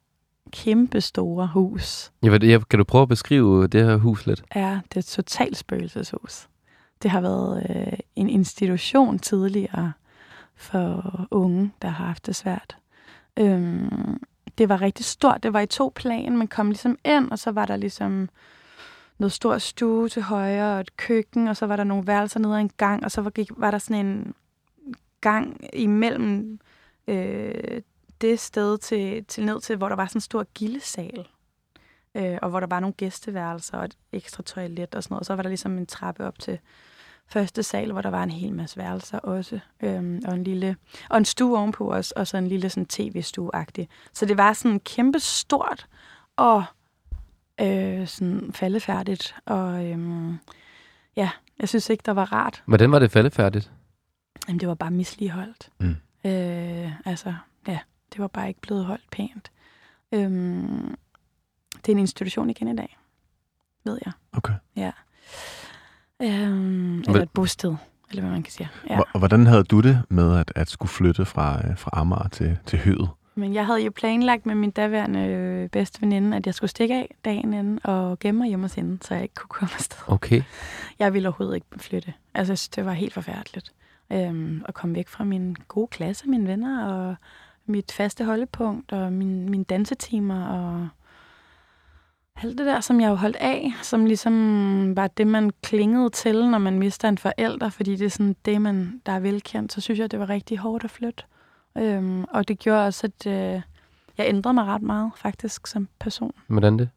kæmpe 0.51 1.01
store 1.01 1.47
hus. 1.47 2.13
Jeg, 2.23 2.69
kan 2.69 2.79
du 2.79 2.85
prøve 2.85 3.03
at 3.03 3.09
beskrive 3.09 3.67
det 3.67 3.85
her 3.85 3.97
hus 3.97 4.27
lidt? 4.27 4.45
Er 4.51 4.81
det 4.95 4.97
et 4.97 5.05
totalt 5.05 5.57
spøgelseshus. 5.57 6.49
Det 7.03 7.11
har 7.11 7.21
været 7.21 7.67
øh, 7.71 7.99
en 8.17 8.29
institution 8.29 9.19
tidligere 9.19 9.93
for 10.55 11.27
unge, 11.31 11.73
der 11.83 11.89
har 11.89 12.07
haft 12.07 12.27
det 12.27 12.37
svært. 12.37 12.77
Øhm, 13.39 14.21
det 14.59 14.69
var 14.69 14.81
rigtig 14.81 15.05
stort. 15.05 15.43
Det 15.43 15.53
var 15.53 15.61
i 15.61 15.67
to 15.67 15.93
plan. 15.95 16.37
Man 16.37 16.49
kom 16.49 16.69
ligesom 16.69 16.99
ind, 17.05 17.31
og 17.31 17.39
så 17.39 17.51
var 17.51 17.65
der 17.65 17.77
ligesom 17.77 18.29
noget 19.19 19.33
stor 19.33 19.59
stue 19.59 20.09
til 20.09 20.23
højre 20.23 20.75
og 20.75 20.81
et 20.81 20.97
køkken, 20.97 21.49
og 21.49 21.57
så 21.57 21.67
var 21.67 21.77
der 21.77 21.85
nogle 21.85 22.07
værelser 22.07 22.41
nede 22.41 22.55
ad 22.55 22.61
en 22.61 22.71
gang, 22.77 23.05
og 23.05 23.11
så 23.11 23.21
var, 23.21 23.31
gik, 23.31 23.49
var 23.57 23.71
der 23.71 23.79
sådan 23.79 24.07
en 24.07 24.35
gang 25.21 25.69
imellem 25.73 26.61
øh, 27.07 27.83
det 28.21 28.41
sted 28.41 28.79
til, 28.79 29.25
til 29.25 29.45
ned 29.45 29.61
til, 29.61 29.77
hvor 29.77 29.89
der 29.89 29.97
var 29.97 30.07
sådan 30.07 30.17
en 30.17 30.21
stor 30.21 30.47
gildesal, 30.55 31.29
øh, 32.15 32.39
og 32.43 32.51
hvor 32.51 32.61
der 32.61 32.67
var 32.67 32.81
nogle 32.81 32.95
gæsteværelser 32.95 33.79
og 33.79 33.85
et 33.85 33.97
ekstra 34.13 34.43
toilet 34.43 34.95
og 34.95 35.03
sådan 35.03 35.15
noget. 35.15 35.21
Og 35.21 35.27
så 35.27 35.35
var 35.35 35.43
der 35.43 35.51
ligesom 35.51 35.79
en 35.79 35.87
trappe 35.87 36.25
op 36.25 36.39
til 36.39 36.59
første 37.33 37.63
sal, 37.63 37.93
hvor 37.93 38.03
der 38.03 38.11
var 38.11 38.23
en 38.23 38.31
hel 38.31 38.55
masse 38.55 38.77
værelser 38.77 39.19
også, 39.19 39.61
øhm, 39.83 40.23
og 40.27 40.35
en 40.35 40.45
lille 40.45 40.77
og 41.11 41.19
en 41.19 41.25
stue 41.25 41.59
ovenpå 41.59 41.93
os, 41.95 42.11
og 42.11 42.27
så 42.27 42.37
en 42.37 42.47
lille 42.47 42.71
sådan 42.71 42.87
tv-stue-agtig. 42.87 43.89
Så 44.13 44.27
det 44.27 44.39
var 44.39 44.53
sådan 44.53 44.81
kæmpe 44.81 45.19
stort 45.21 45.87
og 46.37 46.65
øh, 47.61 48.07
sådan 48.07 48.51
faldefærdigt, 48.55 49.35
og 49.45 49.87
øhm, 49.87 50.39
ja, 51.17 51.31
jeg 51.59 51.69
synes 51.69 51.91
ikke, 51.91 52.03
der 52.07 52.13
var 52.13 52.33
rart. 52.33 52.63
Hvordan 52.67 52.93
var 52.93 52.99
det 52.99 53.11
faldefærdigt? 53.11 53.73
Jamen, 54.49 54.61
det 54.61 54.69
var 54.69 54.75
bare 54.75 54.91
misligeholdt. 54.91 55.71
Mm. 55.79 55.97
Øh, 56.25 57.07
altså, 57.07 57.35
ja, 57.69 57.79
det 58.13 58.19
var 58.19 58.29
bare 58.29 58.49
ikke 58.49 58.61
blevet 58.61 58.85
holdt 58.85 59.11
pænt. 59.11 59.53
Øhm, 60.13 60.97
det 61.77 61.89
er 61.89 61.93
en 61.93 61.99
institution 61.99 62.51
igen 62.51 62.69
i 62.69 62.77
dag, 62.77 62.99
ved 63.85 63.99
jeg. 64.05 64.13
Okay. 64.33 64.55
Ja. 64.77 64.93
Øhm, 66.23 66.72
eller 67.15 67.23
et 67.23 67.31
bosted, 67.31 67.75
eller 68.11 68.23
hvad 68.23 68.33
man 68.33 68.43
kan 68.43 68.53
sige. 68.53 68.69
Ja. 68.91 69.01
Og 69.13 69.19
hvordan 69.19 69.47
havde 69.47 69.65
du 69.65 69.81
det 69.81 70.03
med 70.09 70.39
at, 70.39 70.53
at 70.57 70.71
skulle 70.71 70.91
flytte 70.91 71.25
fra, 71.25 71.61
øh, 71.69 71.79
fra 71.79 71.91
Amager 71.93 72.29
til, 72.29 72.59
til 72.67 72.79
Høget? 72.79 73.09
Men 73.35 73.55
jeg 73.55 73.67
havde 73.67 73.81
jo 73.85 73.91
planlagt 73.91 74.47
med 74.47 74.55
min 74.55 74.71
daværende 74.71 75.21
øh, 75.21 75.69
bedste 75.69 76.03
veninde, 76.03 76.37
at 76.37 76.47
jeg 76.47 76.55
skulle 76.55 76.71
stikke 76.71 76.95
af 76.95 77.15
dagen 77.25 77.55
inden 77.55 77.81
og 77.85 78.19
gemme 78.19 78.39
mig 78.39 78.49
hjemme 78.49 78.65
hos 78.65 78.75
hende, 78.75 78.99
så 79.03 79.15
jeg 79.15 79.23
ikke 79.23 79.35
kunne 79.35 79.49
komme 79.49 79.75
afsted. 79.75 79.99
Okay. 80.07 80.43
Jeg 80.99 81.15
ville 81.15 81.29
overhovedet 81.29 81.55
ikke 81.55 81.67
flytte. 81.77 82.13
Altså, 82.35 82.53
jeg 82.53 82.59
synes, 82.59 82.69
det 82.69 82.85
var 82.85 82.93
helt 82.93 83.13
forfærdeligt. 83.13 83.73
Øhm, 84.13 84.65
at 84.69 84.75
komme 84.75 84.95
væk 84.95 85.09
fra 85.09 85.25
min 85.25 85.57
gode 85.69 85.87
klasse, 85.87 86.29
mine 86.29 86.49
venner, 86.49 86.87
og 86.87 87.15
mit 87.67 87.93
faste 87.93 88.25
holdepunkt, 88.25 88.93
og 88.93 89.13
min, 89.13 89.51
mine 89.51 89.65
dansetimer, 89.65 90.47
og 90.47 90.89
alt 92.37 92.59
det 92.59 92.67
der, 92.67 92.81
som 92.81 93.01
jeg 93.01 93.09
har 93.09 93.15
holdt 93.15 93.37
af, 93.37 93.73
som 93.83 94.07
ligesom 94.07 94.97
var 94.97 95.07
det, 95.07 95.27
man 95.27 95.51
klingede 95.63 96.11
til, 96.11 96.51
når 96.51 96.59
man 96.59 96.79
mister 96.79 97.09
en 97.09 97.19
forælder, 97.19 97.69
fordi 97.69 97.97
det 97.97 98.05
er 98.05 98.11
sådan 98.11 98.37
det, 98.45 98.63
man, 98.63 99.01
der 99.07 99.13
er 99.13 99.21
velkendt, 99.21 99.73
så 99.73 99.81
synes 99.81 100.01
jeg, 100.01 100.11
det 100.11 100.19
var 100.19 100.29
rigtig 100.29 100.59
hårdt 100.59 100.85
at 100.85 100.91
flytte. 100.91 101.25
Øhm, 101.79 102.25
og 102.25 102.49
det 102.49 102.59
gjorde 102.59 102.87
også, 102.87 103.07
at 103.07 103.27
øh, 103.27 103.61
jeg 104.19 104.27
ændrede 104.29 104.55
mig 104.55 104.65
ret 104.65 104.83
meget, 104.83 105.13
faktisk, 105.17 105.67
som 105.67 105.89
person. 106.01 106.33
Hvordan 106.47 106.79
det? 106.79 106.89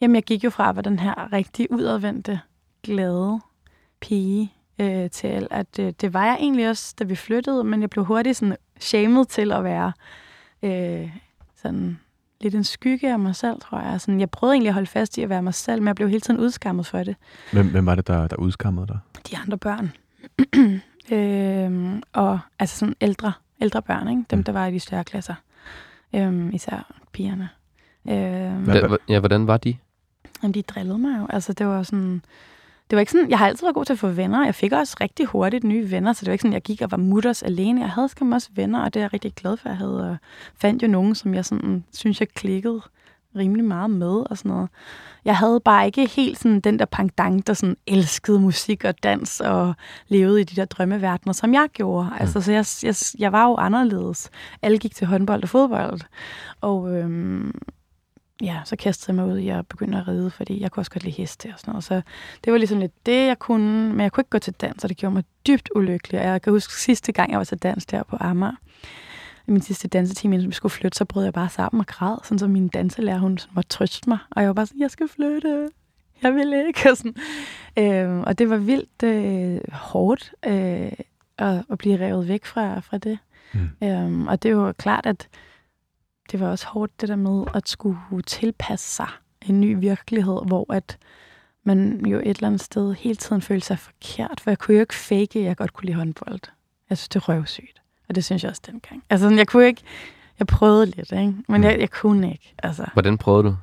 Jamen, 0.00 0.14
jeg 0.14 0.22
gik 0.22 0.44
jo 0.44 0.50
fra 0.50 0.68
at 0.68 0.76
være 0.76 0.82
den 0.82 0.98
her 0.98 1.32
rigtig 1.32 1.72
udadvendte, 1.72 2.40
glade 2.82 3.40
pige 4.00 4.52
øh, 4.78 5.10
til, 5.10 5.48
at 5.50 5.78
øh, 5.78 5.92
det 6.00 6.14
var 6.14 6.24
jeg 6.24 6.36
egentlig 6.40 6.68
også, 6.68 6.94
da 6.98 7.04
vi 7.04 7.16
flyttede, 7.16 7.64
men 7.64 7.80
jeg 7.80 7.90
blev 7.90 8.04
hurtigt 8.04 8.36
sådan 8.36 8.56
shamed 8.80 9.24
til 9.24 9.52
at 9.52 9.64
være 9.64 9.92
øh, 10.62 11.10
sådan 11.56 11.98
lidt 12.40 12.54
en 12.54 12.64
skygge 12.64 13.12
af 13.12 13.18
mig 13.18 13.36
selv, 13.36 13.60
tror 13.60 13.80
jeg. 13.80 14.00
Sådan, 14.00 14.20
jeg 14.20 14.30
prøvede 14.30 14.54
egentlig 14.54 14.68
at 14.68 14.74
holde 14.74 14.86
fast 14.86 15.18
i 15.18 15.22
at 15.22 15.28
være 15.28 15.42
mig 15.42 15.54
selv, 15.54 15.80
men 15.82 15.86
jeg 15.86 15.96
blev 15.96 16.08
hele 16.08 16.20
tiden 16.20 16.40
udskammet 16.40 16.86
for 16.86 16.98
det. 17.02 17.16
Hvem, 17.52 17.70
hvem 17.70 17.86
var 17.86 17.94
det, 17.94 18.06
der, 18.06 18.28
der 18.28 18.36
udskammede 18.36 18.86
dig? 18.86 18.98
De 19.30 19.36
andre 19.38 19.58
børn. 19.58 19.92
øhm, 21.16 22.02
og 22.12 22.38
altså 22.58 22.78
sådan 22.78 22.94
ældre, 23.00 23.32
ældre 23.60 23.82
børn, 23.82 24.08
ikke? 24.08 24.22
dem 24.30 24.38
Mm. 24.38 24.44
der 24.44 24.52
var 24.52 24.66
i 24.66 24.72
de 24.72 24.80
større 24.80 25.04
klasser. 25.04 25.34
Øhm, 26.14 26.52
især 26.52 26.92
pigerne. 27.12 27.48
Øhm, 28.08 28.98
Ja, 29.08 29.18
hvordan 29.18 29.46
var 29.46 29.56
de? 29.56 29.76
Jamen, 30.42 30.54
de 30.54 30.62
drillede 30.62 30.98
mig 30.98 31.18
jo. 31.20 31.26
Altså, 31.30 31.52
det 31.52 31.66
var 31.66 31.82
sådan... 31.82 32.22
Det 32.90 32.96
var 32.96 33.00
ikke 33.00 33.12
sådan, 33.12 33.30
jeg 33.30 33.38
har 33.38 33.46
altid 33.46 33.66
været 33.66 33.74
god 33.74 33.84
til 33.84 33.92
at 33.92 33.98
få 33.98 34.08
venner. 34.08 34.44
Jeg 34.44 34.54
fik 34.54 34.72
også 34.72 34.96
rigtig 35.00 35.26
hurtigt 35.26 35.64
nye 35.64 35.90
venner, 35.90 36.12
så 36.12 36.20
det 36.20 36.26
var 36.26 36.32
ikke 36.32 36.42
sådan, 36.42 36.52
jeg 36.52 36.62
gik 36.62 36.82
og 36.82 36.90
var 36.90 36.96
mutters 36.96 37.42
alene. 37.42 37.80
Jeg 37.80 37.90
havde 37.90 38.08
skam 38.08 38.32
også 38.32 38.48
venner, 38.54 38.80
og 38.84 38.94
det 38.94 39.00
er 39.00 39.04
jeg 39.04 39.12
rigtig 39.12 39.32
glad 39.34 39.56
for, 39.56 39.68
at 39.68 39.70
jeg 39.70 39.78
havde. 39.78 40.10
Og 40.10 40.16
fandt 40.60 40.82
jo 40.82 40.88
nogen, 40.88 41.14
som 41.14 41.34
jeg 41.34 41.44
sådan, 41.44 41.84
synes, 41.92 42.20
jeg 42.20 42.28
klikkede 42.28 42.80
rimelig 43.36 43.64
meget 43.64 43.90
med 43.90 44.30
og 44.30 44.38
sådan 44.38 44.50
noget. 44.50 44.68
Jeg 45.24 45.36
havde 45.36 45.60
bare 45.60 45.86
ikke 45.86 46.06
helt 46.06 46.38
sådan 46.38 46.60
den 46.60 46.78
der 46.78 46.84
pangdang, 46.84 47.46
der 47.46 47.54
sådan 47.54 47.76
elskede 47.86 48.40
musik 48.40 48.84
og 48.84 49.02
dans 49.02 49.40
og 49.40 49.74
levede 50.08 50.40
i 50.40 50.44
de 50.44 50.56
der 50.56 50.64
drømmeverdener, 50.64 51.32
som 51.32 51.54
jeg 51.54 51.68
gjorde. 51.72 52.06
Mm. 52.06 52.16
Altså, 52.20 52.40
så 52.40 52.52
jeg, 52.52 52.64
jeg, 52.82 52.94
jeg 53.18 53.32
var 53.32 53.48
jo 53.48 53.56
anderledes. 53.56 54.30
Alle 54.62 54.78
gik 54.78 54.94
til 54.94 55.06
håndbold 55.06 55.42
og 55.42 55.48
fodbold. 55.48 56.00
Og 56.60 56.96
øhm, 56.96 57.54
ja, 58.42 58.60
så 58.64 58.76
kastede 58.76 59.18
jeg 59.18 59.26
mig 59.26 59.34
ud 59.34 59.38
i 59.38 59.48
at 59.48 59.66
begynde 59.66 59.98
at 59.98 60.08
ride, 60.08 60.30
fordi 60.30 60.60
jeg 60.60 60.70
kunne 60.70 60.80
også 60.80 60.90
godt 60.90 61.04
lide 61.04 61.16
heste 61.16 61.50
og 61.54 61.58
sådan 61.58 61.72
noget. 61.72 61.84
Så 61.84 62.02
det 62.44 62.52
var 62.52 62.58
ligesom 62.58 62.78
lidt 62.78 63.06
det, 63.06 63.26
jeg 63.26 63.38
kunne, 63.38 63.88
men 63.88 64.00
jeg 64.00 64.12
kunne 64.12 64.20
ikke 64.22 64.30
gå 64.30 64.38
til 64.38 64.52
dans, 64.52 64.84
og 64.84 64.88
det 64.88 64.96
gjorde 64.96 65.14
mig 65.14 65.24
dybt 65.46 65.68
ulykkelig. 65.74 66.20
Og 66.20 66.26
jeg 66.26 66.42
kan 66.42 66.52
huske 66.52 66.72
sidste 66.72 67.12
gang, 67.12 67.30
jeg 67.30 67.38
var 67.38 67.44
til 67.44 67.58
dans 67.58 67.86
der 67.86 68.02
på 68.02 68.16
Amager, 68.20 68.56
i 69.46 69.50
min 69.50 69.60
sidste 69.60 69.88
dansetime, 69.88 70.34
inden 70.34 70.48
vi 70.48 70.54
skulle 70.54 70.72
flytte, 70.72 70.96
så 70.96 71.04
brød 71.04 71.24
jeg 71.24 71.32
bare 71.32 71.48
sammen 71.48 71.80
og 71.80 71.86
græd, 71.86 72.16
sådan 72.24 72.38
så 72.38 72.46
min 72.46 72.68
danselærer, 72.68 73.18
hun 73.18 73.38
sådan 73.38 73.54
måtte 73.54 73.68
trøste 73.68 74.08
mig. 74.08 74.18
Og 74.30 74.42
jeg 74.42 74.48
var 74.48 74.54
bare 74.54 74.66
sådan, 74.66 74.80
jeg 74.80 74.90
skal 74.90 75.08
flytte, 75.08 75.68
jeg 76.22 76.34
vil 76.34 76.52
ikke. 76.66 76.80
Og, 76.90 76.96
sådan. 76.96 77.14
Øhm, 77.78 78.20
og 78.20 78.38
det 78.38 78.50
var 78.50 78.56
vildt 78.56 79.02
øh, 79.02 79.60
hårdt 79.72 80.32
øh, 80.46 80.92
at, 81.38 81.64
at 81.70 81.78
blive 81.78 82.00
revet 82.00 82.28
væk 82.28 82.44
fra, 82.44 82.80
fra 82.80 82.98
det. 82.98 83.18
Mm. 83.52 83.86
Øhm, 83.88 84.26
og 84.26 84.42
det 84.42 84.48
er 84.48 84.52
jo 84.52 84.72
klart, 84.72 85.06
at 85.06 85.28
det 86.32 86.40
var 86.40 86.50
også 86.50 86.66
hårdt 86.66 87.00
det 87.00 87.08
der 87.08 87.16
med 87.16 87.44
at 87.54 87.68
skulle 87.68 88.22
tilpasse 88.26 88.94
sig 88.94 89.08
en 89.42 89.60
ny 89.60 89.76
virkelighed, 89.78 90.40
hvor 90.46 90.72
at 90.72 90.98
man 91.64 92.06
jo 92.06 92.18
et 92.18 92.28
eller 92.28 92.46
andet 92.46 92.60
sted 92.60 92.94
hele 92.94 93.16
tiden 93.16 93.42
følte 93.42 93.66
sig 93.66 93.78
forkert, 93.78 94.40
for 94.40 94.50
jeg 94.50 94.58
kunne 94.58 94.74
jo 94.74 94.80
ikke 94.80 94.94
fake, 94.94 95.38
at 95.38 95.44
jeg 95.44 95.56
godt 95.56 95.72
kunne 95.72 95.86
lide 95.86 95.96
håndbold. 95.96 96.40
Jeg 96.90 96.98
synes, 96.98 97.08
det 97.08 97.16
er 97.16 97.28
røvsygt. 97.28 97.82
Og 98.08 98.14
det 98.14 98.24
synes 98.24 98.42
jeg 98.42 98.50
også 98.50 98.62
dengang. 98.66 99.02
Altså, 99.10 99.28
jeg 99.30 99.46
kunne 99.46 99.66
ikke... 99.66 99.82
Jeg 100.38 100.46
prøvede 100.46 100.86
lidt, 100.86 101.12
ikke? 101.12 101.34
Men 101.48 101.64
jeg, 101.64 101.80
jeg 101.80 101.90
kunne 101.90 102.32
ikke. 102.32 102.54
Altså, 102.62 102.86
Hvordan 102.92 103.18
prøvede 103.18 103.48
du? 103.48 103.56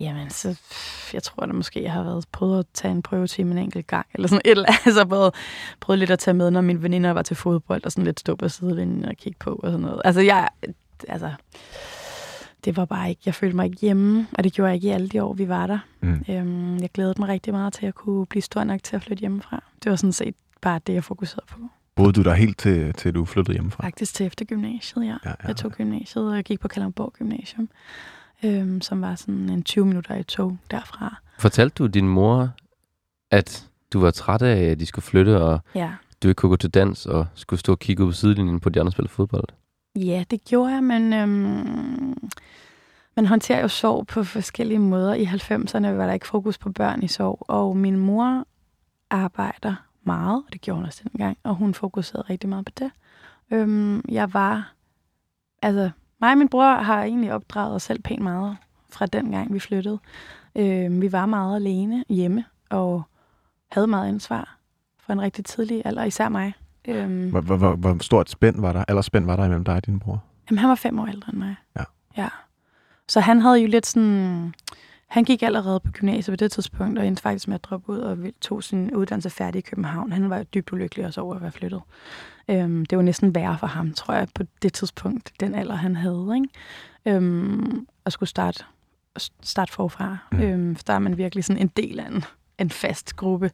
jamen, 0.00 0.30
så... 0.30 0.60
Jeg 1.12 1.22
tror 1.22 1.42
at 1.42 1.54
måske, 1.54 1.82
jeg 1.82 1.92
har 1.92 2.02
været 2.02 2.24
prøvet 2.32 2.58
at 2.58 2.66
tage 2.74 2.92
en 2.92 3.02
prøvetime 3.02 3.50
en 3.50 3.58
enkelt 3.58 3.86
gang. 3.86 4.06
Eller 4.14 4.28
sådan 4.28 4.42
et 4.44 4.50
eller 4.50 4.66
andet. 4.66 4.86
Altså, 4.86 5.04
både 5.04 5.32
prøvet 5.80 5.98
lidt 5.98 6.10
at 6.10 6.18
tage 6.18 6.34
med, 6.34 6.50
når 6.50 6.60
mine 6.60 6.82
veninder 6.82 7.10
var 7.10 7.22
til 7.22 7.36
fodbold, 7.36 7.84
og 7.84 7.92
sådan 7.92 8.04
lidt 8.04 8.20
stå 8.20 8.36
på 8.36 8.48
sidelinjen 8.48 9.04
og 9.04 9.16
kigge 9.16 9.38
på 9.40 9.60
og 9.62 9.70
sådan 9.70 9.80
noget. 9.80 10.02
Altså, 10.04 10.20
jeg... 10.20 10.48
Altså, 11.08 11.30
det 12.64 12.76
var 12.76 12.84
bare 12.84 13.08
ikke... 13.10 13.22
Jeg 13.26 13.34
følte 13.34 13.56
mig 13.56 13.64
ikke 13.66 13.78
hjemme, 13.80 14.26
og 14.32 14.44
det 14.44 14.52
gjorde 14.52 14.68
jeg 14.68 14.74
ikke 14.74 14.88
i 14.88 14.90
alle 14.90 15.08
de 15.08 15.22
år, 15.22 15.32
vi 15.34 15.48
var 15.48 15.66
der. 15.66 15.78
Mm. 16.00 16.24
Øhm, 16.28 16.76
jeg 16.78 16.90
glædede 16.94 17.14
mig 17.18 17.28
rigtig 17.28 17.52
meget 17.52 17.72
til 17.72 17.86
at 17.86 17.94
kunne 17.94 18.26
blive 18.26 18.42
stor 18.42 18.64
nok 18.64 18.82
til 18.82 18.96
at 18.96 19.02
flytte 19.02 19.20
hjemmefra. 19.20 19.62
Det 19.84 19.90
var 19.90 19.96
sådan 19.96 20.12
set 20.12 20.34
bare 20.62 20.80
det, 20.86 20.94
jeg 20.94 21.04
fokuserede 21.04 21.46
på. 21.50 21.58
Boede 21.94 22.12
du 22.12 22.22
der 22.22 22.34
helt 22.34 22.58
til, 22.58 22.92
til 22.92 23.14
du 23.14 23.24
flyttede 23.24 23.54
hjemmefra? 23.54 23.84
Faktisk 23.84 24.14
til 24.14 24.26
efter 24.26 24.44
gymnasiet, 24.44 25.04
ja. 25.04 25.08
Ja, 25.24 25.30
ja, 25.30 25.34
Jeg 25.48 25.56
tog 25.56 25.72
gymnasiet, 25.72 26.28
og 26.28 26.36
jeg 26.36 26.44
gik 26.44 26.60
på 26.60 26.68
Kalundborg 26.68 27.12
Gymnasium, 27.12 27.68
øhm, 28.44 28.80
som 28.80 29.00
var 29.00 29.14
sådan 29.14 29.48
en 29.48 29.62
20 29.62 29.86
minutter 29.86 30.14
i 30.14 30.22
tog 30.22 30.56
derfra. 30.70 31.16
Fortalte 31.38 31.74
du 31.74 31.86
din 31.86 32.08
mor, 32.08 32.50
at 33.30 33.68
du 33.92 34.00
var 34.00 34.10
træt 34.10 34.42
af, 34.42 34.56
at 34.62 34.80
de 34.80 34.86
skulle 34.86 35.04
flytte, 35.04 35.42
og 35.42 35.60
Ja. 35.74 35.92
du 36.22 36.28
ikke 36.28 36.38
kunne 36.38 36.50
gå 36.50 36.56
til 36.56 36.70
dans, 36.70 37.06
og 37.06 37.26
skulle 37.34 37.60
stå 37.60 37.72
og 37.72 37.78
kigge 37.78 38.04
ud 38.04 38.08
på 38.08 38.12
sidelinjen 38.14 38.60
på 38.60 38.68
de 38.68 38.80
andre, 38.80 38.92
spiller 38.92 39.08
fodbold? 39.10 39.48
Ja, 39.96 40.24
det 40.30 40.44
gjorde 40.44 40.72
jeg, 40.72 40.84
men 40.84 41.12
øhm, 41.12 42.30
man 43.16 43.26
håndterer 43.26 43.60
jo 43.60 43.68
sorg 43.68 44.06
på 44.06 44.24
forskellige 44.24 44.78
måder. 44.78 45.14
I 45.14 45.24
90'erne 45.24 45.86
var 45.86 46.06
der 46.06 46.12
ikke 46.12 46.26
fokus 46.26 46.58
på 46.58 46.72
børn 46.72 47.02
i 47.02 47.08
sorg, 47.08 47.44
og 47.48 47.76
min 47.76 47.96
mor 47.96 48.46
arbejder 49.10 49.74
meget, 50.02 50.42
og 50.46 50.52
det 50.52 50.60
gjorde 50.60 50.76
hun 50.76 50.86
også 50.86 51.02
dengang, 51.12 51.38
og 51.42 51.54
hun 51.54 51.74
fokuserede 51.74 52.26
rigtig 52.30 52.48
meget 52.48 52.64
på 52.64 52.72
det. 52.78 52.90
Øhm, 53.50 54.04
jeg 54.08 54.34
var, 54.34 54.72
altså 55.62 55.90
mig 56.20 56.30
og 56.32 56.38
min 56.38 56.48
bror 56.48 56.74
har 56.74 57.02
egentlig 57.02 57.32
opdraget 57.32 57.74
os 57.74 57.82
selv 57.82 58.02
pænt 58.02 58.22
meget 58.22 58.56
fra 58.90 59.06
den 59.06 59.30
gang, 59.30 59.54
vi 59.54 59.58
flyttede. 59.60 59.98
Øhm, 60.56 61.00
vi 61.00 61.12
var 61.12 61.26
meget 61.26 61.56
alene 61.56 62.04
hjemme, 62.08 62.44
og 62.70 63.02
havde 63.70 63.86
meget 63.86 64.08
ansvar 64.08 64.58
fra 64.98 65.12
en 65.12 65.20
rigtig 65.20 65.44
tidlig 65.44 65.82
alder, 65.84 66.04
især 66.04 66.28
mig. 66.28 66.54
Øhm, 66.88 67.30
Hvor, 67.30 67.40
hvor, 67.40 67.56
hvor, 67.56 67.74
hvor 67.76 67.96
stort 68.00 68.30
spænd 68.30 68.60
var 68.60 68.72
der, 68.72 68.84
eller 68.88 69.02
spænd 69.02 69.26
var 69.26 69.36
der 69.36 69.44
imellem 69.44 69.64
dig 69.64 69.74
og 69.74 69.86
din 69.86 69.98
bror? 70.00 70.22
Jamen, 70.50 70.58
han 70.58 70.68
var 70.68 70.74
fem 70.74 70.98
år 70.98 71.06
ældre 71.06 71.32
end 71.32 71.38
mig. 71.38 71.54
Ja. 71.78 71.84
Ja. 72.16 72.28
Så 73.08 73.20
han 73.20 73.40
havde 73.40 73.60
jo 73.60 73.66
lidt 73.66 73.86
sådan... 73.86 74.54
Han 75.06 75.24
gik 75.24 75.42
allerede 75.42 75.80
på 75.80 75.90
gymnasiet 75.92 76.32
på 76.32 76.36
det 76.44 76.52
tidspunkt, 76.52 76.98
og 76.98 77.06
endte 77.06 77.22
faktisk 77.22 77.48
med 77.48 77.54
at 77.54 77.64
droppe 77.64 77.92
ud 77.92 77.98
og 77.98 78.18
tog 78.40 78.62
sin 78.62 78.94
uddannelse 78.94 79.30
færdig 79.30 79.58
i 79.58 79.62
København. 79.62 80.12
Han 80.12 80.30
var 80.30 80.38
jo 80.38 80.44
dybt 80.54 80.72
ulykkelig 80.72 81.06
også 81.06 81.20
over 81.20 81.34
at 81.34 81.42
være 81.42 81.52
flyttet. 81.52 81.80
Øhm, 82.48 82.86
det 82.86 82.98
var 82.98 83.02
næsten 83.02 83.34
værre 83.34 83.58
for 83.58 83.66
ham, 83.66 83.92
tror 83.92 84.14
jeg, 84.14 84.28
på 84.34 84.42
det 84.62 84.72
tidspunkt, 84.72 85.32
den 85.40 85.54
alder, 85.54 85.74
han 85.74 85.96
havde. 85.96 86.32
Ikke? 86.34 87.16
Øhm, 87.16 87.86
at 88.04 88.12
skulle 88.12 88.28
starte, 88.30 88.64
starte 89.42 89.72
forfra. 89.72 90.16
Mm. 90.32 90.40
Øhm, 90.40 90.76
for 90.76 90.82
der 90.86 90.92
er 90.94 90.98
man 90.98 91.18
virkelig 91.18 91.44
sådan 91.44 91.62
en 91.62 91.70
del 91.76 92.00
af 92.00 92.06
en, 92.06 92.24
en 92.58 92.70
fast 92.70 93.16
gruppe. 93.16 93.50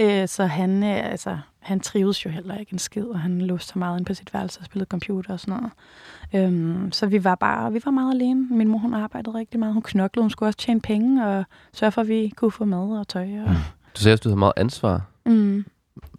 Øh, 0.00 0.28
så 0.28 0.46
han, 0.46 0.82
øh, 0.82 1.10
altså, 1.10 1.38
han 1.60 1.80
trives 1.80 2.24
jo 2.24 2.30
heller 2.30 2.56
ikke 2.56 2.72
en 2.72 2.78
skid, 2.78 3.04
og 3.04 3.20
han 3.20 3.40
låste 3.40 3.68
sig 3.68 3.78
meget 3.78 3.98
ind 3.98 4.06
på 4.06 4.14
sit 4.14 4.34
værelse 4.34 4.60
og 4.60 4.66
spillede 4.66 4.88
computer 4.88 5.32
og 5.32 5.40
sådan 5.40 5.54
noget. 5.54 5.72
Øhm, 6.34 6.92
så 6.92 7.06
vi 7.06 7.24
var 7.24 7.34
bare, 7.34 7.72
vi 7.72 7.80
var 7.84 7.90
meget 7.90 8.14
alene. 8.14 8.46
Min 8.50 8.68
mor, 8.68 8.78
hun 8.78 8.94
arbejdede 8.94 9.38
rigtig 9.38 9.60
meget. 9.60 9.72
Hun 9.74 9.82
knoklede, 9.82 10.22
hun 10.24 10.30
skulle 10.30 10.48
også 10.48 10.58
tjene 10.58 10.80
penge 10.80 11.26
og 11.26 11.44
sørge 11.72 11.90
for, 11.92 12.00
at 12.00 12.08
vi 12.08 12.32
kunne 12.36 12.50
få 12.50 12.64
mad 12.64 12.98
og 12.98 13.08
tøj. 13.08 13.28
Og, 13.46 13.54
Du 13.96 14.00
sagde, 14.00 14.12
at 14.12 14.24
du 14.24 14.28
havde 14.28 14.38
meget 14.38 14.52
ansvar. 14.56 15.02
mm. 15.26 15.64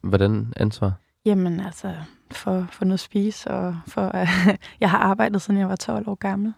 Hvordan 0.04 0.54
ansvar? 0.58 0.94
Jamen 1.26 1.60
altså, 1.60 1.94
for, 2.32 2.68
for 2.72 2.86
noget 2.86 2.94
at 2.94 3.00
spise, 3.00 3.52
og 3.52 3.78
for, 3.88 4.12
uh, 4.22 4.48
jeg 4.82 4.90
har 4.90 4.98
arbejdet, 4.98 5.42
siden 5.42 5.60
jeg 5.60 5.70
var 5.70 5.76
12 5.76 6.10
år 6.10 6.16
gammel. 6.16 6.54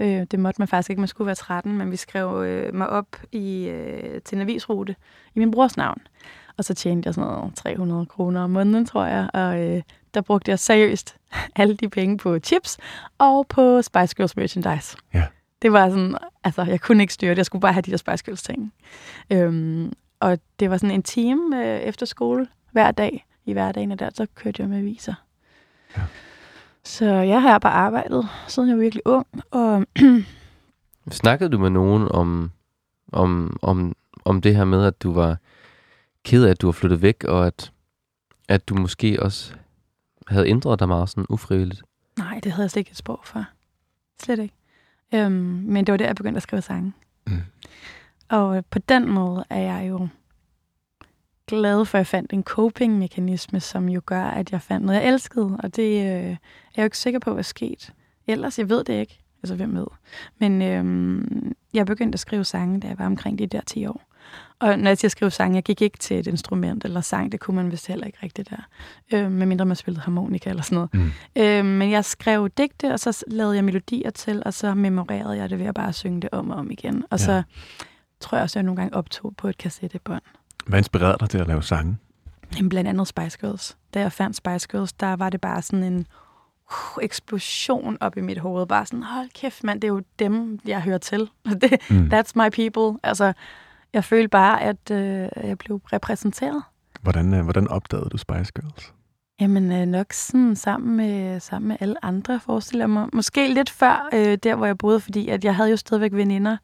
Øh, 0.00 0.26
det 0.30 0.38
måtte 0.38 0.60
man 0.60 0.68
faktisk 0.68 0.90
ikke, 0.90 1.00
man 1.00 1.08
skulle 1.08 1.26
være 1.26 1.34
13, 1.34 1.78
men 1.78 1.90
vi 1.90 1.96
skrev 1.96 2.42
øh, 2.44 2.74
mig 2.74 2.88
op 2.88 3.16
i, 3.32 3.68
øh, 3.68 4.20
til 4.22 4.36
en 4.36 4.42
avisrute 4.42 4.96
i 5.34 5.38
min 5.38 5.50
brors 5.50 5.76
navn. 5.76 5.98
Og 6.56 6.64
så 6.64 6.74
tjente 6.74 7.06
jeg 7.06 7.14
sådan 7.14 7.30
noget 7.30 7.54
300 7.54 8.06
kroner 8.06 8.40
om 8.40 8.50
måneden, 8.50 8.86
tror 8.86 9.04
jeg, 9.04 9.30
og 9.34 9.60
øh, 9.60 9.82
der 10.14 10.20
brugte 10.20 10.50
jeg 10.50 10.58
seriøst 10.58 11.16
alle 11.56 11.76
de 11.76 11.88
penge 11.88 12.18
på 12.18 12.38
chips 12.38 12.78
og 13.18 13.46
på 13.46 13.82
Spice 13.82 14.16
Girls 14.16 14.36
merchandise. 14.36 14.96
Ja. 15.14 15.26
Det 15.62 15.72
var 15.72 15.88
sådan, 15.88 16.16
altså 16.44 16.62
jeg 16.62 16.80
kunne 16.80 17.02
ikke 17.02 17.12
styre 17.12 17.30
det, 17.30 17.36
jeg 17.36 17.46
skulle 17.46 17.62
bare 17.62 17.72
have 17.72 17.82
de 17.82 17.90
der 17.90 17.96
Spice 17.96 18.24
Girls 18.24 18.42
ting. 18.42 18.72
Øhm, 19.30 19.92
og 20.20 20.38
det 20.60 20.70
var 20.70 20.76
sådan 20.76 20.94
en 20.94 21.02
time 21.02 21.64
øh, 21.64 21.80
efter 21.80 22.06
skole 22.06 22.46
hver 22.72 22.90
dag, 22.90 23.26
i 23.44 23.52
hverdagen, 23.52 23.92
og 23.92 23.98
der 23.98 24.10
så 24.14 24.26
kørte 24.34 24.62
jeg 24.62 24.68
med 24.68 24.78
aviser. 24.78 25.14
Ja. 25.96 26.02
Så 26.84 27.04
jeg 27.04 27.42
har 27.42 27.58
bare 27.58 27.72
arbejdet, 27.72 28.28
siden 28.48 28.68
jeg 28.68 28.76
var 28.76 28.82
virkelig 28.82 29.06
ung, 29.06 29.26
og 29.50 29.86
Snakkede 31.10 31.50
du 31.50 31.58
med 31.58 31.70
nogen 31.70 32.08
om, 32.10 32.50
om, 33.12 33.58
om, 33.62 33.96
om 34.24 34.40
det 34.40 34.56
her 34.56 34.64
med, 34.64 34.84
at 34.84 35.02
du 35.02 35.12
var 35.12 35.36
ked 36.24 36.44
af, 36.44 36.50
at 36.50 36.60
du 36.60 36.66
var 36.66 36.72
flyttet 36.72 37.02
væk, 37.02 37.24
og 37.24 37.46
at, 37.46 37.72
at 38.48 38.68
du 38.68 38.74
måske 38.74 39.22
også 39.22 39.54
havde 40.28 40.48
ændret 40.48 40.78
dig 40.78 40.88
meget 40.88 41.08
sådan 41.08 41.26
ufrivilligt? 41.28 41.82
nej, 42.18 42.40
det 42.44 42.52
havde 42.52 42.64
jeg 42.64 42.70
slet 42.70 42.80
ikke 42.80 42.90
et 42.90 42.96
sprog 42.96 43.20
for. 43.24 43.44
Slet 44.22 44.38
ikke. 44.38 44.54
Øhm, 45.14 45.32
men 45.66 45.86
det 45.86 45.92
var 45.92 45.96
der, 45.96 46.06
jeg 46.06 46.16
begyndte 46.16 46.36
at 46.36 46.42
skrive 46.42 46.62
sange. 46.62 46.92
Mm. 47.26 47.42
Og 48.28 48.64
på 48.66 48.78
den 48.78 49.08
måde 49.08 49.44
er 49.50 49.60
jeg 49.60 49.88
jo 49.88 50.08
glad 51.50 51.84
for, 51.84 51.98
at 51.98 52.00
jeg 52.00 52.06
fandt 52.06 52.32
en 52.32 52.42
coping-mekanisme, 52.42 53.60
som 53.60 53.88
jo 53.88 54.00
gør, 54.06 54.24
at 54.24 54.52
jeg 54.52 54.62
fandt 54.62 54.86
noget, 54.86 55.00
jeg 55.00 55.08
elskede. 55.08 55.56
Og 55.62 55.76
det 55.76 56.00
øh, 56.00 56.06
er 56.06 56.36
jeg 56.76 56.78
jo 56.78 56.84
ikke 56.84 56.98
sikker 56.98 57.20
på, 57.20 57.34
hvad 57.34 57.44
sket. 57.44 57.92
Ellers, 58.26 58.58
jeg 58.58 58.68
ved 58.68 58.84
det 58.84 59.00
ikke. 59.00 59.18
Altså, 59.42 59.54
hvem 59.54 59.76
ved. 59.76 59.86
Men 60.38 60.62
øhm, 60.62 61.52
jeg 61.74 61.86
begyndte 61.86 62.16
at 62.16 62.20
skrive 62.20 62.44
sange, 62.44 62.80
da 62.80 62.88
jeg 62.88 62.98
var 62.98 63.06
omkring 63.06 63.38
de 63.38 63.46
der 63.46 63.60
10 63.60 63.86
år. 63.86 64.02
Og 64.58 64.78
når 64.78 64.90
jeg 64.90 64.98
siger 64.98 65.08
skrive 65.08 65.30
sange, 65.30 65.54
jeg 65.54 65.62
gik 65.62 65.82
ikke 65.82 65.98
til 65.98 66.18
et 66.18 66.26
instrument 66.26 66.84
eller 66.84 67.00
sang, 67.00 67.32
det 67.32 67.40
kunne 67.40 67.56
man 67.56 67.70
vist 67.70 67.86
heller 67.86 68.06
ikke 68.06 68.18
rigtigt 68.22 68.50
der. 68.50 68.68
Øh, 69.12 69.32
medmindre 69.32 69.66
man 69.66 69.76
spillede 69.76 70.02
harmonika 70.02 70.50
eller 70.50 70.62
sådan 70.62 70.76
noget. 70.76 70.94
Mm. 70.94 71.42
Øh, 71.42 71.64
men 71.64 71.90
jeg 71.90 72.04
skrev 72.04 72.48
digte, 72.48 72.92
og 72.92 73.00
så 73.00 73.24
lavede 73.26 73.56
jeg 73.56 73.64
melodier 73.64 74.10
til, 74.10 74.42
og 74.46 74.54
så 74.54 74.74
memorerede 74.74 75.36
jeg 75.36 75.50
det 75.50 75.58
ved 75.58 75.66
at 75.66 75.74
bare 75.74 75.92
synge 75.92 76.20
det 76.20 76.30
om 76.32 76.50
og 76.50 76.56
om 76.56 76.70
igen. 76.70 77.04
Og 77.10 77.18
ja. 77.18 77.24
så 77.24 77.42
tror 78.20 78.36
jeg 78.38 78.42
også, 78.42 78.52
at 78.52 78.56
jeg 78.56 78.62
nogle 78.62 78.76
gange 78.76 78.94
optog 78.94 79.34
på 79.36 79.48
et 79.48 79.58
kassettebånd. 79.58 80.22
Hvad 80.70 80.78
inspirerede 80.80 81.16
dig 81.20 81.30
til 81.30 81.38
at 81.38 81.46
lave 81.46 81.62
sange? 81.62 81.96
Jamen, 82.56 82.68
blandt 82.68 82.88
andet 82.90 83.08
Spice 83.08 83.38
Girls. 83.38 83.76
Da 83.94 84.00
jeg 84.00 84.12
fandt 84.12 84.36
Spice 84.36 84.68
Girls, 84.68 84.92
der 84.92 85.16
var 85.16 85.30
det 85.30 85.40
bare 85.40 85.62
sådan 85.62 85.82
en 85.84 86.06
uh, 86.70 87.02
eksplosion 87.04 87.96
op 88.00 88.16
i 88.16 88.20
mit 88.20 88.38
hoved. 88.38 88.66
Bare 88.66 88.86
sådan, 88.86 89.02
hold 89.02 89.28
kæft 89.34 89.64
mand, 89.64 89.80
det 89.80 89.88
er 89.88 89.92
jo 89.92 90.02
dem, 90.18 90.60
jeg 90.66 90.82
hører 90.82 90.98
til. 90.98 91.30
Det, 91.62 91.90
Mm. 91.90 92.10
that's 92.14 92.32
my 92.34 92.48
people. 92.70 92.98
Altså, 93.02 93.32
jeg 93.92 94.04
følte 94.04 94.28
bare, 94.28 94.62
at 94.62 94.90
øh, 94.90 95.28
jeg 95.48 95.58
blev 95.58 95.80
repræsenteret. 95.92 96.62
Hvordan, 97.02 97.34
øh, 97.34 97.42
hvordan 97.42 97.68
opdagede 97.68 98.08
du 98.10 98.16
Spice 98.16 98.52
Girls? 98.60 98.94
Jamen 99.40 99.72
øh, 99.72 99.86
nok 99.86 100.12
sådan 100.12 100.56
sammen 100.56 100.96
med, 100.96 101.40
sammen 101.40 101.68
med 101.68 101.76
alle 101.80 102.04
andre, 102.04 102.40
forestiller 102.40 102.82
jeg 102.82 102.90
mig. 102.90 103.08
Måske 103.12 103.54
lidt 103.54 103.70
før 103.70 104.08
øh, 104.12 104.38
der, 104.42 104.54
hvor 104.54 104.66
jeg 104.66 104.78
boede, 104.78 105.00
fordi 105.00 105.28
at 105.28 105.44
jeg 105.44 105.56
havde 105.56 105.70
jo 105.70 105.76
stadigvæk 105.76 106.12
veninder 106.12 106.56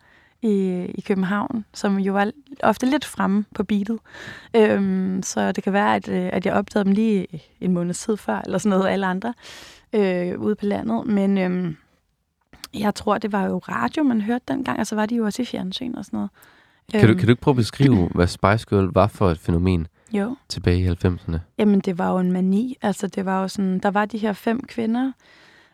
i, 0.46 0.84
i 0.94 1.00
København, 1.00 1.64
som 1.74 1.98
jo 1.98 2.12
var 2.12 2.30
ofte 2.62 2.86
lidt 2.90 3.04
fremme 3.04 3.44
på 3.54 3.64
beatet. 3.64 3.98
Øhm, 4.56 5.22
så 5.22 5.52
det 5.52 5.64
kan 5.64 5.72
være, 5.72 5.94
at, 5.96 6.08
øh, 6.08 6.30
at 6.32 6.46
jeg 6.46 6.54
opdagede 6.54 6.84
dem 6.84 6.92
lige 6.92 7.26
en 7.60 7.72
måned 7.72 7.94
tid 7.94 8.16
før, 8.16 8.40
eller 8.44 8.58
sådan 8.58 8.78
noget, 8.78 8.92
alle 8.92 9.06
andre 9.06 9.34
øh, 9.92 10.40
ude 10.40 10.54
på 10.54 10.66
landet. 10.66 11.06
Men 11.06 11.38
øhm, 11.38 11.76
jeg 12.74 12.94
tror, 12.94 13.18
det 13.18 13.32
var 13.32 13.44
jo 13.46 13.58
radio, 13.58 14.02
man 14.02 14.20
hørte 14.20 14.44
dengang, 14.48 14.80
og 14.80 14.86
så 14.86 14.94
var 14.94 15.06
de 15.06 15.14
jo 15.16 15.24
også 15.24 15.42
i 15.42 15.44
fjernsyn 15.44 15.94
og 15.94 16.04
sådan 16.04 16.16
noget. 16.16 16.30
Kan, 16.92 17.00
du, 17.00 17.06
Øhm, 17.08 17.18
kan 17.18 17.26
du 17.26 17.32
ikke 17.32 17.42
prøve 17.42 17.52
at 17.52 17.56
beskrive, 17.56 18.08
hvad 18.14 18.26
Spice 18.26 18.66
Girl 18.68 18.90
var 18.92 19.06
for 19.06 19.30
et 19.30 19.38
fænomen 19.38 19.86
Jo. 20.12 20.36
tilbage 20.48 20.78
i 20.80 20.88
90'erne? 20.88 21.36
Jamen, 21.58 21.80
det 21.80 21.98
var 21.98 22.12
jo 22.12 22.18
en 22.18 22.32
mani. 22.32 22.76
Altså, 22.82 23.06
det 23.06 23.24
var 23.24 23.40
jo 23.42 23.48
sådan, 23.48 23.78
der 23.78 23.90
var 23.90 24.04
de 24.04 24.18
her 24.18 24.32
fem 24.32 24.60
kvinder, 24.60 25.12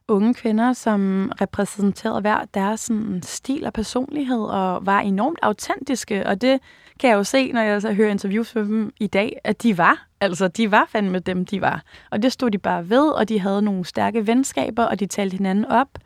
unge 0.08 0.34
kvinder, 0.34 0.72
som 0.72 1.32
repræsenterede 1.40 2.20
hver 2.20 2.44
deres 2.54 2.80
sådan, 2.80 3.20
stil 3.22 3.66
og 3.66 3.72
personlighed, 3.72 4.40
og 4.40 4.86
var 4.86 5.00
enormt 5.00 5.38
autentiske, 5.42 6.26
og 6.26 6.40
det 6.40 6.60
kan 7.00 7.10
jeg 7.10 7.16
jo 7.16 7.24
se, 7.24 7.52
når 7.52 7.60
jeg 7.60 7.82
så 7.82 7.92
hører 7.92 8.10
interviews 8.10 8.54
med 8.54 8.64
dem 8.64 8.92
i 9.00 9.06
dag, 9.06 9.38
at 9.44 9.62
de 9.62 9.78
var. 9.78 10.06
Altså, 10.20 10.48
de 10.48 10.70
var 10.70 10.86
fandme 10.88 11.18
dem, 11.18 11.46
de 11.46 11.60
var. 11.60 11.82
Og 12.10 12.22
det 12.22 12.32
stod 12.32 12.50
de 12.50 12.58
bare 12.58 12.88
ved, 12.88 13.08
og 13.08 13.28
de 13.28 13.40
havde 13.40 13.62
nogle 13.62 13.84
stærke 13.84 14.26
venskaber, 14.26 14.84
og 14.84 15.00
de 15.00 15.06
talte 15.06 15.36
hinanden 15.36 15.64
op. 15.64 15.98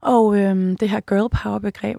Og 0.00 0.38
øhm, 0.38 0.76
det 0.76 0.88
her 0.88 1.00
girl 1.00 1.28
power 1.28 1.58
begreb, 1.58 1.96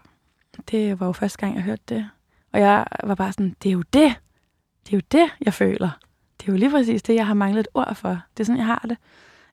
det 0.72 1.00
var 1.00 1.06
jo 1.06 1.12
første 1.12 1.38
gang, 1.38 1.56
jeg 1.56 1.64
hørte 1.64 1.84
det. 1.90 2.10
Og 2.54 2.60
jeg 2.60 2.86
var 3.04 3.16
bare 3.16 3.32
sådan, 3.32 3.56
det 3.64 3.70
er 3.70 3.74
jo 3.74 3.82
det. 3.82 4.16
Det 4.86 4.94
er 4.94 4.98
jo 4.98 5.02
det, 5.12 5.30
jeg 5.46 5.54
føler. 5.54 5.90
Det 6.38 6.48
er 6.48 6.52
jo 6.52 6.58
lige 6.58 6.72
præcis 6.72 7.04
det, 7.04 7.16
jeg 7.16 7.28
har 7.28 7.34
manglet 7.34 7.60
et 7.60 7.68
ord 7.74 7.96
for. 7.96 8.10
Det 8.10 8.40
er 8.40 8.46
sådan, 8.46 8.58
jeg 8.58 8.66
har 8.66 8.86
det. 8.90 8.98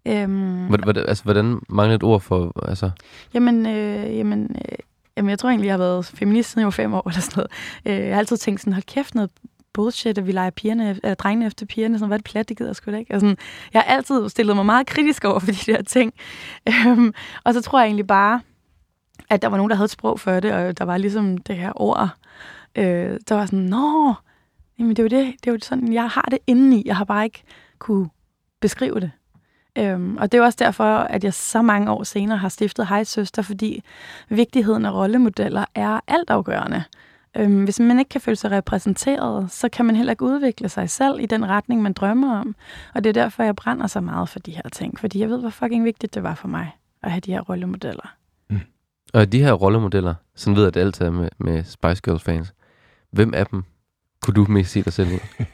Øhm, 0.07 0.67
Hvordan, 0.67 1.05
altså, 1.09 1.25
hvordan 1.25 1.61
mangler 1.69 1.95
et 1.95 2.03
ord 2.03 2.21
for... 2.21 2.69
Altså, 2.69 2.91
Jamen, 3.35 3.67
øh, 3.67 4.17
jamen, 4.17 4.57
øh, 4.57 4.79
jamen, 5.17 5.31
jeg 5.31 5.39
tror 5.39 5.49
egentlig, 5.49 5.67
jeg 5.67 5.73
har 5.73 5.79
været 5.79 6.07
feminist 6.07 6.51
siden 6.51 6.61
jeg 6.61 6.67
var 6.67 6.71
fem 6.71 6.95
år 6.95 7.09
eller 7.09 7.21
sådan 7.21 7.37
noget. 7.87 8.01
Øh, 8.01 8.07
jeg 8.07 8.15
har 8.15 8.19
altid 8.19 8.37
tænkt 8.37 8.61
sådan, 8.61 8.73
hold 8.73 8.83
kæft 8.83 9.15
noget 9.15 9.31
bullshit, 9.73 10.19
at 10.19 10.27
vi 10.27 10.33
leger 10.33 10.51
pigerne, 10.51 11.01
øh, 11.05 11.17
drengene 11.17 11.47
efter 11.47 11.67
pigerne, 11.67 11.99
sådan, 11.99 12.09
hvad 12.09 12.17
er 12.17 12.19
det 12.19 12.25
plat, 12.25 12.49
det 12.49 12.59
gider 12.59 12.73
sgu 12.73 12.91
da 12.91 12.97
ikke. 12.97 13.15
Og 13.15 13.21
sådan, 13.21 13.37
jeg 13.73 13.83
har 13.83 13.95
altid 13.95 14.29
stillet 14.29 14.57
mig 14.57 14.67
meget 14.67 14.87
kritisk 14.87 15.25
over 15.25 15.39
for 15.39 15.47
de 15.47 15.73
der 15.73 15.83
ting. 15.83 16.15
Øhm, 16.69 17.15
og 17.45 17.55
så 17.55 17.61
tror 17.61 17.79
jeg 17.81 17.87
egentlig 17.87 18.07
bare, 18.07 18.41
at 19.31 19.43
der 19.43 19.49
var 19.49 19.57
nogen, 19.57 19.71
der 19.71 19.77
havde 19.77 19.85
et 19.85 19.91
sprog 19.91 20.21
for 20.21 20.41
det, 20.41 20.53
og 20.53 20.79
der 20.79 20.85
var 20.85 20.97
ligesom 20.97 21.39
det 21.39 21.57
her 21.57 21.73
ord, 21.77 22.09
øh, 22.77 23.19
der 23.29 23.35
var 23.35 23.47
sådan, 23.47 23.59
nå, 23.59 24.15
jamen 24.79 24.97
det 24.97 24.99
er 24.99 25.03
jo 25.03 25.25
det, 25.25 25.35
det 25.41 25.51
er 25.51 25.53
jo 25.53 25.59
sådan, 25.63 25.93
jeg 25.93 26.09
har 26.09 26.29
det 26.31 26.39
indeni, 26.47 26.83
jeg 26.87 26.97
har 26.97 27.05
bare 27.05 27.25
ikke 27.25 27.43
kunne 27.79 28.09
beskrive 28.61 29.01
det. 29.01 29.11
Øhm, 29.79 30.17
og 30.17 30.33
det 30.33 30.39
er 30.39 30.43
også 30.43 30.57
derfor, 30.61 30.85
at 30.85 31.25
jeg 31.25 31.35
så 31.35 31.63
mange 31.63 31.91
år 31.91 32.03
senere 32.03 32.39
har 32.39 32.49
stiftet 32.49 32.87
Hej 32.87 33.05
Søster, 33.05 33.43
fordi 33.43 33.83
vigtigheden 34.29 34.85
af 34.85 34.93
rollemodeller 34.93 35.65
er 35.75 36.01
altafgørende. 36.07 36.85
øhm, 37.37 37.65
hvis 37.65 37.81
man 37.81 37.99
ikke 37.99 38.09
kan 38.09 38.21
føle 38.21 38.37
sig 38.37 38.51
repræsenteret, 38.51 39.51
så 39.51 39.69
kan 39.69 39.85
man 39.85 39.97
heller 39.97 40.13
ikke 40.13 40.25
udvikle 40.25 40.69
sig 40.69 40.91
selv 40.91 41.21
i 41.21 41.27
den 41.27 41.49
retning, 41.49 41.83
man 41.83 41.93
drømmer 41.93 42.41
om. 42.41 42.55
Og 42.95 43.05
det 43.05 43.09
er 43.17 43.23
derfor, 43.23 43.43
jeg 43.43 43.57
brænder 43.57 43.87
så 43.87 44.01
meget 44.01 44.29
for 44.29 44.39
de 44.39 44.51
her 44.51 44.69
ting, 44.73 44.99
fordi 44.99 45.21
jeg 45.21 45.29
ved, 45.29 45.41
hvor 45.41 45.51
fucking 45.51 45.85
vigtigt 45.85 46.15
det 46.15 46.23
var 46.23 46.35
for 46.35 46.49
mig 46.49 46.71
at 47.03 47.11
have 47.11 47.21
de 47.21 47.33
her 47.33 47.41
rollemodeller. 47.41 48.15
Og 49.15 49.33
de 49.33 49.43
her 49.43 49.53
rollemodeller, 49.53 50.15
sådan 50.35 50.57
ved 50.57 50.63
jeg, 50.63 50.75
det 50.75 50.81
altid 50.81 51.07
er 51.07 51.11
med, 51.11 51.29
med 51.39 51.65
Spice 51.65 52.03
Girls 52.03 52.23
fans. 52.23 52.55
Hvem 53.11 53.35
af 53.35 53.47
dem 53.47 53.65
kunne 54.23 54.35
du 54.35 54.47
mest 54.49 54.71
se 54.71 54.83
dig 54.83 54.93
selv 54.93 55.09
i? 55.13 55.19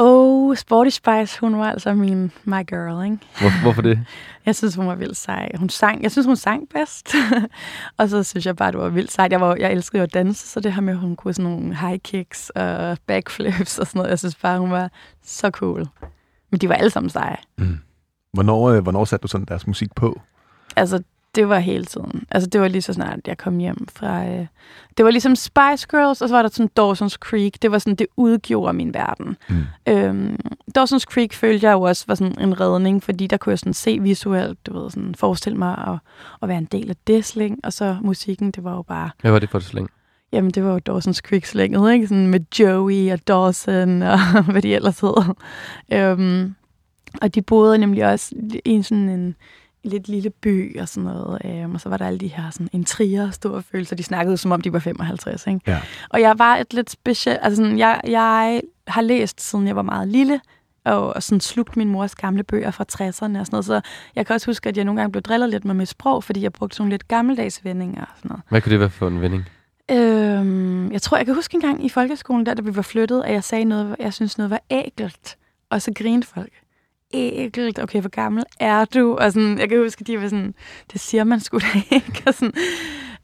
Oh, 0.00 0.56
Sporty 0.56 0.90
Spice, 0.90 1.40
hun 1.40 1.58
var 1.58 1.70
altså 1.70 1.94
min 1.94 2.32
my 2.44 2.66
girl, 2.66 3.04
ikke? 3.04 3.18
Hvor, 3.40 3.62
hvorfor 3.62 3.82
det? 3.82 4.00
Jeg 4.46 4.56
synes, 4.56 4.74
hun 4.74 4.86
var 4.86 4.94
vildt 4.94 5.16
sej. 5.16 5.50
Hun 5.58 5.68
sang, 5.68 6.02
jeg 6.02 6.12
synes, 6.12 6.26
hun 6.26 6.36
sang 6.36 6.68
bedst. 6.68 7.14
og 7.98 8.08
så 8.08 8.22
synes 8.22 8.46
jeg 8.46 8.56
bare, 8.56 8.72
det 8.72 8.80
var 8.80 8.88
vildt 8.88 9.12
sejt. 9.12 9.32
Jeg, 9.32 9.40
var, 9.40 9.56
jeg 9.56 9.72
elskede 9.72 9.98
jo 9.98 10.02
at 10.02 10.14
danse, 10.14 10.48
så 10.48 10.60
det 10.60 10.72
her 10.72 10.80
med, 10.80 10.92
at 10.92 10.98
hun 10.98 11.16
kunne 11.16 11.34
sådan 11.34 11.50
nogle 11.50 11.76
high 11.76 11.98
kicks 11.98 12.50
og 12.50 12.98
backflips 13.06 13.78
og 13.78 13.86
sådan 13.86 13.98
noget. 13.98 14.10
Jeg 14.10 14.18
synes 14.18 14.34
bare, 14.34 14.58
hun 14.58 14.70
var 14.70 14.90
så 15.22 15.50
cool. 15.50 15.86
Men 16.50 16.60
de 16.60 16.68
var 16.68 16.74
alle 16.74 16.90
sammen 16.90 17.10
seje. 17.10 17.36
Mm. 17.58 17.78
Hvornår, 18.32 18.70
øh, 18.70 18.82
hvornår 18.82 19.04
satte 19.04 19.22
du 19.22 19.28
sådan 19.28 19.46
deres 19.48 19.66
musik 19.66 19.94
på? 19.94 20.20
Altså, 20.76 21.02
det 21.38 21.48
var 21.48 21.58
hele 21.58 21.84
tiden. 21.84 22.24
Altså, 22.30 22.48
det 22.50 22.60
var 22.60 22.68
lige 22.68 22.82
så 22.82 22.92
snart, 22.92 23.20
jeg 23.26 23.38
kom 23.38 23.58
hjem 23.58 23.88
fra... 23.92 24.26
Øh, 24.26 24.46
det 24.96 25.04
var 25.04 25.10
ligesom 25.10 25.36
Spice 25.36 25.86
Girls, 25.90 26.22
og 26.22 26.28
så 26.28 26.34
var 26.34 26.42
der 26.42 26.48
sådan 26.48 26.70
Dawson's 26.80 27.16
Creek. 27.16 27.62
Det 27.62 27.70
var 27.70 27.78
sådan, 27.78 27.94
det 27.94 28.06
udgjorde 28.16 28.72
min 28.72 28.94
verden. 28.94 29.36
Mm. 29.48 29.64
Øhm, 29.88 30.36
Dawson's 30.78 31.04
Creek 31.12 31.32
følte 31.32 31.66
jeg 31.66 31.72
jo 31.72 31.80
også 31.82 32.04
var 32.08 32.14
sådan 32.14 32.40
en 32.40 32.60
redning, 32.60 33.02
fordi 33.02 33.26
der 33.26 33.36
kunne 33.36 33.50
jeg 33.50 33.58
sådan 33.58 33.74
se 33.74 33.98
visuelt, 33.98 34.66
du 34.66 34.80
ved, 34.80 34.90
sådan 34.90 35.14
forestille 35.14 35.58
mig 35.58 35.78
at, 35.88 35.98
at 36.42 36.48
være 36.48 36.58
en 36.58 36.64
del 36.64 36.90
af 36.90 36.96
det 37.06 37.24
sling, 37.24 37.58
og 37.64 37.72
så 37.72 37.96
musikken, 38.02 38.50
det 38.50 38.64
var 38.64 38.74
jo 38.74 38.82
bare... 38.82 39.10
Hvad 39.20 39.30
var 39.30 39.38
det 39.38 39.50
for 39.50 39.58
et 39.58 39.64
slæng? 39.64 39.90
Jamen, 40.32 40.50
det 40.50 40.64
var 40.64 40.72
jo 40.72 40.80
Dawson's 40.90 41.20
Creek-slænget, 41.20 41.92
ikke? 41.92 42.06
Sådan 42.06 42.26
med 42.26 42.40
Joey 42.58 43.12
og 43.12 43.28
Dawson 43.28 44.02
og 44.12 44.18
hvad 44.50 44.62
de 44.62 44.74
ellers 44.74 45.00
hed. 45.00 45.34
Øhm, 45.92 46.54
og 47.22 47.34
de 47.34 47.42
boede 47.42 47.78
nemlig 47.78 48.06
også 48.06 48.34
i 48.64 48.82
sådan 48.82 49.08
en 49.08 49.36
lidt 49.84 50.08
lille 50.08 50.30
by 50.30 50.80
og 50.80 50.88
sådan 50.88 51.10
noget. 51.10 51.40
Øhm, 51.44 51.74
og 51.74 51.80
så 51.80 51.88
var 51.88 51.96
der 51.96 52.06
alle 52.06 52.18
de 52.18 52.28
her 52.28 52.50
sådan 52.50 52.68
intriger, 52.72 53.30
store 53.30 53.62
følelser. 53.62 53.96
De 53.96 54.02
snakkede 54.02 54.36
som 54.36 54.52
om, 54.52 54.60
de 54.60 54.72
var 54.72 54.78
55, 54.78 55.46
ikke? 55.46 55.60
Ja. 55.66 55.80
Og 56.08 56.20
jeg 56.20 56.38
var 56.38 56.56
et 56.56 56.74
lidt 56.74 56.90
specielt... 56.90 57.38
Altså, 57.42 57.62
sådan, 57.62 57.78
jeg, 57.78 58.00
jeg 58.06 58.62
har 58.88 59.02
læst, 59.02 59.40
siden 59.40 59.66
jeg 59.66 59.76
var 59.76 59.82
meget 59.82 60.08
lille, 60.08 60.40
og, 60.84 61.14
og 61.14 61.22
sådan 61.22 61.40
slugt 61.40 61.76
min 61.76 61.88
mors 61.88 62.14
gamle 62.14 62.42
bøger 62.42 62.70
fra 62.70 62.84
60'erne 62.92 63.08
og 63.10 63.12
sådan 63.14 63.46
noget. 63.50 63.64
Så 63.64 63.80
jeg 64.16 64.26
kan 64.26 64.34
også 64.34 64.46
huske, 64.46 64.68
at 64.68 64.76
jeg 64.76 64.84
nogle 64.84 65.00
gange 65.00 65.12
blev 65.12 65.22
drillet 65.22 65.50
lidt 65.50 65.64
med 65.64 65.74
mit 65.74 65.88
sprog, 65.88 66.24
fordi 66.24 66.42
jeg 66.42 66.52
brugte 66.52 66.76
sådan 66.76 66.82
nogle 66.82 66.92
lidt 66.92 67.08
gammeldags 67.08 67.64
vendinger 67.64 68.02
og 68.02 68.12
sådan 68.16 68.28
noget. 68.28 68.42
Hvad 68.48 68.60
kunne 68.60 68.72
det 68.72 68.80
være 68.80 68.90
for 68.90 69.08
en 69.08 69.20
vending? 69.20 69.44
Øhm, 69.90 70.92
jeg 70.92 71.02
tror, 71.02 71.16
jeg 71.16 71.26
kan 71.26 71.34
huske 71.34 71.54
en 71.54 71.60
gang 71.60 71.84
i 71.84 71.88
folkeskolen, 71.88 72.46
der, 72.46 72.54
da 72.54 72.62
vi 72.62 72.76
var 72.76 72.82
flyttet, 72.82 73.22
at 73.22 73.32
jeg 73.32 73.44
sagde 73.44 73.64
noget, 73.64 73.96
jeg 73.98 74.14
synes 74.14 74.38
noget 74.38 74.50
var 74.50 74.60
ægelt. 74.70 75.36
Og 75.70 75.82
så 75.82 75.92
grinede 75.94 76.26
folk. 76.26 76.52
Ægelt, 77.14 77.78
okay, 77.78 78.00
hvor 78.00 78.10
gammel 78.10 78.44
er 78.60 78.84
du? 78.84 79.16
Og 79.16 79.32
sådan, 79.32 79.58
jeg 79.58 79.68
kan 79.68 79.78
huske, 79.78 80.00
at 80.00 80.06
de 80.06 80.20
var 80.20 80.28
sådan, 80.28 80.54
det 80.92 81.00
siger 81.00 81.24
man 81.24 81.40
sgu 81.40 81.58
da 81.58 81.80
ikke. 81.90 82.22
Og 82.26 82.34
sådan, 82.34 82.52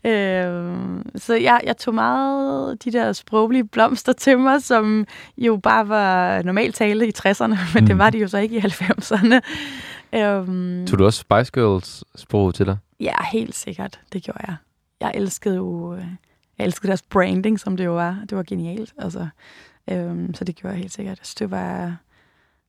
øhm, 0.04 1.10
så 1.16 1.34
jeg, 1.34 1.60
jeg 1.64 1.76
tog 1.76 1.94
meget 1.94 2.84
de 2.84 2.92
der 2.92 3.12
sproglige 3.12 3.64
blomster 3.64 4.12
til 4.12 4.38
mig, 4.38 4.62
som 4.62 5.06
jo 5.38 5.56
bare 5.56 5.88
var 5.88 6.42
normalt 6.42 6.74
tale 6.74 7.08
i 7.08 7.12
60'erne, 7.18 7.56
men 7.74 7.84
mm. 7.84 7.86
det 7.86 7.98
var 7.98 8.10
de 8.10 8.18
jo 8.18 8.28
så 8.28 8.38
ikke 8.38 8.56
i 8.56 8.60
90'erne. 8.60 9.40
Øhm, 10.12 10.86
Tog 10.86 10.98
du 10.98 11.04
også 11.04 11.20
Spice 11.20 11.52
Girls 11.52 12.04
sprog 12.16 12.54
til 12.54 12.66
dig? 12.66 12.76
Ja, 13.00 13.14
helt 13.32 13.54
sikkert. 13.54 14.00
Det 14.12 14.22
gjorde 14.22 14.40
jeg. 14.46 14.56
Jeg 15.00 15.12
elskede 15.14 15.56
jo 15.56 15.94
øh, 15.94 16.04
jeg 16.58 16.64
elskede 16.64 16.88
deres 16.88 17.02
branding, 17.02 17.60
som 17.60 17.76
det 17.76 17.84
jo 17.84 17.94
var. 17.94 18.18
Det 18.30 18.36
var 18.36 18.42
genialt. 18.42 18.94
Altså, 18.98 19.28
øhm, 19.90 20.34
så 20.34 20.44
det 20.44 20.56
gjorde 20.56 20.72
jeg 20.72 20.80
helt 20.80 20.92
sikkert. 20.92 21.18
Så 21.22 21.34
det 21.38 21.50
var... 21.50 21.96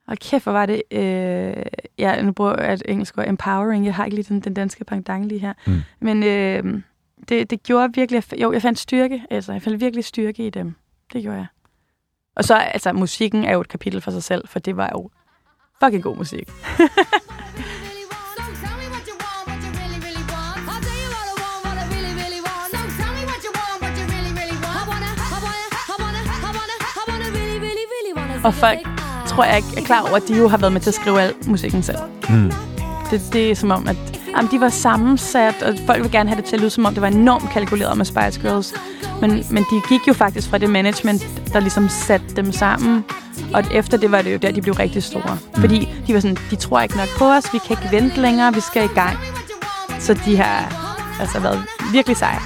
Og 0.08 0.18
kæft, 0.18 0.44
hvor 0.44 0.52
var 0.52 0.66
det... 0.66 0.82
Øh, 0.92 1.64
ja, 1.98 2.22
nu 2.22 2.32
bruger 2.32 2.62
jeg 2.62 2.74
et 2.74 2.84
engelsk 2.86 3.18
ord, 3.18 3.28
empowering. 3.28 3.86
Jeg 3.86 3.96
har 3.96 4.06
ikke 4.06 4.16
lige 4.16 4.26
den, 4.30 4.40
den 4.40 4.54
danske 4.54 4.86
pendant 4.86 5.26
lige 5.26 5.40
her. 5.40 5.54
Mm. 5.68 5.82
Men 6.00 6.24
øh, 6.24 6.82
det, 7.30 7.50
det 7.50 7.64
gjorde 7.64 7.94
virkelig... 7.96 8.24
Jo, 8.42 8.52
jeg 8.54 8.62
fandt 8.62 8.80
styrke. 8.80 9.24
Altså, 9.30 9.52
jeg 9.52 9.62
fandt 9.62 9.82
virkelig 9.82 10.06
styrke 10.06 10.48
i 10.48 10.50
dem. 10.50 10.76
Det 11.14 11.22
gjorde 11.22 11.38
jeg. 11.38 11.48
Og 12.36 12.44
så, 12.44 12.56
altså, 12.56 12.94
musikken 12.94 13.44
er 13.44 13.54
jo 13.54 13.62
et 13.62 13.68
kapitel 13.68 14.02
for 14.02 14.12
sig 14.12 14.24
selv, 14.24 14.48
for 14.48 14.60
det 14.60 14.78
var 14.78 14.90
jo 14.94 15.10
fucking 15.84 16.04
god 16.04 16.18
musik. 16.18 16.50
Og 28.44 28.54
folk 28.54 28.95
tror 29.36 29.44
jeg 29.44 29.58
ikke 29.58 29.68
er 29.78 29.82
klar 29.82 30.02
over, 30.02 30.16
at 30.16 30.24
de 30.28 30.38
jo 30.38 30.48
har 30.48 30.58
været 30.58 30.74
med 30.74 30.82
til 30.82 30.90
at 30.90 30.94
skrive 30.94 31.22
al 31.22 31.34
musikken 31.48 31.84
selv. 31.84 31.98
Mm. 32.30 32.52
Det, 33.12 33.22
det 33.34 33.52
er 33.52 33.56
som 33.56 33.72
om, 33.72 33.88
at 33.88 33.96
jamen, 34.38 34.52
de 34.52 34.60
var 34.60 34.70
sammensat, 34.70 35.64
og 35.64 35.76
folk 35.86 36.04
vil 36.04 36.12
gerne 36.12 36.30
have 36.30 36.42
det 36.42 36.46
til 36.46 36.56
at 36.56 36.62
lyde, 36.62 36.70
som 36.70 36.86
om 36.86 36.94
det 36.94 37.02
var 37.02 37.08
enormt 37.08 37.50
kalkuleret 37.50 37.98
med 37.98 38.06
Spice 38.06 38.42
Girls. 38.42 38.74
Men, 39.22 39.46
men 39.50 39.64
de 39.64 39.82
gik 39.90 40.08
jo 40.08 40.14
faktisk 40.14 40.50
fra 40.50 40.58
det 40.58 40.70
management, 40.70 41.28
der 41.54 41.60
ligesom 41.60 41.90
satte 41.90 42.36
dem 42.36 42.52
sammen. 42.52 43.06
Og 43.54 43.64
efter 43.72 43.98
det 43.98 44.12
var 44.12 44.22
det 44.22 44.34
jo 44.34 44.38
der, 44.38 44.52
de 44.52 44.62
blev 44.62 44.74
rigtig 44.74 45.04
store. 45.04 45.38
Mm. 45.56 45.62
Fordi 45.62 45.90
de 46.08 46.14
var 46.14 46.20
sådan, 46.20 46.38
de 46.50 46.56
tror 46.56 46.82
ikke 46.82 46.98
nok 46.98 47.10
på 47.18 47.26
os, 47.26 47.54
vi 47.54 47.60
kan 47.68 47.78
ikke 47.82 47.96
vente 47.96 48.22
længere, 48.22 48.54
vi 48.54 48.60
skal 48.60 48.86
i 48.86 48.94
gang. 48.96 49.18
Så 50.00 50.14
de 50.26 50.38
har 50.38 50.74
altså 51.20 51.40
været 51.40 51.64
virkelig 51.92 52.18
seje. 52.18 52.40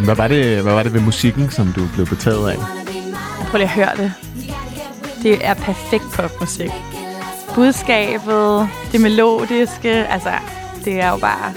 Hvad 0.00 0.14
var, 0.14 0.28
det, 0.28 0.62
hvad 0.62 0.72
var 0.72 0.82
det 0.82 0.94
ved 0.94 1.00
musikken, 1.00 1.50
som 1.50 1.72
du 1.72 1.88
blev 1.94 2.06
betaget 2.06 2.50
af? 2.50 2.56
Prøv 3.50 3.58
lige 3.58 3.62
at 3.62 3.68
høre 3.68 3.96
det. 3.96 4.12
Det 5.22 5.46
er 5.46 5.54
perfekt 5.54 6.04
popmusik. 6.14 6.70
Budskabet, 7.54 8.68
det 8.92 9.00
melodiske, 9.00 9.90
altså, 9.90 10.30
det 10.84 11.00
er 11.00 11.10
jo 11.10 11.16
bare... 11.16 11.52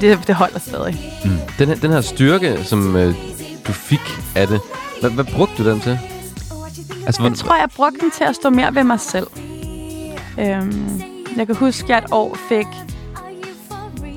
Det, 0.00 0.26
det 0.26 0.34
holder 0.34 0.58
stadig. 0.58 1.12
Mm. 1.24 1.30
Den, 1.58 1.68
her, 1.68 1.74
den 1.76 1.90
her 1.90 2.00
styrke, 2.00 2.64
som 2.64 2.96
øh, 2.96 3.14
du 3.66 3.72
fik 3.72 4.20
af 4.34 4.46
det, 4.46 4.60
hvad, 5.00 5.10
hvad 5.10 5.24
brugte 5.24 5.64
du 5.64 5.70
den 5.70 5.80
til? 5.80 5.98
Altså, 7.06 7.22
Jeg 7.22 7.34
tror, 7.34 7.54
jeg 7.56 7.68
brugte 7.76 8.00
den 8.00 8.10
til 8.10 8.24
at 8.24 8.34
stå 8.34 8.50
mere 8.50 8.74
ved 8.74 8.84
mig 8.84 9.00
selv. 9.00 9.26
Øhm, 10.40 11.02
jeg 11.36 11.46
kan 11.46 11.56
huske, 11.56 11.84
at 11.84 11.88
jeg 11.90 11.98
et 11.98 12.04
år 12.12 12.36
fik 12.48 12.66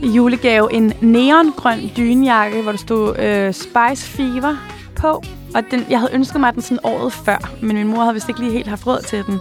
i 0.03 0.07
julegave 0.09 0.73
en 0.73 0.93
neongrøn 1.01 1.91
dynjakke, 1.97 2.61
hvor 2.61 2.71
der 2.71 2.79
stod 2.79 3.19
øh, 3.19 3.53
Spice 3.53 4.05
Fever 4.05 4.55
på. 4.95 5.23
Og 5.55 5.63
den, 5.71 5.85
jeg 5.89 5.99
havde 5.99 6.13
ønsket 6.13 6.39
mig 6.39 6.53
den 6.53 6.61
sådan 6.61 6.79
året 6.83 7.13
før, 7.13 7.51
men 7.61 7.75
min 7.75 7.87
mor 7.87 8.01
havde 8.01 8.13
vist 8.13 8.29
ikke 8.29 8.41
lige 8.41 8.51
helt 8.51 8.67
haft 8.67 8.87
råd 8.87 9.01
til 9.01 9.25
den. 9.25 9.39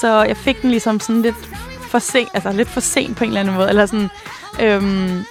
Så 0.00 0.22
jeg 0.22 0.36
fik 0.36 0.62
den 0.62 0.70
ligesom 0.70 1.00
sådan 1.00 1.22
lidt 1.22 1.50
for 1.90 1.98
sent, 1.98 2.28
altså 2.34 2.52
lidt 2.52 2.68
for 2.68 2.80
sent 2.80 3.16
på 3.16 3.24
en 3.24 3.30
eller 3.30 3.40
anden 3.40 3.54
måde. 3.54 3.68
Eller 3.68 3.86
sådan, 3.86 4.08
øhm, 4.60 5.24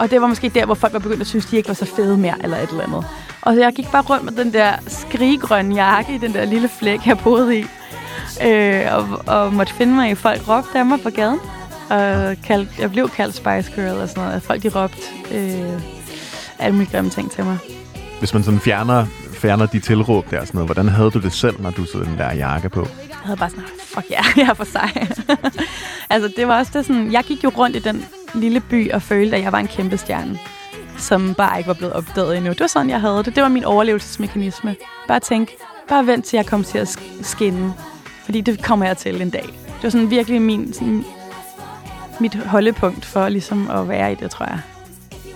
og 0.00 0.10
det 0.10 0.20
var 0.20 0.26
måske 0.26 0.48
der, 0.48 0.64
hvor 0.64 0.74
folk 0.74 0.92
var 0.92 0.98
begyndt 0.98 1.20
at 1.20 1.26
synes, 1.26 1.46
de 1.46 1.56
ikke 1.56 1.68
var 1.68 1.74
så 1.74 1.84
fede 1.84 2.16
mere, 2.16 2.34
eller 2.42 2.56
et 2.56 2.68
eller 2.70 2.84
andet. 2.84 3.06
Og 3.42 3.56
jeg 3.56 3.72
gik 3.72 3.86
bare 3.92 4.02
rundt 4.02 4.24
med 4.24 4.32
den 4.32 4.52
der 4.52 4.72
skriggrønne 4.86 5.74
jakke 5.74 6.14
i 6.14 6.18
den 6.18 6.34
der 6.34 6.44
lille 6.44 6.68
flæk, 6.68 7.06
jeg 7.06 7.18
boede 7.18 7.58
i. 7.58 7.64
Øh, 8.44 8.82
og, 8.92 9.22
og 9.26 9.52
måtte 9.52 9.74
finde 9.74 9.92
mig 9.94 10.10
i, 10.10 10.14
folk 10.14 10.48
råbte 10.48 10.78
af 10.78 10.86
mig 10.86 11.00
på 11.00 11.10
gaden. 11.10 11.38
Og 11.90 12.36
kald, 12.44 12.66
jeg 12.78 12.90
blev 12.90 13.08
kaldt 13.08 13.34
Spice 13.34 13.72
Girl 13.74 14.00
og 14.00 14.08
sådan 14.08 14.24
noget. 14.24 14.42
Folk 14.42 14.62
de 14.62 14.68
råbte 14.68 15.02
øh, 15.32 15.80
alle 16.58 16.74
mulige 16.74 16.90
grimme 16.90 17.10
ting 17.10 17.30
til 17.30 17.44
mig. 17.44 17.58
Hvis 18.18 18.34
man 18.34 18.42
sådan 18.42 18.60
fjerner, 18.60 19.06
fjerner 19.32 19.66
de 19.66 19.80
tilråb 19.80 20.30
der, 20.30 20.44
sådan 20.44 20.50
noget, 20.54 20.68
hvordan 20.68 20.88
havde 20.88 21.10
du 21.10 21.18
det 21.20 21.32
selv, 21.32 21.60
når 21.60 21.70
du 21.70 21.84
så 21.84 21.98
den 21.98 22.18
der 22.18 22.34
jakke 22.34 22.68
på? 22.68 22.88
Jeg 23.08 23.16
havde 23.22 23.36
bare 23.36 23.50
sådan, 23.50 23.64
fuck 23.78 24.10
ja, 24.10 24.22
jeg 24.42 24.48
er 24.50 24.54
for 24.54 24.64
sej. 24.64 25.06
altså, 26.10 26.32
det 26.36 26.48
var 26.48 26.58
også 26.58 26.72
det 26.74 26.86
sådan, 26.86 27.12
jeg 27.12 27.24
gik 27.24 27.44
jo 27.44 27.48
rundt 27.48 27.76
i 27.76 27.78
den 27.78 28.04
lille 28.34 28.60
by 28.60 28.92
og 28.92 29.02
følte, 29.02 29.36
at 29.36 29.42
jeg 29.42 29.52
var 29.52 29.58
en 29.58 29.68
kæmpe 29.68 29.96
stjerne, 29.96 30.38
som 30.98 31.34
bare 31.34 31.58
ikke 31.58 31.68
var 31.68 31.74
blevet 31.74 31.92
opdaget 31.92 32.36
endnu. 32.36 32.50
Det 32.50 32.60
var 32.60 32.66
sådan, 32.66 32.90
jeg 32.90 33.00
havde 33.00 33.24
det. 33.24 33.34
Det 33.34 33.42
var 33.42 33.48
min 33.48 33.64
overlevelsesmekanisme. 33.64 34.76
Bare 35.08 35.20
tænk, 35.20 35.50
bare 35.88 36.06
vent 36.06 36.24
til 36.24 36.36
jeg 36.36 36.46
kommer 36.46 36.66
til 36.66 36.78
at 36.78 36.98
skinne. 37.22 37.74
Fordi 38.24 38.40
det 38.40 38.64
kommer 38.64 38.86
jeg 38.86 38.96
til 38.96 39.22
en 39.22 39.30
dag. 39.30 39.46
Det 39.66 39.82
var 39.82 39.90
sådan 39.90 40.10
virkelig 40.10 40.42
min, 40.42 40.72
sådan, 40.72 41.04
mit 42.20 42.34
holdepunkt 42.34 43.04
for 43.04 43.28
ligesom 43.28 43.70
at 43.70 43.88
være 43.88 44.12
i 44.12 44.14
det, 44.14 44.30
tror 44.30 44.46
jeg. 44.46 44.60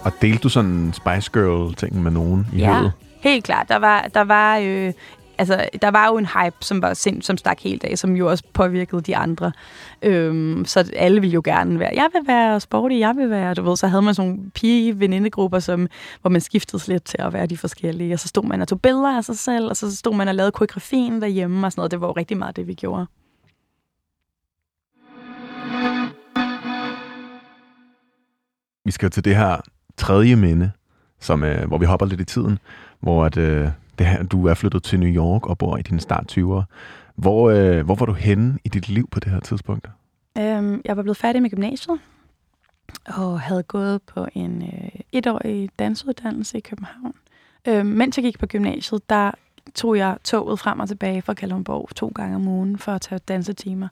Og 0.05 0.13
delte 0.23 0.39
du 0.43 0.49
sådan 0.49 0.93
Spice 0.93 1.31
Girl-ting 1.33 2.03
med 2.03 2.11
nogen 2.11 2.47
i 2.53 2.57
Ja, 2.59 2.75
høvet? 2.79 2.93
helt 3.21 3.45
klart. 3.45 3.69
Der 3.69 3.77
var, 3.77 4.03
der 4.15 4.21
var, 4.21 4.59
øh, 4.59 4.93
altså, 5.39 5.69
der 5.83 5.91
var 5.91 6.07
jo 6.07 6.17
en 6.19 6.27
hype, 6.27 6.57
som 6.61 6.83
var 6.83 6.95
sind, 6.95 7.23
som 7.23 7.37
stak 7.37 7.61
helt 7.61 7.85
af, 7.85 7.99
som 7.99 8.17
jo 8.17 8.31
også 8.31 8.45
påvirkede 8.53 9.01
de 9.03 9.17
andre. 9.17 9.53
Øhm, 10.03 10.65
så 10.65 10.93
alle 10.97 11.21
ville 11.21 11.35
jo 11.35 11.43
gerne 11.45 11.79
være, 11.79 11.91
jeg 11.95 12.09
vil 12.13 12.23
være 12.27 12.61
sporty, 12.61 12.95
jeg 12.99 13.17
vil 13.17 13.31
være, 13.31 13.55
du 13.55 13.63
ved, 13.63 13.77
så 13.77 13.87
havde 13.87 14.03
man 14.03 14.15
sådan 14.15 14.31
nogle 14.31 14.51
pige-venindegrupper, 14.51 15.59
som, 15.59 15.89
hvor 16.21 16.31
man 16.31 16.41
skiftede 16.41 16.83
lidt 16.89 17.05
til 17.05 17.17
at 17.21 17.33
være 17.33 17.47
de 17.47 17.57
forskellige, 17.59 18.13
og 18.15 18.19
så 18.21 18.29
stod 18.29 18.45
man 18.45 18.61
og 18.61 18.69
tog 18.69 18.81
billeder 18.81 19.17
af 19.17 19.25
sig 19.25 19.39
selv, 19.39 19.69
og 19.69 19.77
så 19.77 19.97
stod 19.97 20.15
man 20.17 20.29
og 20.29 20.35
lavede 20.35 20.53
koreografien 20.53 21.23
derhjemme 21.23 21.67
og 21.67 21.73
sådan 21.73 21.81
noget. 21.81 21.91
Det 21.91 22.01
var 22.01 22.07
jo 22.07 22.13
rigtig 22.13 22.37
meget 22.37 22.57
det, 22.57 22.67
vi 22.67 22.75
gjorde. 22.75 23.07
Vi 28.85 28.91
skal 28.91 29.07
jo 29.07 29.11
til 29.11 29.25
det 29.25 29.37
her 29.37 29.61
tredje 30.01 30.37
minde, 30.37 30.71
som, 31.21 31.45
øh, 31.45 31.69
hvor 31.69 31.79
vi 31.79 31.87
hopper 31.87 32.07
lidt 32.07 32.21
i 32.21 32.25
tiden, 32.25 32.59
hvor 33.01 33.25
at, 33.25 33.37
øh, 33.37 33.69
det 33.99 34.07
her, 34.07 34.23
du 34.23 34.47
er 34.47 34.55
flyttet 34.55 34.83
til 34.83 35.01
New 35.01 35.09
York 35.09 35.47
og 35.47 35.59
bor 35.59 35.77
i 35.77 35.83
dine 35.83 36.01
start 36.01 36.33
20'ere. 36.33 36.63
Hvor, 37.17 37.51
øh, 37.51 37.85
hvor 37.85 37.95
var 37.95 38.07
du 38.07 38.13
henne 38.13 38.59
i 38.65 38.69
dit 38.69 38.89
liv 38.89 39.09
på 39.11 39.21
det 39.21 39.33
her 39.33 39.41
tidspunkt? 39.41 39.89
Øhm, 40.39 40.81
jeg 40.85 40.97
var 40.97 41.03
blevet 41.03 41.17
færdig 41.17 41.43
med 41.43 41.51
gymnasiet, 41.51 41.99
og 43.07 43.41
havde 43.41 43.63
gået 43.63 44.03
på 44.03 44.27
en 44.35 44.63
øh, 44.63 45.01
etårig 45.13 45.71
dansuddannelse 45.79 46.59
i 46.59 46.61
København. 46.61 47.15
Øhm, 47.69 47.87
mens 47.87 48.19
jeg 48.19 48.25
gik 48.25 48.39
på 48.39 48.47
gymnasiet, 48.47 49.11
der 49.11 49.31
tog 49.75 49.97
jeg 49.97 50.17
toget 50.25 50.59
frem 50.59 50.81
og 50.81 50.89
tilbage 50.89 51.23
fra 51.23 51.35
Kalundborg 51.35 51.89
to 51.95 52.13
gange 52.15 52.37
om 52.37 52.49
ugen 52.49 52.79
for 52.79 52.93
at 52.93 53.01
tage 53.01 53.19
dansetimer. 53.19 53.89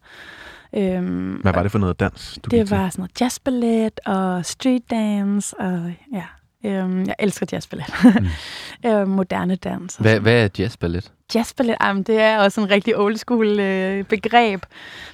Øhm, 0.72 1.35
Hvad 1.43 1.53
var 1.53 1.62
det 1.62 1.72
for 1.72 1.79
noget 1.79 2.01
dans, 2.01 2.39
du 2.45 2.49
Det 2.51 2.70
var 2.70 2.89
sådan 2.89 3.01
noget 3.01 3.20
jazzballet 3.20 4.01
og 4.07 4.45
street 4.47 4.91
dance, 4.91 5.57
og 5.61 5.93
ja, 6.12 6.24
øhm, 6.65 7.07
jeg 7.07 7.15
elsker 7.19 7.47
jazzballet. 7.53 7.87
Mm. 8.05 8.27
øhm, 8.91 9.09
moderne 9.09 9.57
dans. 9.57 9.97
Hvad, 9.97 10.21
hvad 10.21 10.45
er 10.45 10.49
jazzballet? 10.59 11.13
Jazzballet, 11.35 11.77
jamen, 11.81 12.03
det 12.03 12.21
er 12.21 12.39
også 12.39 12.61
en 12.61 12.71
rigtig 12.71 12.99
old 12.99 13.17
school 13.17 13.61
øh, 13.61 14.05
begreb. 14.05 14.63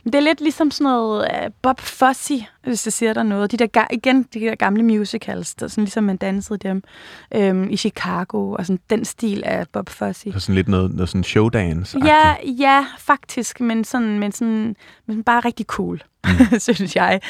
Men 0.04 0.12
det 0.12 0.18
er 0.18 0.22
lidt 0.22 0.40
ligesom 0.40 0.70
sådan 0.70 0.84
noget 0.84 1.28
uh, 1.32 1.52
Bob 1.62 1.80
Fosse, 1.80 2.46
hvis 2.64 2.86
jeg 2.86 2.92
siger 2.92 3.12
der 3.12 3.22
noget. 3.22 3.52
De 3.52 3.56
der, 3.56 3.86
igen, 3.92 4.22
de 4.22 4.40
der 4.40 4.54
gamle 4.54 4.82
musicals, 4.82 5.54
der, 5.54 5.68
sådan 5.68 5.84
ligesom 5.84 6.04
man 6.04 6.16
dansede 6.16 6.58
dem 6.58 6.82
øhm, 7.34 7.70
i 7.70 7.76
Chicago, 7.76 8.52
og 8.52 8.66
sådan 8.66 8.80
den 8.90 9.04
stil 9.04 9.42
af 9.44 9.68
Bob 9.68 9.88
Fosse. 9.88 10.32
Så 10.32 10.40
sådan 10.40 10.54
lidt 10.54 10.68
noget, 10.68 10.94
noget 10.94 11.08
sådan 11.08 11.24
showdance 11.24 11.98
-agtigt. 11.98 12.06
Ja, 12.06 12.34
ja, 12.44 12.86
faktisk, 12.98 13.60
men 13.60 13.84
sådan, 13.84 14.18
men 14.18 14.32
sådan, 14.32 14.76
men 15.06 15.24
bare 15.24 15.40
rigtig 15.40 15.66
cool, 15.66 16.02
mm. 16.24 16.58
synes 16.58 16.96
jeg. 16.96 17.20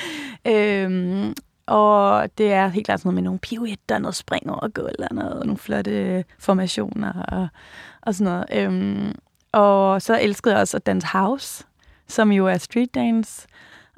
Øhm, 0.46 1.34
og 1.66 2.28
det 2.38 2.52
er 2.52 2.68
helt 2.68 2.86
klart 2.86 3.00
sådan 3.00 3.08
noget 3.08 3.14
med 3.14 3.22
nogle 3.22 3.38
pirouetter, 3.38 3.98
noget 3.98 4.14
spring 4.14 4.50
over 4.50 4.68
gulv 4.68 4.94
og 5.10 5.14
noget, 5.14 5.46
nogle 5.46 5.58
flotte 5.58 6.24
formationer 6.38 7.22
og, 7.22 7.48
og 8.02 8.14
sådan 8.14 8.32
noget. 8.32 8.46
Øhm, 8.52 9.14
og 9.52 10.02
så 10.02 10.20
elskede 10.20 10.54
jeg 10.54 10.60
også 10.60 10.76
at 10.76 10.86
danse 10.86 11.06
house, 11.06 11.64
som 12.08 12.32
jo 12.32 12.46
er 12.46 12.58
street 12.58 12.94
dance, 12.94 13.46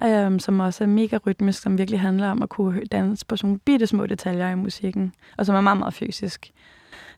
øhm, 0.05 0.39
som 0.39 0.61
også 0.61 0.85
er 0.85 0.89
mega 0.89 1.19
rytmisk, 1.27 1.63
som 1.63 1.79
virkelig 1.79 2.01
handler 2.01 2.31
om 2.31 2.43
at 2.43 2.49
kunne 2.49 2.85
danse 2.85 3.27
på 3.27 3.37
sådan 3.37 3.49
nogle 3.49 3.59
bitte 3.59 3.87
små 3.87 4.07
detaljer 4.07 4.51
i 4.51 4.55
musikken, 4.55 5.13
og 5.39 5.47
som 5.47 5.55
er 5.55 5.61
meget, 5.61 5.79
meget 5.79 5.95
fysisk. 5.95 6.51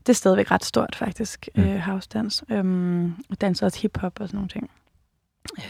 Det 0.07 0.09
er 0.09 0.16
stadigvæk 0.16 0.51
ret 0.51 0.64
stort, 0.64 0.96
faktisk, 0.96 1.49
mm. 1.55 1.62
øh, 1.62 1.78
house-dans. 1.78 2.44
Øhm, 2.51 3.14
og 3.30 3.40
danser 3.40 3.66
også 3.66 3.80
hip-hop 3.80 4.20
og 4.20 4.28
sådan 4.28 4.36
nogle 4.36 4.49
ting. 4.49 4.70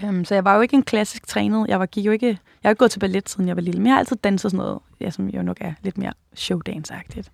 Øhm, 0.05 0.25
så 0.25 0.35
jeg 0.35 0.45
var 0.45 0.55
jo 0.55 0.61
ikke 0.61 0.77
en 0.77 0.83
klassisk 0.83 1.27
trænet. 1.27 1.69
Jeg 1.69 1.81
var, 1.81 1.87
gik 1.87 2.07
jo 2.07 2.11
ikke, 2.11 2.27
jeg 2.27 2.39
har 2.63 2.71
ikke 2.71 2.79
gået 2.79 2.91
til 2.91 2.99
ballet, 2.99 3.29
siden 3.29 3.49
jeg 3.49 3.57
var 3.57 3.63
lille. 3.63 3.81
Men 3.81 3.87
jeg 3.87 3.95
har 3.95 3.99
altid 3.99 4.17
danset 4.17 4.51
sådan 4.51 4.65
noget, 4.65 4.79
ja, 5.01 5.11
som 5.11 5.29
jo 5.29 5.43
nok 5.43 5.57
er 5.61 5.73
lidt 5.83 5.99
mere 5.99 6.13
showdance-agtigt. 6.37 7.31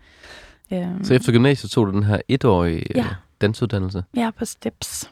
Øhm, 0.72 1.04
så 1.04 1.14
efter 1.14 1.32
gymnasiet 1.32 1.70
tog 1.70 1.86
du 1.86 1.92
den 1.92 2.02
her 2.02 2.20
etårige 2.28 2.82
ja. 2.94 3.00
øh, 3.00 3.14
dansuddannelse? 3.40 4.04
Ja, 4.16 4.30
på 4.38 4.44
Steps. 4.44 5.10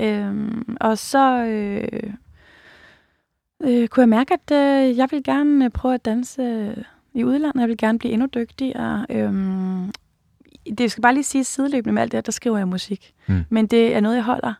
Øhm, 0.00 0.76
og 0.80 0.98
så 0.98 1.44
øh, 1.44 2.12
øh, 3.62 3.88
kunne 3.88 4.02
jeg 4.02 4.08
mærke, 4.08 4.34
at 4.34 4.50
øh, 4.52 4.96
jeg 4.96 5.08
vil 5.10 5.24
gerne 5.24 5.64
øh, 5.64 5.70
prøve 5.70 5.94
at 5.94 6.04
danse 6.04 6.74
i 7.14 7.24
udlandet. 7.24 7.60
Jeg 7.60 7.68
vil 7.68 7.76
gerne 7.76 7.98
blive 7.98 8.12
endnu 8.12 8.26
dygtigere. 8.34 9.06
Øhm, 9.10 9.92
det 10.78 10.90
skal 10.90 11.02
bare 11.02 11.14
lige 11.14 11.24
sige 11.24 11.44
sideløbende 11.44 11.92
med 11.92 12.02
alt 12.02 12.12
det, 12.12 12.26
der 12.26 12.32
skriver 12.32 12.58
jeg 12.58 12.68
musik. 12.68 13.14
Mm. 13.26 13.44
Men 13.48 13.66
det 13.66 13.96
er 13.96 14.00
noget, 14.00 14.16
jeg 14.16 14.24
holder 14.24 14.54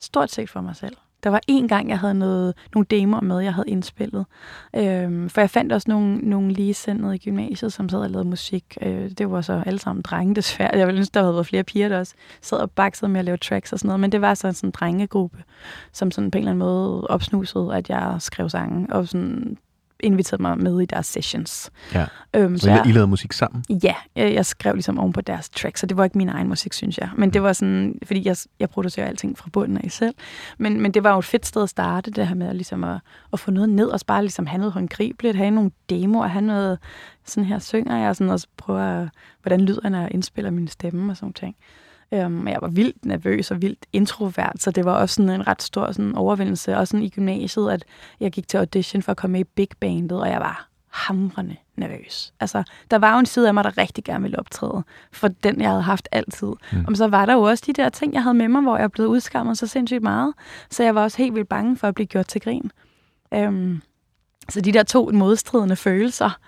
stort 0.00 0.30
set 0.30 0.50
for 0.50 0.60
mig 0.60 0.76
selv. 0.76 0.96
Der 1.22 1.30
var 1.30 1.40
en 1.48 1.68
gang, 1.68 1.88
jeg 1.88 1.98
havde 1.98 2.14
noget, 2.14 2.54
nogle 2.74 2.86
demoer 2.90 3.20
med, 3.20 3.38
jeg 3.38 3.54
havde 3.54 3.68
indspillet. 3.68 4.26
Øhm, 4.76 5.28
for 5.28 5.40
jeg 5.40 5.50
fandt 5.50 5.72
også 5.72 5.90
nogle, 5.90 6.18
nogle 6.18 6.52
ligesendede 6.52 7.14
i 7.14 7.18
gymnasiet, 7.18 7.72
som 7.72 7.88
sad 7.88 7.98
og 7.98 8.10
lavede 8.10 8.28
musik. 8.28 8.78
Øh, 8.82 9.10
det 9.10 9.30
var 9.30 9.40
så 9.40 9.62
alle 9.66 9.78
sammen 9.78 10.02
drenge, 10.02 10.34
desværre. 10.40 10.76
Jeg 10.76 10.86
ville 10.86 10.98
ønske, 10.98 11.14
der 11.14 11.20
havde 11.20 11.34
været 11.34 11.46
flere 11.46 11.64
piger, 11.64 11.88
der 11.88 11.98
også 11.98 12.14
sad 12.40 12.58
og 12.58 12.70
baksede 12.70 13.10
med 13.10 13.18
at 13.18 13.24
lave 13.24 13.36
tracks 13.36 13.72
og 13.72 13.78
sådan 13.78 13.88
noget. 13.88 14.00
Men 14.00 14.12
det 14.12 14.20
var 14.20 14.34
så 14.34 14.52
sådan 14.52 14.68
en 14.68 14.70
drengegruppe, 14.70 15.42
som 15.92 16.10
sådan 16.10 16.30
på 16.30 16.38
en 16.38 16.42
eller 16.42 16.50
anden 16.50 16.58
måde 16.58 17.06
opsnusede, 17.06 17.74
at 17.74 17.90
jeg 17.90 18.16
skrev 18.18 18.48
sange. 18.48 18.86
Og 18.92 19.08
sådan 19.08 19.56
inviteret 20.02 20.40
mig 20.40 20.58
med 20.58 20.80
i 20.80 20.84
deres 20.84 21.06
sessions. 21.06 21.70
Ja. 21.94 22.06
Øhm, 22.34 22.58
så, 22.58 22.64
så 22.64 22.70
jeg, 22.70 22.86
I 22.86 22.92
lavede 22.92 23.06
musik 23.06 23.32
sammen? 23.32 23.64
Ja, 23.82 23.94
jeg, 24.16 24.34
jeg 24.34 24.46
skrev 24.46 24.74
ligesom 24.74 24.98
oven 24.98 25.12
på 25.12 25.20
deres 25.20 25.48
tracks, 25.48 25.80
så 25.80 25.86
det 25.86 25.96
var 25.96 26.04
ikke 26.04 26.18
min 26.18 26.28
egen 26.28 26.48
musik, 26.48 26.72
synes 26.72 26.98
jeg. 26.98 27.10
Men 27.16 27.32
det 27.32 27.40
mm. 27.40 27.44
var 27.44 27.52
sådan, 27.52 27.98
fordi 28.04 28.26
jeg, 28.26 28.36
jeg 28.60 28.70
producerer 28.70 29.06
alting 29.06 29.38
fra 29.38 29.48
bunden 29.52 29.78
af 29.84 29.90
selv. 29.90 30.14
Men, 30.58 30.80
men 30.80 30.94
det 30.94 31.04
var 31.04 31.12
jo 31.12 31.18
et 31.18 31.24
fedt 31.24 31.46
sted 31.46 31.62
at 31.62 31.68
starte, 31.68 32.10
det 32.10 32.28
her 32.28 32.34
med 32.34 32.54
ligesom 32.54 32.84
at, 32.84 32.98
at 33.32 33.40
få 33.40 33.50
noget 33.50 33.68
ned, 33.68 33.86
og 33.86 34.00
bare 34.06 34.22
ligesom 34.22 34.46
have 34.46 34.58
noget 34.58 34.72
håndgribeligt, 34.72 35.36
have 35.36 35.50
nogle 35.50 35.70
demoer, 35.90 36.26
have 36.26 36.44
noget, 36.44 36.78
sådan 37.24 37.44
her 37.44 37.58
synger 37.58 37.98
jeg, 37.98 38.08
og 38.08 38.16
sådan 38.16 38.30
også 38.30 38.46
prøve 38.56 39.02
at, 39.02 39.08
hvordan 39.42 39.60
lyder 39.60 39.88
når 39.88 40.00
jeg 40.00 40.10
indspiller 40.10 40.50
min 40.50 40.68
stemme 40.68 41.12
og 41.12 41.16
sådan 41.16 41.32
ting. 41.32 41.56
Um, 42.12 42.48
jeg 42.48 42.58
var 42.60 42.68
vildt 42.68 43.04
nervøs 43.04 43.50
og 43.50 43.62
vildt 43.62 43.86
introvert, 43.92 44.62
så 44.62 44.70
det 44.70 44.84
var 44.84 44.92
også 44.92 45.14
sådan 45.14 45.30
en 45.30 45.46
ret 45.46 45.62
stor 45.62 45.92
sådan 45.92 46.14
overvindelse. 46.14 46.76
Også 46.76 46.90
sådan 46.90 47.06
i 47.06 47.08
gymnasiet, 47.08 47.70
at 47.70 47.84
jeg 48.20 48.32
gik 48.32 48.48
til 48.48 48.58
audition 48.58 49.02
for 49.02 49.10
at 49.10 49.16
komme 49.16 49.32
med 49.32 49.40
i 49.40 49.44
Big 49.44 49.68
Bandet, 49.80 50.20
og 50.20 50.28
jeg 50.28 50.40
var 50.40 50.68
hamrende 50.90 51.56
nervøs. 51.76 52.32
Altså, 52.40 52.62
der 52.90 52.98
var 52.98 53.12
jo 53.12 53.18
en 53.18 53.26
side 53.26 53.48
af 53.48 53.54
mig, 53.54 53.64
der 53.64 53.78
rigtig 53.78 54.04
gerne 54.04 54.22
ville 54.22 54.38
optræde, 54.38 54.84
for 55.12 55.28
den, 55.28 55.60
jeg 55.60 55.68
havde 55.68 55.82
haft 55.82 56.08
altid. 56.12 56.52
Mm. 56.72 56.84
Og 56.88 56.96
så 56.96 57.08
var 57.08 57.26
der 57.26 57.34
jo 57.34 57.42
også 57.42 57.64
de 57.66 57.72
der 57.72 57.88
ting, 57.88 58.14
jeg 58.14 58.22
havde 58.22 58.34
med 58.34 58.48
mig, 58.48 58.62
hvor 58.62 58.76
jeg 58.76 58.92
blev 58.92 59.06
udskammet 59.06 59.58
så 59.58 59.66
sindssygt 59.66 60.02
meget. 60.02 60.34
Så 60.70 60.82
jeg 60.82 60.94
var 60.94 61.02
også 61.02 61.18
helt 61.18 61.34
vildt 61.34 61.48
bange 61.48 61.76
for 61.76 61.88
at 61.88 61.94
blive 61.94 62.06
gjort 62.06 62.26
til 62.26 62.40
grin. 62.40 62.70
Um, 63.36 63.82
så 64.48 64.60
de 64.60 64.72
der 64.72 64.82
to 64.82 65.10
modstridende 65.12 65.76
følelser 65.76 66.38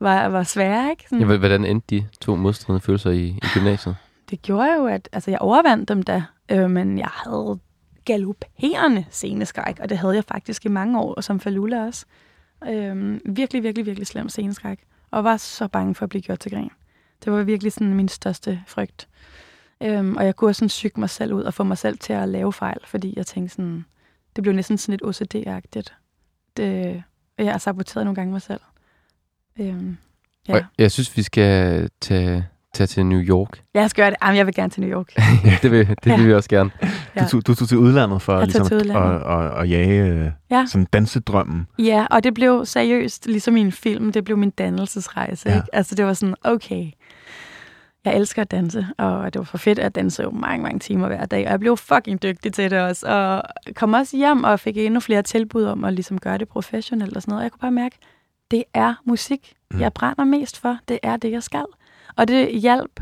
var, 0.00 0.26
var 0.26 0.42
svære, 0.42 0.90
ikke? 0.90 1.04
Sådan. 1.10 1.30
Ja, 1.30 1.36
hvordan 1.36 1.64
endte 1.64 1.96
de 1.96 2.06
to 2.20 2.36
modstridende 2.36 2.84
følelser 2.84 3.10
i, 3.10 3.26
i 3.26 3.42
gymnasiet? 3.54 3.96
Det 4.32 4.42
gjorde 4.42 4.74
jo, 4.74 4.86
at 4.86 5.08
altså, 5.12 5.30
jeg 5.30 5.40
overvandt 5.40 5.88
dem 5.88 6.02
da, 6.02 6.24
øh, 6.48 6.70
men 6.70 6.98
jeg 6.98 7.10
havde 7.12 7.58
galopperende 8.04 9.04
sceneskræk, 9.10 9.78
og 9.80 9.88
det 9.88 9.98
havde 9.98 10.14
jeg 10.14 10.24
faktisk 10.24 10.64
i 10.64 10.68
mange 10.68 11.00
år, 11.00 11.14
og 11.14 11.24
som 11.24 11.40
Falula 11.40 11.86
også. 11.86 12.06
Øh, 12.66 13.20
virkelig, 13.24 13.62
virkelig, 13.62 13.86
virkelig 13.86 14.06
slem 14.06 14.28
sceneskræk, 14.28 14.78
og 15.10 15.24
var 15.24 15.36
så 15.36 15.68
bange 15.68 15.94
for 15.94 16.02
at 16.02 16.08
blive 16.08 16.22
gjort 16.22 16.38
til 16.38 16.52
grin. 16.52 16.70
Det 17.24 17.32
var 17.32 17.42
virkelig 17.42 17.72
sådan 17.72 17.94
min 17.94 18.08
største 18.08 18.62
frygt. 18.66 19.08
Øhm, 19.82 20.16
og 20.16 20.24
jeg 20.24 20.36
kunne 20.36 20.50
også 20.50 20.58
sådan 20.58 20.68
syge 20.68 20.92
mig 20.96 21.10
selv 21.10 21.32
ud 21.32 21.42
og 21.42 21.54
få 21.54 21.64
mig 21.64 21.78
selv 21.78 21.98
til 21.98 22.12
at 22.12 22.28
lave 22.28 22.52
fejl, 22.52 22.78
fordi 22.84 23.14
jeg 23.16 23.26
tænkte 23.26 23.54
sådan, 23.54 23.84
det 24.36 24.42
blev 24.42 24.54
næsten 24.54 24.78
sådan 24.78 24.92
lidt 24.92 25.02
OCD-agtigt. 25.02 25.94
Det, 26.56 27.02
jeg 27.38 27.52
har 27.52 27.58
saboteret 27.58 28.06
nogle 28.06 28.14
gange 28.14 28.32
mig 28.32 28.42
selv. 28.42 28.60
Øhm, 29.60 29.96
ja. 30.48 30.64
jeg 30.78 30.92
synes, 30.92 31.16
vi 31.16 31.22
skal 31.22 31.90
tage 32.00 32.46
tage 32.74 32.86
til 32.86 33.06
New 33.06 33.20
York? 33.20 33.62
Jeg 33.74 33.90
skal 33.90 34.02
gøre 34.02 34.10
det. 34.10 34.16
Jamen, 34.22 34.36
jeg 34.36 34.46
vil 34.46 34.54
gerne 34.54 34.70
til 34.70 34.80
New 34.80 34.90
York. 34.90 35.12
ja, 35.44 35.58
det 35.62 35.70
vil, 35.70 35.88
det 36.04 36.18
vil 36.18 36.26
vi 36.26 36.34
også 36.34 36.48
gerne. 36.48 36.70
Ja. 37.16 37.26
Du, 37.32 37.40
du 37.40 37.54
tog 37.54 37.68
til 37.68 37.78
udlandet 37.78 38.22
for 38.22 38.44
ligesom 38.44 38.66
til 38.66 38.76
udlandet. 38.76 39.22
At, 39.26 39.44
at, 39.44 39.60
at 39.60 39.70
jage 39.70 40.08
øh, 40.08 40.30
ja. 40.50 40.66
sådan 40.66 40.86
dansedrømmen. 40.92 41.66
Ja, 41.78 42.06
og 42.10 42.24
det 42.24 42.34
blev 42.34 42.66
seriøst, 42.66 43.26
ligesom 43.26 43.56
i 43.56 43.60
en 43.60 43.72
film, 43.72 44.12
det 44.12 44.24
blev 44.24 44.36
min 44.36 44.50
dannelsesrejse. 44.50 45.48
Ja. 45.48 45.56
Ikke? 45.56 45.68
Altså, 45.72 45.94
det 45.94 46.06
var 46.06 46.12
sådan, 46.12 46.34
okay, 46.44 46.90
jeg 48.04 48.16
elsker 48.16 48.42
at 48.42 48.50
danse, 48.50 48.86
og 48.98 49.32
det 49.32 49.38
var 49.38 49.44
for 49.44 49.58
fedt 49.58 49.78
at 49.78 49.94
danse 49.94 50.22
jo 50.22 50.30
mange, 50.30 50.62
mange 50.62 50.78
timer 50.78 51.06
hver 51.06 51.26
dag, 51.26 51.46
og 51.46 51.50
jeg 51.50 51.60
blev 51.60 51.76
fucking 51.76 52.22
dygtig 52.22 52.52
til 52.52 52.70
det 52.70 52.80
også, 52.80 53.06
og 53.06 53.42
kom 53.74 53.94
også 53.94 54.16
hjem 54.16 54.44
og 54.44 54.60
fik 54.60 54.76
endnu 54.76 55.00
flere 55.00 55.22
tilbud 55.22 55.64
om 55.64 55.84
at 55.84 55.92
ligesom 55.92 56.18
gøre 56.18 56.38
det 56.38 56.48
professionelt 56.48 57.16
og 57.16 57.22
sådan 57.22 57.32
noget, 57.32 57.40
og 57.40 57.44
jeg 57.44 57.52
kunne 57.52 57.60
bare 57.60 57.70
mærke, 57.70 57.98
det 58.50 58.64
er 58.74 58.94
musik, 59.04 59.52
mm. 59.70 59.80
jeg 59.80 59.92
brænder 59.92 60.24
mest 60.24 60.60
for, 60.60 60.78
det 60.88 60.98
er 61.02 61.16
det, 61.16 61.30
jeg 61.30 61.42
skal. 61.42 61.64
Og 62.16 62.28
det 62.28 62.60
hjalp 62.60 63.00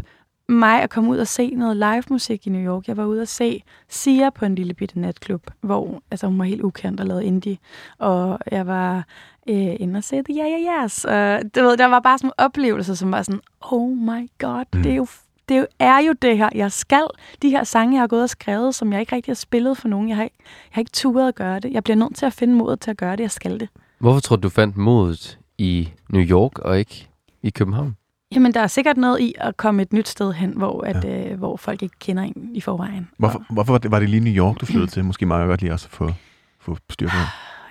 mig 0.51 0.83
at 0.83 0.91
komme 0.91 1.11
ud 1.11 1.19
og 1.19 1.27
se 1.27 1.51
noget 1.55 1.77
live 1.77 2.03
musik 2.11 2.47
i 2.47 2.51
New 2.51 2.75
York. 2.75 2.89
Jeg 2.89 2.97
var 2.97 3.05
ude 3.05 3.23
og 3.23 3.29
se 3.29 3.63
Sia 3.89 4.31
på 4.31 4.45
en 4.45 4.55
lille 4.55 4.75
bitte 4.75 5.01
natklub, 5.01 5.51
hvor 5.61 6.03
altså, 6.11 6.27
hun 6.27 6.39
var 6.39 6.45
helt 6.45 6.63
ukendt 6.63 7.01
og 7.01 7.07
lavede 7.07 7.25
indie. 7.25 7.59
Og 7.99 8.39
jeg 8.51 8.67
var 8.67 9.05
øh, 9.49 9.77
inde 9.81 9.97
og 9.99 10.05
se 10.05 10.23
The 10.23 10.35
Yeah 10.41 10.51
Yeah 10.51 10.85
Yes. 10.85 11.05
Og 11.05 11.41
du 11.55 11.61
ved, 11.61 11.77
der 11.77 11.87
var 11.87 12.01
bare 12.01 12.19
sådan 12.19 12.33
oplevelser, 12.39 12.95
som 12.95 13.13
var 13.13 13.23
sådan, 13.23 13.41
oh 13.61 13.91
my 13.91 14.31
god, 14.39 14.65
mm. 14.75 14.83
det 14.83 14.93
er 14.93 14.97
jo 14.97 15.07
det 15.49 15.67
er 15.79 15.99
jo 15.99 16.13
det 16.23 16.39
her, 16.39 16.49
jeg 16.55 16.73
skal. 16.73 17.03
De 17.43 17.51
her 17.51 17.65
sange, 17.65 17.95
jeg 17.95 18.03
har 18.03 18.07
gået 18.07 18.23
og 18.23 18.31
skrevet, 18.31 18.75
som 18.75 18.93
jeg 18.93 19.01
ikke 19.01 19.17
rigtig 19.17 19.31
har 19.31 19.37
spillet 19.37 19.77
for 19.79 19.89
nogen. 19.89 20.09
Jeg 20.09 20.17
har 20.17 20.25
ikke, 20.25 20.37
jeg 20.41 20.71
har 20.71 20.81
ikke 20.81 20.91
turet 20.91 21.29
at 21.29 21.35
gøre 21.35 21.61
det. 21.61 21.73
Jeg 21.73 21.85
bliver 21.85 21.97
nødt 21.97 22.17
til 22.17 22.27
at 22.27 22.33
finde 22.33 22.55
modet 22.55 22.81
til 22.81 22.91
at 22.91 22.97
gøre 22.97 23.17
det. 23.17 23.21
Jeg 23.21 23.31
skal 23.31 23.61
det. 23.61 23.69
Hvorfor 23.99 24.21
tror 24.21 24.37
du, 24.37 24.43
du 24.43 24.49
fandt 24.49 24.77
modet 24.77 25.39
i 25.59 25.89
New 26.09 26.23
York 26.23 26.59
og 26.59 26.79
ikke 26.79 27.09
i 27.43 27.51
København? 27.51 27.97
Jamen, 28.35 28.55
der 28.55 28.61
er 28.61 28.67
sikkert 28.67 28.97
noget 28.97 29.21
i 29.21 29.35
at 29.39 29.57
komme 29.57 29.83
et 29.83 29.93
nyt 29.93 30.09
sted 30.09 30.33
hen, 30.33 30.53
hvor, 30.57 30.85
at, 30.85 31.05
ja. 31.05 31.31
øh, 31.31 31.39
hvor 31.39 31.57
folk 31.57 31.83
ikke 31.83 31.97
kender 31.99 32.23
en 32.23 32.51
i 32.55 32.61
forvejen. 32.61 33.09
Hvorfor, 33.17 33.39
og... 33.39 33.45
hvorfor 33.55 33.73
var, 33.73 33.79
det, 33.79 33.91
var 33.91 33.99
det 33.99 34.11
lige 34.11 34.21
New 34.21 34.33
York, 34.33 34.61
du 34.61 34.67
flyttede 34.67 34.91
til? 34.95 35.05
Måske 35.05 35.27
meget 35.27 35.49
godt 35.49 35.61
lige 35.61 35.73
også 35.73 35.87
at 35.87 35.97
få, 35.97 36.13
få 36.61 36.77
styr 36.91 37.09
på. 37.09 37.17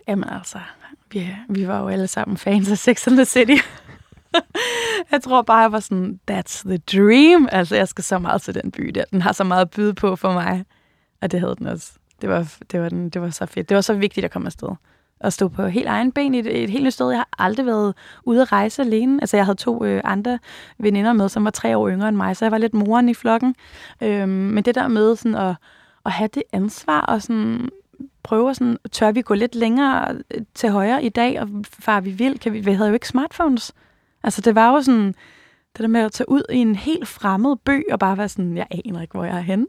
Jamen 0.08 0.30
altså, 0.30 0.60
vi, 1.12 1.28
vi 1.50 1.68
var 1.68 1.80
jo 1.80 1.88
alle 1.88 2.08
sammen 2.08 2.38
fans 2.38 2.72
af 2.72 2.78
Sex 2.78 3.08
and 3.08 3.16
the 3.16 3.26
City. 3.26 3.58
jeg 5.12 5.22
tror 5.24 5.42
bare, 5.42 5.58
jeg 5.58 5.72
var 5.72 5.80
sådan, 5.80 6.20
that's 6.32 6.68
the 6.68 6.78
dream. 6.78 7.48
Altså, 7.52 7.76
jeg 7.76 7.88
skal 7.88 8.04
så 8.04 8.20
meget 8.20 8.42
til 8.42 8.54
den 8.54 8.72
by 8.72 8.92
der. 8.96 9.04
Den 9.12 9.22
har 9.22 9.32
så 9.32 9.44
meget 9.44 9.62
at 9.62 9.70
byde 9.70 9.94
på 9.94 10.16
for 10.16 10.34
mig. 10.34 10.66
Og 11.22 11.32
det 11.32 11.40
havde 11.40 11.56
den 11.60 11.68
også. 11.68 11.92
Det 12.22 12.30
var, 12.30 12.54
det 12.72 12.82
var, 12.82 12.90
den, 12.90 13.10
det 13.10 13.22
var 13.22 13.30
så 13.30 13.46
fedt. 13.46 13.70
Det 13.70 13.76
var 13.76 13.82
så 13.82 13.94
vigtigt 13.94 14.26
at 14.26 14.32
komme 14.32 14.46
afsted. 14.46 14.70
At 15.22 15.34
stå 15.34 15.48
på 15.48 15.68
helt 15.68 15.88
egen 15.88 16.12
ben 16.12 16.36
i 16.36 16.40
et, 16.40 16.64
et 16.64 16.70
helt 16.70 16.84
nyt 16.84 16.94
sted. 16.94 17.10
Jeg 17.10 17.18
har 17.18 17.30
aldrig 17.38 17.66
været 17.66 17.94
ude 18.26 18.42
at 18.42 18.52
rejse 18.52 18.82
alene. 18.82 19.22
Altså, 19.22 19.38
jeg 19.38 19.46
havde 19.46 19.58
to 19.58 19.86
øh, 19.86 20.02
andre 20.04 20.40
veninder 20.78 21.14
med, 21.14 21.30
som 21.30 21.46
var 21.46 21.52
tre 21.52 21.78
år 21.78 21.90
yngre 21.90 22.10
end 22.10 22.18
mig, 22.18 22.38
så 22.38 22.46
jeg 22.46 22.52
var 22.52 22.58
lidt 22.58 22.74
moren 22.74 23.10
i 23.10 23.14
flokken. 23.14 23.56
Øhm, 24.04 24.30
men 24.30 24.64
det 24.64 24.76
der 24.76 24.88
med 24.88 25.16
sådan 25.16 25.36
at, 25.36 25.56
at 26.06 26.12
have 26.12 26.30
det 26.34 26.44
ansvar 26.54 27.02
og 27.02 27.22
sådan 27.22 27.70
prøve 28.24 28.56
sådan, 28.56 28.78
tør 28.92 29.12
vi 29.12 29.22
gå 29.22 29.34
lidt 29.34 29.56
længere 29.56 30.16
øh, 30.36 30.42
til 30.54 30.70
højre 30.70 31.04
i 31.04 31.10
dag, 31.10 31.42
og 31.42 31.50
far 31.70 32.02
vi 32.02 32.12
vil, 32.12 32.40
kan 32.40 32.54
vi, 32.54 32.60
vi 32.60 32.72
havde 32.72 32.90
jo 32.90 32.94
ikke 32.94 33.08
smartphones. 33.08 33.74
Altså, 34.24 34.42
det 34.42 34.56
var 34.56 34.74
jo 34.74 34.82
sådan, 34.82 35.08
det 35.74 35.80
der 35.80 35.88
med 35.88 36.02
at 36.02 36.12
tage 36.12 36.30
ud 36.30 36.44
i 36.50 36.58
en 36.58 36.76
helt 36.76 37.08
fremmed 37.08 37.56
by, 37.66 37.92
og 37.92 38.00
bare 38.00 38.18
være 38.18 38.30
sådan, 38.30 38.58
jeg 38.58 38.68
aner 38.86 39.02
ikke, 39.02 39.12
hvor 39.12 39.24
jeg 39.24 39.38
er 39.38 39.42
henne. 39.42 39.66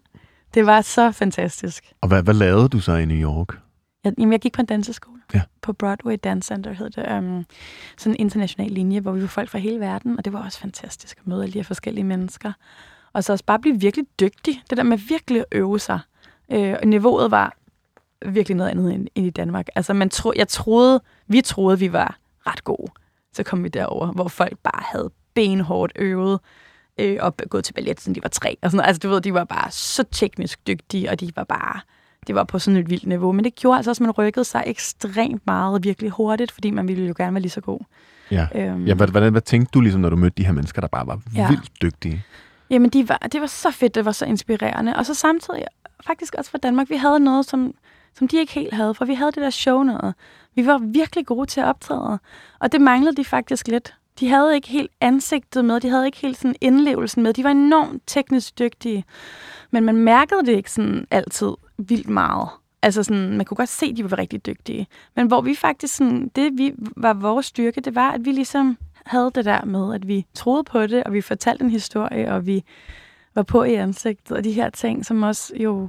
Det 0.54 0.66
var 0.66 0.80
så 0.80 1.12
fantastisk. 1.12 1.92
Og 2.00 2.08
hvad, 2.08 2.22
hvad 2.22 2.34
lavede 2.34 2.68
du 2.68 2.80
så 2.80 2.92
i 2.92 3.04
New 3.04 3.30
York? 3.30 3.58
Jeg, 4.04 4.12
jamen, 4.18 4.32
jeg 4.32 4.40
gik 4.40 4.52
på 4.52 4.62
en 4.62 4.66
danseskole. 4.66 5.19
Ja. 5.34 5.42
På 5.62 5.72
Broadway 5.72 6.16
Dance 6.24 6.46
Center 6.46 6.72
hed 6.72 6.90
det. 6.90 7.18
Um, 7.18 7.46
sådan 7.98 8.12
en 8.12 8.20
international 8.20 8.70
linje, 8.70 9.00
hvor 9.00 9.12
vi 9.12 9.20
var 9.20 9.28
folk 9.28 9.48
fra 9.48 9.58
hele 9.58 9.80
verden, 9.80 10.18
og 10.18 10.24
det 10.24 10.32
var 10.32 10.44
også 10.44 10.58
fantastisk 10.58 11.18
at 11.18 11.26
møde 11.26 11.42
alle 11.42 11.52
de 11.52 11.58
her 11.58 11.64
forskellige 11.64 12.04
mennesker. 12.04 12.52
Og 13.12 13.24
så 13.24 13.32
også 13.32 13.44
bare 13.44 13.58
blive 13.58 13.80
virkelig 13.80 14.06
dygtig. 14.20 14.62
Det 14.70 14.76
der 14.76 14.82
med 14.82 14.98
virkelig 14.98 15.40
at 15.40 15.46
øve 15.52 15.78
sig. 15.78 16.00
Øh, 16.52 16.76
og 16.82 16.88
niveauet 16.88 17.30
var 17.30 17.56
virkelig 18.26 18.56
noget 18.56 18.70
andet 18.70 18.94
end, 18.94 19.06
end 19.14 19.26
i 19.26 19.30
Danmark. 19.30 19.66
Altså, 19.74 19.92
man 19.92 20.10
tro, 20.10 20.32
jeg 20.36 20.48
troede, 20.48 21.00
vi 21.26 21.40
troede, 21.40 21.78
vi 21.78 21.92
var 21.92 22.18
ret 22.46 22.64
gode. 22.64 22.92
Så 23.32 23.42
kom 23.42 23.64
vi 23.64 23.68
derover, 23.68 24.12
hvor 24.12 24.28
folk 24.28 24.58
bare 24.58 24.82
havde 24.84 25.10
benhårdt 25.34 25.92
øvet 25.96 26.40
øh, 26.98 27.18
og 27.20 27.34
gået 27.48 27.64
til 27.64 27.72
ballet, 27.72 28.00
siden 28.00 28.14
de 28.14 28.22
var 28.22 28.28
tre. 28.28 28.56
Og 28.62 28.70
sådan 28.70 28.76
noget. 28.76 28.88
Altså, 28.88 29.00
du 29.00 29.08
ved, 29.08 29.20
de 29.20 29.34
var 29.34 29.44
bare 29.44 29.70
så 29.70 30.04
teknisk 30.10 30.66
dygtige, 30.66 31.10
og 31.10 31.20
de 31.20 31.32
var 31.36 31.44
bare 31.44 31.80
det 32.26 32.34
var 32.34 32.44
på 32.44 32.58
sådan 32.58 32.80
et 32.80 32.90
vildt 32.90 33.06
niveau. 33.06 33.32
Men 33.32 33.44
det 33.44 33.54
gjorde 33.54 33.76
altså 33.76 33.90
også, 33.90 34.04
at 34.04 34.06
man 34.06 34.10
rykkede 34.10 34.44
sig 34.44 34.62
ekstremt 34.66 35.42
meget 35.46 35.84
virkelig 35.84 36.10
hurtigt, 36.10 36.52
fordi 36.52 36.70
man 36.70 36.88
ville 36.88 37.06
jo 37.06 37.14
gerne 37.16 37.34
være 37.34 37.42
lige 37.42 37.50
så 37.50 37.60
god. 37.60 37.80
Ja. 38.30 38.46
Øhm, 38.54 38.86
ja 38.86 38.94
hvad, 38.94 39.08
hvad, 39.08 39.30
hvad 39.30 39.40
tænkte 39.40 39.70
du, 39.74 39.80
ligesom, 39.80 40.00
når 40.00 40.10
du 40.10 40.16
mødte 40.16 40.34
de 40.36 40.46
her 40.46 40.52
mennesker, 40.52 40.80
der 40.80 40.88
bare 40.88 41.06
var 41.06 41.20
ja. 41.36 41.48
vildt 41.48 41.82
dygtige? 41.82 42.24
Jamen, 42.70 42.90
de 42.90 43.08
var, 43.08 43.18
det 43.32 43.40
var 43.40 43.46
så 43.46 43.70
fedt, 43.70 43.94
det 43.94 44.04
var 44.04 44.12
så 44.12 44.24
inspirerende. 44.24 44.96
Og 44.96 45.06
så 45.06 45.14
samtidig, 45.14 45.64
faktisk 46.06 46.34
også 46.34 46.50
for 46.50 46.58
Danmark, 46.58 46.90
vi 46.90 46.96
havde 46.96 47.20
noget, 47.20 47.46
som, 47.46 47.74
som 48.14 48.28
de 48.28 48.38
ikke 48.38 48.52
helt 48.52 48.74
havde, 48.74 48.94
for 48.94 49.04
vi 49.04 49.14
havde 49.14 49.32
det 49.32 49.42
der 49.42 49.50
show 49.50 49.82
noget. 49.82 50.14
Vi 50.54 50.66
var 50.66 50.78
virkelig 50.78 51.26
gode 51.26 51.46
til 51.46 51.60
at 51.60 51.66
optræde, 51.66 52.18
og 52.58 52.72
det 52.72 52.80
manglede 52.80 53.16
de 53.16 53.24
faktisk 53.24 53.68
lidt. 53.68 53.94
De 54.20 54.28
havde 54.28 54.54
ikke 54.54 54.68
helt 54.68 54.90
ansigtet 55.00 55.64
med, 55.64 55.80
de 55.80 55.88
havde 55.88 56.06
ikke 56.06 56.18
helt 56.18 56.36
sådan 56.36 56.54
indlevelsen 56.60 57.22
med. 57.22 57.32
De 57.32 57.44
var 57.44 57.50
enormt 57.50 58.02
teknisk 58.06 58.58
dygtige, 58.58 59.04
men 59.70 59.84
man 59.84 59.96
mærkede 59.96 60.40
det 60.40 60.52
ikke 60.52 60.70
sådan 60.70 61.06
altid 61.10 61.52
vildt 61.88 62.08
meget. 62.08 62.48
Altså 62.82 63.02
sådan, 63.02 63.36
man 63.36 63.46
kunne 63.46 63.56
godt 63.56 63.68
se, 63.68 63.86
at 63.86 63.96
de 63.96 64.10
var 64.10 64.18
rigtig 64.18 64.46
dygtige. 64.46 64.86
Men 65.16 65.26
hvor 65.26 65.40
vi 65.40 65.54
faktisk 65.54 65.96
sådan, 65.96 66.28
det 66.28 66.58
vi 66.58 66.74
var 66.96 67.12
vores 67.12 67.46
styrke, 67.46 67.80
det 67.80 67.94
var, 67.94 68.10
at 68.10 68.24
vi 68.24 68.32
ligesom 68.32 68.78
havde 69.06 69.30
det 69.34 69.44
der 69.44 69.64
med, 69.64 69.94
at 69.94 70.08
vi 70.08 70.26
troede 70.34 70.64
på 70.64 70.86
det, 70.86 71.04
og 71.04 71.12
vi 71.12 71.20
fortalte 71.20 71.64
en 71.64 71.70
historie, 71.70 72.32
og 72.32 72.46
vi 72.46 72.64
var 73.34 73.42
på 73.42 73.62
i 73.62 73.74
ansigtet, 73.74 74.36
og 74.36 74.44
de 74.44 74.52
her 74.52 74.70
ting, 74.70 75.06
som 75.06 75.22
også 75.22 75.52
jo 75.56 75.88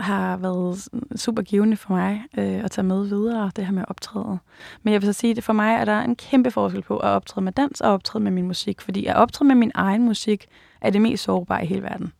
har 0.00 0.36
været 0.36 0.88
super 1.16 1.42
givende 1.42 1.76
for 1.76 1.94
mig 1.94 2.22
øh, 2.38 2.64
at 2.64 2.70
tage 2.70 2.86
med 2.86 3.04
videre, 3.08 3.50
det 3.56 3.66
her 3.66 3.72
med 3.72 3.82
at 3.82 3.88
optræde. 3.88 4.38
Men 4.82 4.92
jeg 4.92 5.02
vil 5.02 5.14
så 5.14 5.20
sige, 5.20 5.36
at 5.36 5.44
for 5.44 5.52
mig 5.52 5.74
er 5.74 5.84
der 5.84 6.00
en 6.00 6.16
kæmpe 6.16 6.50
forskel 6.50 6.82
på 6.82 6.96
at 6.96 7.08
optræde 7.08 7.44
med 7.44 7.52
dans 7.52 7.80
og 7.80 7.92
optræde 7.92 8.24
med 8.24 8.30
min 8.32 8.46
musik, 8.46 8.80
fordi 8.80 9.06
at 9.06 9.16
optræde 9.16 9.48
med 9.48 9.54
min 9.54 9.72
egen 9.74 10.04
musik 10.04 10.46
er 10.80 10.90
det 10.90 11.02
mest 11.02 11.22
sårbare 11.22 11.64
i 11.64 11.66
hele 11.66 11.82
verden. 11.82 12.12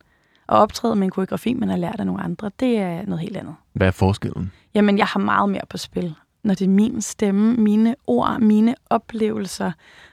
At 0.51 0.57
optræde 0.57 0.95
med 0.95 1.03
en 1.03 1.11
koreografi, 1.11 1.53
man 1.53 1.69
har 1.69 1.77
lært 1.77 1.99
af 1.99 2.05
nogle 2.05 2.23
andre, 2.23 2.51
det 2.59 2.77
er 2.77 3.05
noget 3.05 3.19
helt 3.19 3.37
andet. 3.37 3.55
Hvad 3.73 3.87
er 3.87 3.91
forskellen? 3.91 4.51
Jamen, 4.73 4.97
jeg 4.97 5.05
har 5.05 5.19
meget 5.19 5.49
mere 5.49 5.65
på 5.69 5.77
spil. 5.77 6.15
Når 6.43 6.53
det 6.53 6.65
er 6.65 6.69
min 6.69 7.01
stemme, 7.01 7.53
mine 7.53 7.95
ord, 8.07 8.39
mine 8.39 8.75
oplevelser. 8.89 9.71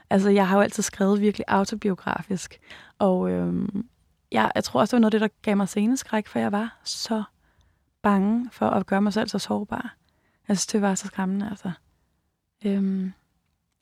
Altså, 0.09 0.29
jeg 0.29 0.47
har 0.47 0.55
jo 0.55 0.61
altid 0.61 0.83
skrevet 0.83 1.21
virkelig 1.21 1.45
autobiografisk. 1.47 2.59
Og 2.99 3.31
øhm, 3.31 3.85
jeg, 4.31 4.51
jeg 4.55 4.63
tror 4.63 4.79
også, 4.79 4.91
det 4.91 4.97
var 4.97 5.01
noget 5.01 5.13
af 5.13 5.19
det, 5.19 5.29
der 5.29 5.35
gav 5.41 5.57
mig 5.57 5.67
sceneskræk, 5.67 6.27
for 6.27 6.39
jeg 6.39 6.51
var 6.51 6.79
så 6.83 7.23
bange 8.01 8.49
for 8.51 8.69
at 8.69 8.85
gøre 8.85 9.01
mig 9.01 9.13
selv 9.13 9.27
så 9.27 9.39
sårbar. 9.39 9.95
Jeg 10.47 10.57
synes, 10.57 10.67
det 10.67 10.81
var 10.81 10.95
så 10.95 11.07
skræmmende, 11.07 11.49
altså. 11.49 11.71
Øhm, 12.65 13.13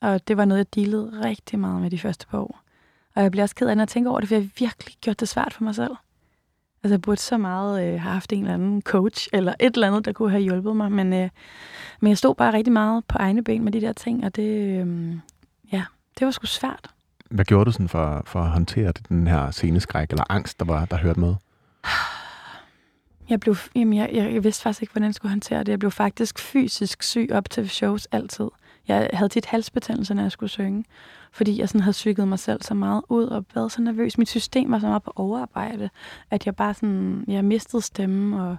og 0.02 0.28
det 0.28 0.38
var 0.38 0.46
noget, 0.46 0.60
jeg 0.60 0.76
dealede 0.76 1.22
rigtig 1.24 1.60
meget 1.60 1.82
med 1.82 1.92
de 1.92 2.00
første 2.00 2.28
par 2.28 2.40
år. 2.40 2.60
Og 3.16 3.24
jeg 3.24 3.32
bliver 3.32 3.44
også 3.44 3.56
ked 3.56 3.68
af, 3.68 3.76
jeg 3.76 3.88
tænker 3.88 4.12
over 4.12 4.20
det, 4.20 4.30
for 4.30 4.36
jeg 4.36 4.42
har 4.42 4.50
virkelig 4.60 4.96
gjort 5.02 5.20
det 5.20 5.28
svært 5.28 5.54
for 5.54 5.64
mig 5.64 5.76
selv. 5.76 5.92
Altså, 6.88 6.94
jeg 6.94 7.02
burde 7.02 7.22
så 7.22 7.38
meget 7.38 7.84
øh, 7.84 8.02
have 8.02 8.14
haft 8.14 8.34
en 8.34 8.40
eller 8.40 8.54
anden 8.54 8.82
coach, 8.82 9.28
eller 9.34 9.54
et 9.60 9.74
eller 9.74 9.88
andet, 9.88 10.06
der 10.06 10.12
kunne 10.14 10.30
have 10.30 10.44
hjulpet 10.44 10.76
mig. 10.76 10.92
Men, 10.92 11.14
øh, 11.14 11.30
men 12.00 12.10
jeg 12.10 12.18
stod 12.18 12.36
bare 12.36 12.54
rigtig 12.54 12.74
meget 12.74 13.06
på 13.06 13.18
egne 13.18 13.44
ben 13.44 13.64
med 13.64 13.72
de 13.72 13.82
der 13.82 13.94
ting, 13.94 14.26
og 14.26 14.36
det, 14.36 14.82
øh, 14.82 15.16
ja, 15.72 15.84
det 16.20 16.26
var 16.26 16.32
sgu 16.32 16.46
svært. 16.46 16.90
Hvad 17.30 17.46
gjorde 17.46 17.66
du 17.66 17.72
sådan 17.72 17.90
for, 17.90 18.24
for 18.26 18.40
at 18.40 18.50
håndtere 18.50 18.94
den 19.10 19.28
her 19.28 19.52
sceneskræk, 19.52 20.10
eller 20.10 20.24
angst, 20.30 20.60
der, 20.60 20.66
var, 20.66 20.86
der 20.86 20.98
hørte 20.98 21.20
med? 21.20 21.36
Jeg, 23.30 23.40
blev, 23.40 23.56
jamen 23.76 23.94
jeg, 23.94 24.10
jeg, 24.14 24.34
jeg 24.34 24.44
vidste 24.44 24.64
faktisk 24.64 24.82
ikke, 24.82 24.94
hvordan 24.94 25.08
jeg 25.08 25.16
skulle 25.16 25.32
håndtere 25.32 25.60
det. 25.60 25.70
Jeg 25.70 25.80
blev 25.80 25.92
faktisk 25.92 26.40
fysisk 26.40 27.04
syg 27.04 27.30
op 27.32 27.50
til 27.50 27.70
shows 27.70 28.06
altid. 28.06 28.48
Jeg 28.88 29.10
havde 29.14 29.30
tit 29.30 29.46
halsbetændelse, 29.46 30.14
når 30.14 30.22
jeg 30.22 30.32
skulle 30.32 30.50
synge, 30.50 30.86
fordi 31.32 31.60
jeg 31.60 31.70
sådan 31.70 31.82
havde 31.82 31.94
psyket 31.94 32.28
mig 32.28 32.40
selv 32.40 32.62
så 32.62 32.74
meget 32.74 33.02
ud 33.10 33.26
og 33.26 33.46
været 33.56 33.72
så 33.72 33.82
nervøs. 33.82 34.18
Mit 34.18 34.30
system 34.30 34.72
var 34.72 34.80
så 34.80 34.88
meget 34.88 35.04
på 35.04 35.14
overarbejde, 35.16 35.90
at 36.32 36.46
jeg 36.46 36.56
bare 36.56 36.74
sådan, 36.74 37.24
jeg 37.28 37.46
mistede 37.46 37.82
stemme 37.82 38.44
og 38.44 38.58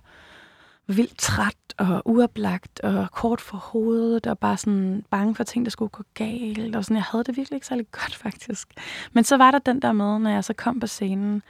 var 0.89 0.95
vildt 0.95 1.18
træt 1.18 1.55
og 1.76 2.03
uoplagt 2.05 2.81
og 2.81 3.11
kort 3.11 3.41
for 3.41 3.57
hovedet 3.57 4.26
og 4.26 4.39
bare 4.39 4.57
sådan 4.57 5.05
bange 5.11 5.35
for 5.35 5.45
ting, 5.45 5.64
der 5.64 5.70
skulle 5.70 5.89
gå 5.89 6.03
galt. 6.14 6.76
Og 6.76 6.85
sådan, 6.85 6.97
jeg 6.97 7.05
havde 7.05 7.24
det 7.24 7.37
virkelig 7.37 7.57
ikke 7.57 7.66
særlig 7.66 7.87
godt, 8.03 8.14
faktisk. 8.14 8.68
Men 9.12 9.24
så 9.24 9.37
var 9.37 9.51
der 9.51 9.59
den 9.59 9.83
der 9.83 9.93
med, 9.93 10.18
når 10.18 10.31
jeg 10.31 10.45
så 10.45 10.53
kom 10.53 10.81
på 10.81 10.87
scenen, 10.87 11.43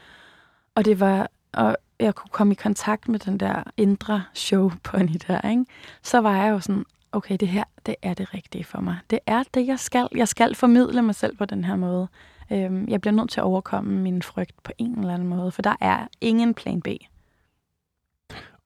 og 0.74 0.84
det 0.84 1.00
var, 1.00 1.30
og 1.52 1.76
jeg 2.00 2.14
kunne 2.14 2.30
komme 2.32 2.52
i 2.52 2.56
kontakt 2.62 3.08
med 3.08 3.18
den 3.18 3.40
der 3.40 3.62
indre 3.76 4.22
show 4.34 4.70
pony 4.82 5.16
der, 5.28 5.50
ikke? 5.50 5.64
så 6.02 6.18
var 6.18 6.36
jeg 6.36 6.50
jo 6.50 6.60
sådan, 6.60 6.84
okay, 7.12 7.36
det 7.40 7.48
her, 7.48 7.64
det 7.86 7.94
er 8.02 8.14
det 8.14 8.34
rigtige 8.34 8.64
for 8.64 8.80
mig. 8.80 8.96
Det 9.10 9.18
er 9.26 9.42
det, 9.54 9.66
jeg 9.66 9.78
skal. 9.78 10.08
Jeg 10.16 10.28
skal 10.28 10.54
formidle 10.54 11.02
mig 11.02 11.14
selv 11.14 11.36
på 11.36 11.44
den 11.44 11.64
her 11.64 11.76
måde. 11.76 12.08
Øhm, 12.52 12.88
jeg 12.88 13.00
bliver 13.00 13.14
nødt 13.14 13.30
til 13.30 13.40
at 13.40 13.44
overkomme 13.44 14.00
min 14.00 14.22
frygt 14.22 14.62
på 14.64 14.72
en 14.78 14.98
eller 14.98 15.14
anden 15.14 15.28
måde, 15.28 15.50
for 15.50 15.62
der 15.62 15.74
er 15.80 15.98
ingen 16.20 16.54
plan 16.54 16.82
B. 16.82 16.88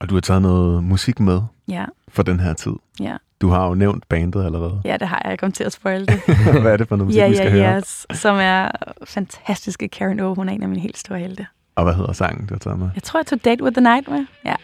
Og 0.01 0.09
du 0.09 0.15
har 0.15 0.21
taget 0.21 0.43
noget 0.43 0.85
musik 0.85 1.21
med 1.21 1.43
ja. 1.69 1.85
for 2.09 2.23
den 2.23 2.41
her 2.41 2.55
tid. 2.55 2.73
Ja. 3.01 3.17
Du 3.41 3.49
har 3.49 3.67
jo 3.67 3.75
nævnt 3.75 4.09
bandet 4.09 4.45
allerede. 4.45 4.83
Ja, 4.85 4.97
det 4.97 5.09
har 5.09 5.21
jeg. 5.25 5.31
Jeg 5.31 5.39
kom 5.39 5.53
til 5.53 5.65
at 5.65 5.73
spoil 5.73 6.09
det. 6.09 6.21
Hvad 6.63 6.73
er 6.73 6.77
det 6.77 6.89
for 6.89 6.97
noget 6.97 7.07
musik, 7.07 7.21
ja, 7.21 7.29
vi 7.29 7.37
skal 7.37 7.57
ja, 7.57 7.67
høre? 7.67 7.77
Yes, 7.77 8.07
som 8.13 8.37
er 8.41 8.71
fantastiske. 9.05 9.89
Karen 9.89 10.21
O, 10.21 10.35
hun 10.35 10.49
er 10.49 10.53
en 10.53 10.63
af 10.63 10.69
mine 10.69 10.81
helt 10.81 10.99
store 10.99 11.19
helte. 11.19 11.47
Og 11.75 11.85
hvad 11.85 11.95
hedder 11.95 12.13
sangen, 12.13 12.47
du 12.47 12.55
har 12.55 12.59
taget 12.59 12.79
med? 12.79 12.91
Jeg 12.95 13.03
tror, 13.03 13.21
jeg 13.21 13.27
tog 13.27 13.45
Date 13.45 13.65
with 13.65 13.75
the 13.75 13.81
Night 13.81 14.09
med. 14.09 14.27
Ja. 14.45 14.55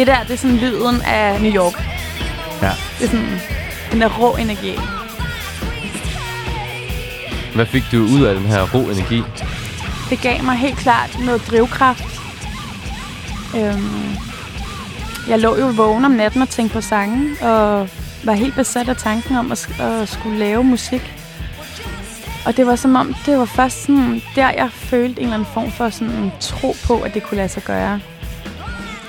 Det 0.00 0.06
der, 0.06 0.22
det 0.22 0.30
er 0.30 0.36
sådan 0.36 0.56
lyden 0.56 1.02
af 1.02 1.40
New 1.42 1.52
York. 1.52 1.74
Ja. 2.62 2.70
Det 2.98 3.04
er 3.04 3.08
sådan 3.08 3.40
den 3.92 4.00
der 4.00 4.18
rå 4.18 4.36
energi. 4.36 4.78
Hvad 7.54 7.66
fik 7.66 7.82
du 7.92 7.96
ud 7.96 8.22
af 8.22 8.34
den 8.34 8.44
her 8.44 8.74
ro 8.74 8.78
energi? 8.78 9.22
Det 10.10 10.20
gav 10.20 10.44
mig 10.44 10.56
helt 10.56 10.78
klart 10.78 11.18
noget 11.24 11.42
drivkraft. 11.50 12.04
Øhm, 13.56 14.16
jeg 15.28 15.38
lå 15.38 15.56
jo 15.56 15.66
vågen 15.66 16.04
om 16.04 16.10
natten 16.10 16.42
og 16.42 16.48
tænkte 16.48 16.74
på 16.74 16.80
sange, 16.80 17.36
og 17.42 17.88
var 18.24 18.32
helt 18.32 18.54
besat 18.54 18.88
af 18.88 18.96
tanken 18.96 19.36
om 19.36 19.52
at, 19.52 19.80
at 19.80 20.08
skulle 20.08 20.38
lave 20.38 20.64
musik. 20.64 21.12
Og 22.46 22.56
det 22.56 22.66
var 22.66 22.76
som 22.76 22.96
om, 22.96 23.14
det 23.26 23.38
var 23.38 23.44
først 23.44 23.82
sådan, 23.82 24.22
der 24.34 24.50
jeg 24.50 24.70
følte 24.72 25.20
en 25.20 25.26
eller 25.26 25.34
anden 25.34 25.52
form 25.54 25.70
for 25.70 25.90
sådan 25.90 26.14
en 26.14 26.32
tro 26.40 26.74
på, 26.86 27.00
at 27.00 27.14
det 27.14 27.22
kunne 27.22 27.36
lade 27.36 27.48
sig 27.48 27.62
gøre. 27.62 28.00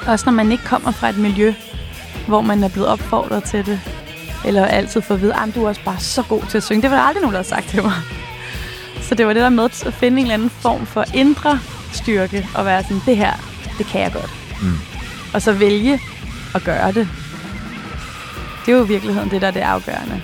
Også 0.07 0.25
når 0.25 0.33
man 0.33 0.51
ikke 0.51 0.63
kommer 0.63 0.91
fra 0.91 1.09
et 1.09 1.17
miljø, 1.17 1.53
hvor 2.27 2.41
man 2.41 2.63
er 2.63 2.69
blevet 2.69 2.87
opfordret 2.89 3.43
til 3.43 3.65
det, 3.65 3.81
eller 4.45 4.65
altid 4.65 5.01
får 5.01 5.15
at 5.15 5.21
vide, 5.21 5.33
at 5.33 5.55
du 5.55 5.63
er 5.63 5.69
også 5.69 5.81
bare 5.85 5.99
så 5.99 6.21
god 6.23 6.41
til 6.49 6.57
at 6.57 6.63
synge. 6.63 6.81
Det 6.81 6.91
var 6.91 6.97
der 6.97 7.03
aldrig 7.03 7.21
nogen, 7.21 7.33
der 7.33 7.37
havde 7.39 7.49
sagt 7.49 7.67
til 7.69 7.81
mig. 7.83 7.93
Så 9.01 9.15
det 9.15 9.27
var 9.27 9.33
det 9.33 9.41
der 9.41 9.49
med 9.49 9.63
at 9.63 9.93
finde 9.93 10.17
en 10.17 10.23
eller 10.23 10.33
anden 10.33 10.49
form 10.49 10.85
for 10.85 11.05
indre 11.13 11.59
styrke, 11.93 12.47
og 12.55 12.65
være 12.65 12.83
sådan, 12.83 13.01
det 13.05 13.17
her, 13.17 13.33
det 13.77 13.85
kan 13.85 14.01
jeg 14.01 14.11
godt. 14.13 14.31
Mm. 14.61 14.73
Og 15.33 15.41
så 15.41 15.53
vælge 15.53 15.99
at 16.55 16.63
gøre 16.63 16.91
det. 16.91 17.07
Det 18.65 18.71
er 18.73 18.77
jo 18.77 18.83
i 18.85 18.87
virkeligheden 18.87 19.29
det, 19.29 19.41
der 19.41 19.47
er 19.47 19.51
det 19.51 19.59
afgørende. 19.59 20.21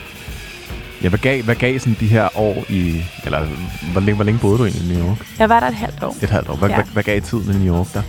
Ja, 1.03 1.09
hvad 1.09 1.19
gav, 1.19 1.43
hvad 1.43 1.55
gav 1.55 1.79
sådan 1.79 1.97
de 1.99 2.07
her 2.07 2.37
år 2.37 2.65
i... 2.69 3.03
Eller 3.25 3.45
hvor 3.91 4.01
længe, 4.01 4.15
hvor 4.15 4.23
længe 4.23 4.39
boede 4.39 4.57
du 4.57 4.65
egentlig 4.65 4.91
i 4.91 4.93
New 4.97 5.07
York? 5.09 5.17
Jeg 5.39 5.49
var 5.49 5.59
der 5.59 5.67
et 5.67 5.75
halvt 5.75 6.03
år. 6.03 6.15
Et 6.21 6.29
halvt 6.29 6.49
år. 6.49 6.55
Hvad, 6.55 6.69
Ja. 6.69 6.75
ja. 6.77 6.81
hvad, 6.83 6.93
hvad 6.93 7.03
gav 7.03 7.21
tiden 7.21 7.61
i 7.61 7.65
New 7.65 7.75
York 7.77 7.87
der? 7.93 8.01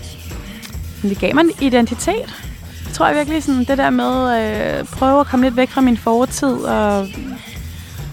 Men 1.02 1.10
det 1.10 1.18
gav 1.18 1.34
mig 1.34 1.42
en 1.42 1.50
identitet. 1.60 2.34
Jeg 2.86 2.92
tror 2.92 3.06
jeg 3.06 3.16
virkelig 3.16 3.42
sådan, 3.42 3.64
det 3.64 3.78
der 3.78 3.90
med 3.90 4.30
at 4.32 4.78
øh, 4.80 4.86
prøve 4.86 5.20
at 5.20 5.26
komme 5.26 5.46
lidt 5.46 5.56
væk 5.56 5.70
fra 5.70 5.80
min 5.80 5.96
fortid 5.96 6.54
og, 6.54 7.08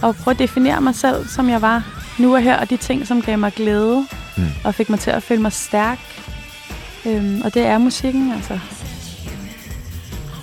og 0.01 0.15
prøve 0.15 0.33
at 0.33 0.39
definere 0.39 0.81
mig 0.81 0.95
selv, 0.95 1.27
som 1.27 1.49
jeg 1.49 1.61
var 1.61 1.83
nu 2.19 2.35
og 2.35 2.41
her, 2.41 2.57
og 2.57 2.69
de 2.69 2.77
ting, 2.77 3.07
som 3.07 3.21
gav 3.21 3.37
mig 3.37 3.53
glæde 3.53 4.05
mm. 4.37 4.43
og 4.63 4.75
fik 4.75 4.89
mig 4.89 4.99
til 4.99 5.11
at 5.11 5.23
føle 5.23 5.41
mig 5.41 5.51
stærk. 5.51 5.99
Øhm, 7.05 7.41
og 7.43 7.53
det 7.53 7.65
er 7.65 7.77
musikken, 7.77 8.31
altså. 8.31 8.59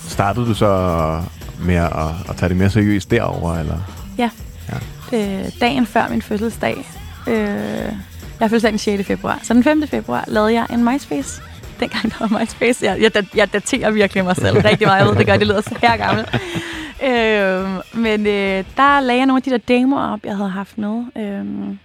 Startede 0.09 0.47
du 0.47 0.55
så 0.55 1.22
med 1.59 1.74
at, 1.74 1.93
at 2.28 2.36
tage 2.36 2.49
det 2.49 2.57
mere 2.57 2.70
seriøst 2.70 3.11
derover 3.11 3.57
eller? 3.59 3.78
Ja. 4.18 4.30
ja. 4.68 4.76
Det, 5.11 5.55
dagen 5.61 5.86
før 5.86 6.09
min 6.09 6.22
fødselsdag. 6.22 6.86
Øh, 7.26 7.36
jeg 8.40 8.51
fødselsdag 8.51 8.70
den 8.70 8.78
6. 8.78 9.07
februar. 9.07 9.40
Så 9.43 9.55
den 9.55 9.64
5. 9.64 9.88
februar 9.88 10.24
lavede 10.28 10.53
jeg 10.53 10.66
en 10.70 10.84
MySpace 10.84 11.43
dengang 11.83 12.12
der 12.12 12.28
var 12.28 12.41
MySpace. 12.41 12.85
Jeg, 12.87 13.01
jeg, 13.01 13.26
jeg 13.35 13.53
daterer 13.53 13.91
virkelig 13.91 14.24
mig 14.24 14.37
selv 14.37 14.57
rigtig 14.59 14.87
meget. 14.87 14.99
Jeg 14.99 15.07
ved, 15.07 15.16
det 15.16 15.26
gør, 15.26 15.37
det 15.37 15.47
lyder 15.47 15.61
så 15.61 15.78
her 15.83 15.97
gammel. 15.97 16.26
Øh, 17.05 18.01
men 18.03 18.26
øh, 18.26 18.64
der 18.76 19.01
lagde 19.01 19.18
jeg 19.18 19.26
nogle 19.26 19.39
af 19.39 19.43
de 19.43 19.51
der 19.51 19.59
demoer 19.59 20.12
op, 20.12 20.20
jeg 20.24 20.37
havde 20.37 20.51
haft 20.51 20.78
med. 20.78 21.05
Øh, 21.16 21.76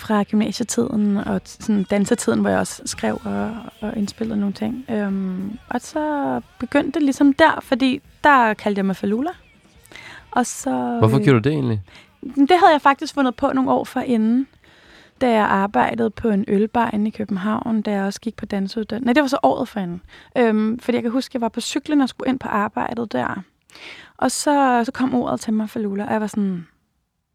fra 0.00 0.22
gymnasietiden 0.22 1.16
og 1.16 1.40
sådan 1.44 1.82
dansetiden, 1.82 2.40
hvor 2.40 2.50
jeg 2.50 2.58
også 2.58 2.82
skrev 2.84 3.20
og, 3.24 3.50
og 3.80 3.96
indspillede 3.96 4.40
nogle 4.40 4.52
ting. 4.54 4.84
Øhm, 4.90 5.58
og 5.68 5.80
så 5.80 6.40
begyndte 6.58 6.90
det 6.92 7.02
ligesom 7.02 7.32
der, 7.32 7.60
fordi 7.62 8.02
der 8.24 8.54
kaldte 8.54 8.78
jeg 8.78 8.86
mig 8.86 8.96
Falula. 8.96 9.30
Og 10.30 10.46
så, 10.46 10.96
Hvorfor 10.98 11.24
gjorde 11.24 11.40
du 11.40 11.48
det 11.48 11.52
egentlig? 11.52 11.80
Det 12.22 12.50
havde 12.50 12.72
jeg 12.72 12.80
faktisk 12.82 13.14
fundet 13.14 13.34
på 13.34 13.52
nogle 13.52 13.70
år 13.70 13.84
forinden 13.84 14.46
da 15.20 15.30
jeg 15.30 15.44
arbejdede 15.44 16.10
på 16.10 16.28
en 16.28 16.44
ølbar 16.48 16.90
inde 16.92 17.08
i 17.08 17.10
København, 17.10 17.82
da 17.82 17.90
jeg 17.90 18.04
også 18.04 18.20
gik 18.20 18.36
på 18.36 18.46
dansuddannelse. 18.46 19.06
Nej, 19.06 19.12
det 19.12 19.20
var 19.20 19.28
så 19.28 19.38
året 19.42 19.68
forinden. 19.68 20.02
Øhm, 20.38 20.78
fordi 20.78 20.96
jeg 20.96 21.02
kan 21.02 21.12
huske, 21.12 21.30
at 21.30 21.34
jeg 21.34 21.40
var 21.40 21.48
på 21.48 21.60
cyklen 21.60 22.00
og 22.00 22.08
skulle 22.08 22.28
ind 22.28 22.38
på 22.38 22.48
arbejdet 22.48 23.12
der. 23.12 23.42
Og 24.16 24.30
så, 24.30 24.82
så 24.84 24.92
kom 24.92 25.14
ordet 25.14 25.40
til 25.40 25.52
mig 25.52 25.70
for 25.70 25.78
Lula, 25.78 26.04
og 26.04 26.12
jeg 26.12 26.20
var 26.20 26.26
sådan, 26.26 26.66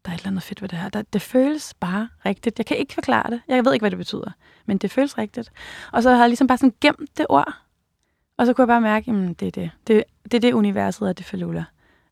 der 0.04 0.10
er 0.10 0.14
et 0.14 0.18
eller 0.18 0.30
andet 0.30 0.42
fedt 0.42 0.62
ved 0.62 0.68
det 0.68 0.78
her. 0.78 0.88
Der, 0.88 1.02
det 1.02 1.22
føles 1.22 1.74
bare 1.74 2.08
rigtigt. 2.26 2.58
Jeg 2.58 2.66
kan 2.66 2.76
ikke 2.76 2.94
forklare 2.94 3.30
det. 3.30 3.40
Jeg 3.48 3.64
ved 3.64 3.72
ikke, 3.72 3.82
hvad 3.82 3.90
det 3.90 3.98
betyder, 3.98 4.30
men 4.66 4.78
det 4.78 4.90
føles 4.90 5.18
rigtigt. 5.18 5.52
Og 5.92 6.02
så 6.02 6.08
havde 6.08 6.20
jeg 6.20 6.28
ligesom 6.28 6.46
bare 6.46 6.58
sådan 6.58 6.74
gemt 6.80 7.18
det 7.18 7.26
ord, 7.28 7.54
og 8.38 8.46
så 8.46 8.52
kunne 8.52 8.62
jeg 8.62 8.68
bare 8.68 8.80
mærke, 8.80 9.10
at 9.10 9.40
det 9.40 9.48
er 9.48 9.52
det. 9.52 9.70
det. 9.86 10.04
Det 10.24 10.34
er 10.34 10.40
det 10.40 10.52
universet 10.52 11.08
er, 11.08 11.12
det 11.12 11.26
Falula. 11.26 11.64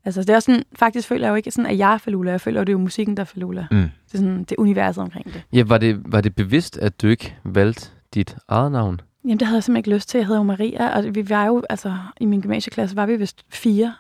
Altså, 0.05 0.21
det 0.21 0.31
er 0.31 0.35
også 0.35 0.47
sådan, 0.47 0.65
faktisk 0.77 1.09
føler 1.09 1.27
jeg 1.27 1.31
jo 1.31 1.37
ikke 1.37 1.51
sådan, 1.51 1.71
at 1.71 1.79
jeg 1.79 1.95
er 1.95 1.99
Falula. 1.99 2.31
Jeg 2.31 2.41
føler, 2.41 2.61
at 2.61 2.67
det 2.67 2.73
er 2.73 2.75
jo 2.75 2.83
musikken, 2.83 3.17
der 3.17 3.21
er 3.21 3.25
Falula. 3.25 3.67
Mm. 3.71 3.77
Det 3.77 4.15
er 4.15 4.19
sådan, 4.19 4.39
det 4.39 4.51
er 4.51 4.57
universet 4.59 5.03
omkring 5.03 5.27
det. 5.27 5.43
Ja, 5.53 5.63
var 5.67 5.79
det, 5.79 6.03
var 6.05 6.21
det 6.21 6.35
bevidst, 6.35 6.79
at 6.79 7.03
du 7.03 7.07
ikke 7.07 7.37
valgte 7.45 7.89
dit 8.15 8.37
eget 8.49 8.73
navn? 8.73 9.01
Jamen, 9.25 9.39
det 9.39 9.47
havde 9.47 9.57
jeg 9.57 9.65
simpelthen 9.65 9.81
ikke 9.81 9.97
lyst 9.97 10.09
til. 10.09 10.19
Jeg 10.19 10.27
hedder 10.27 10.41
jo 10.41 10.45
Maria, 10.45 10.97
og 10.97 11.15
vi 11.15 11.29
var 11.29 11.47
jo, 11.47 11.63
altså, 11.71 11.97
i 12.21 12.25
min 12.25 12.41
gymnasieklasse 12.41 12.97
var 12.97 13.07
vi 13.07 13.17
vist 13.17 13.45
fire 13.49 13.95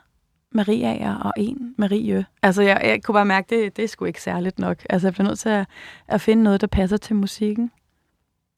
Mariaer 0.52 1.14
og 1.14 1.32
en 1.36 1.74
Marie. 1.78 2.26
Altså, 2.42 2.62
jeg, 2.62 2.80
jeg 2.84 3.02
kunne 3.02 3.12
bare 3.12 3.24
mærke, 3.24 3.56
det, 3.56 3.76
det 3.76 3.84
er 3.84 3.88
sgu 3.88 4.04
ikke 4.04 4.22
særligt 4.22 4.58
nok. 4.58 4.78
Altså, 4.90 5.08
jeg 5.08 5.12
bliver 5.12 5.28
nødt 5.28 5.38
til 5.38 5.48
at, 5.48 5.66
at 6.08 6.20
finde 6.20 6.42
noget, 6.42 6.60
der 6.60 6.66
passer 6.66 6.96
til 6.96 7.16
musikken. 7.16 7.70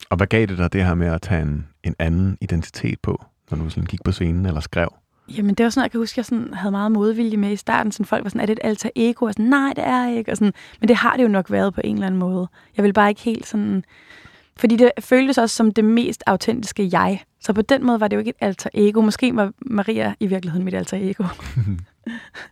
Og 0.09 0.17
hvad 0.17 0.27
gav 0.27 0.45
det 0.45 0.57
dig 0.57 0.73
det 0.73 0.85
her 0.85 0.95
med 0.95 1.07
at 1.07 1.21
tage 1.21 1.41
en, 1.41 1.67
en 1.83 1.95
anden 1.99 2.37
identitet 2.41 2.99
på, 2.99 3.25
når 3.51 3.57
du 3.57 3.69
sådan 3.69 3.85
gik 3.85 4.03
på 4.03 4.11
scenen 4.11 4.45
eller 4.45 4.59
skrev? 4.59 4.89
Jamen, 5.29 5.55
det 5.55 5.63
var 5.63 5.69
sådan, 5.69 5.83
jeg 5.83 5.91
kan 5.91 5.99
huske, 5.99 6.19
jeg 6.19 6.25
sådan 6.25 6.53
havde 6.53 6.71
meget 6.71 6.91
modvilje 6.91 7.37
med 7.37 7.51
i 7.51 7.55
starten. 7.55 7.91
Sådan, 7.91 8.05
folk 8.05 8.23
var 8.23 8.29
sådan, 8.29 8.41
er 8.41 8.45
det 8.45 8.53
et 8.53 8.59
alter 8.63 8.89
ego? 8.95 9.25
Og 9.25 9.33
sådan, 9.33 9.45
nej, 9.45 9.73
det 9.75 9.83
er 9.87 10.09
ikke. 10.09 10.31
Og 10.31 10.37
sådan, 10.37 10.53
men 10.79 10.87
det 10.87 10.95
har 10.95 11.15
det 11.17 11.23
jo 11.23 11.27
nok 11.27 11.51
været 11.51 11.73
på 11.73 11.81
en 11.83 11.95
eller 11.95 12.07
anden 12.07 12.19
måde. 12.19 12.47
Jeg 12.77 12.83
vil 12.83 12.93
bare 12.93 13.09
ikke 13.09 13.21
helt 13.21 13.47
sådan... 13.47 13.83
Fordi 14.59 14.75
det 14.75 14.91
føltes 14.99 15.37
også 15.37 15.55
som 15.55 15.71
det 15.71 15.85
mest 15.85 16.23
autentiske 16.27 16.89
jeg. 16.91 17.21
Så 17.39 17.53
på 17.53 17.61
den 17.61 17.85
måde 17.85 17.99
var 17.99 18.07
det 18.07 18.15
jo 18.15 18.19
ikke 18.19 18.29
et 18.29 18.35
alter 18.39 18.69
ego. 18.73 19.01
Måske 19.01 19.35
var 19.35 19.51
Maria 19.61 20.13
i 20.19 20.27
virkeligheden 20.27 20.65
mit 20.65 20.73
alter 20.73 20.97
ego. 21.01 21.23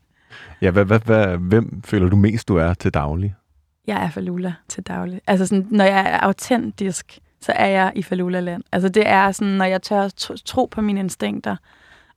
ja, 0.62 0.72
hvad, 0.72 0.86
hvad, 0.86 1.00
hvad, 1.00 1.38
hvem 1.38 1.82
føler 1.86 2.10
du 2.10 2.16
mest, 2.16 2.48
du 2.48 2.56
er 2.56 2.74
til 2.74 2.94
daglig? 2.94 3.36
Jeg 3.88 4.04
er 4.04 4.10
Falula 4.10 4.54
til 4.68 4.84
daglig. 4.84 5.22
Altså 5.28 5.46
sådan, 5.46 5.68
når 5.72 5.86
jeg 5.86 6.12
er 6.12 6.20
autentisk, 6.20 7.20
så 7.42 7.52
er 7.52 7.68
jeg 7.68 7.92
i 7.96 8.04
Falula-land. 8.04 8.64
Altså 8.72 8.90
det 8.90 9.08
er 9.08 9.32
sådan, 9.32 9.54
når 9.54 9.66
jeg 9.66 9.82
tør 9.82 10.10
tro 10.46 10.66
på 10.66 10.82
mine 10.82 11.00
instinkter, 11.00 11.56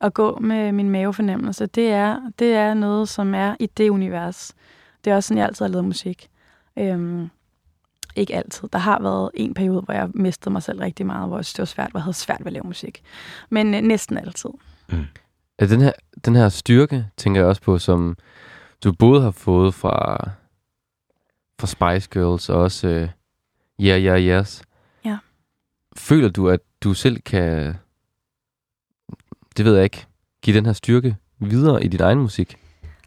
at 0.01 0.14
gå 0.14 0.38
med 0.38 0.72
min 0.72 0.90
mavefornemmelse, 0.90 1.66
det 1.66 1.88
er, 1.88 2.20
det 2.38 2.55
er 2.55 2.74
noget, 2.74 3.09
som 3.09 3.34
er 3.34 3.57
i 3.61 3.66
det 3.66 3.88
univers. 3.88 4.55
Det 5.05 5.11
er 5.11 5.16
også 5.16 5.28
sådan, 5.28 5.38
jeg 5.38 5.46
altid 5.46 5.64
har 5.64 5.70
lavet 5.70 5.84
musik. 5.84 6.30
Øhm, 6.78 7.30
ikke 8.16 8.36
altid. 8.36 8.68
Der 8.72 8.78
har 8.78 9.03
været 9.03 9.30
en 9.34 9.55
periode, 9.55 9.80
hvor 9.80 9.94
jeg 9.94 10.11
mistede 10.14 10.53
mig 10.53 10.62
selv 10.62 10.80
rigtig 10.80 11.07
meget, 11.07 11.28
hvor 11.28 11.38
det 11.38 11.59
var 11.59 11.64
svært, 11.64 11.90
hvor 11.90 11.99
jeg 11.99 12.05
havde 12.05 12.16
svært 12.16 12.40
ved 12.40 12.46
at 12.46 12.53
lave 12.53 12.66
musik. 12.66 13.03
Men 13.51 13.74
øh, 13.74 13.80
næsten 13.80 14.18
altid. 14.18 14.51
Mm. 14.88 15.05
Den 15.61 15.80
her, 15.80 15.92
den 16.24 16.36
her 16.36 16.49
styrke, 16.49 17.07
tænker 17.16 17.40
jeg 17.40 17.49
også 17.49 17.62
på, 17.62 17.78
som 17.78 18.16
du 18.84 18.92
både 18.92 19.22
har 19.22 19.30
fået 19.30 19.74
fra, 19.74 20.30
fra 21.61 21.66
Spice 21.66 22.09
Girls 22.11 22.49
og 22.49 22.61
også 22.61 22.88
uh, 22.88 23.09
Yeah, 23.80 24.03
Yeah, 24.03 24.40
Yes. 24.40 24.62
Ja. 25.05 25.18
Føler 25.96 26.28
du, 26.28 26.49
at 26.49 26.61
du 26.82 26.94
selv 26.94 27.20
kan 27.20 27.74
det 29.59 29.64
ved 29.64 29.74
jeg 29.74 29.84
ikke, 29.84 30.06
give 30.42 30.56
den 30.56 30.66
her 30.66 30.72
styrke 30.72 31.16
videre 31.38 31.84
i 31.84 31.88
din 31.88 32.00
egen 32.00 32.18
musik? 32.18 32.59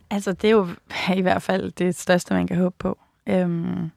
Altså, 0.09 0.33
det 0.33 0.47
er 0.47 0.51
jo 0.51 0.67
i 1.19 1.21
hvert 1.21 1.41
fald 1.41 1.71
det 1.71 1.95
største, 1.95 2.33
man 2.33 2.47
kan 2.47 2.57
håbe 2.57 2.75
på. 2.79 2.99
Øhm, 3.29 3.91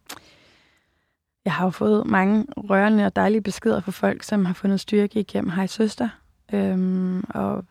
jeg 1.44 1.52
har 1.52 1.64
jo 1.64 1.70
fået 1.70 2.06
mange 2.06 2.46
rørende 2.56 3.06
og 3.06 3.16
dejlige 3.16 3.40
beskeder 3.40 3.80
fra 3.80 3.92
folk, 3.92 4.22
som 4.22 4.44
har 4.44 4.54
fundet 4.54 4.80
styrke 4.80 5.20
igennem 5.20 5.50
Hej 5.50 5.66
Søster. 5.66 6.08
Øhm, 6.54 7.24
og 7.28 7.64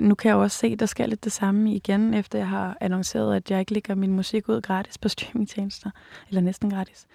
nu 0.00 0.14
kan 0.14 0.28
jeg 0.28 0.36
også 0.36 0.58
se, 0.58 0.66
at 0.66 0.80
der 0.80 0.86
sker 0.86 1.06
lidt 1.06 1.24
det 1.24 1.32
samme 1.32 1.74
igen, 1.74 2.14
efter 2.14 2.38
jeg 2.38 2.48
har 2.48 2.76
annonceret, 2.80 3.36
at 3.36 3.50
jeg 3.50 3.60
ikke 3.60 3.72
lægger 3.72 3.94
min 3.94 4.12
musik 4.12 4.48
ud 4.48 4.60
gratis 4.60 4.98
på 4.98 5.08
streamingtjenester, 5.14 5.90
eller 6.28 6.40
næsten 6.40 6.70
gratis. 6.70 7.06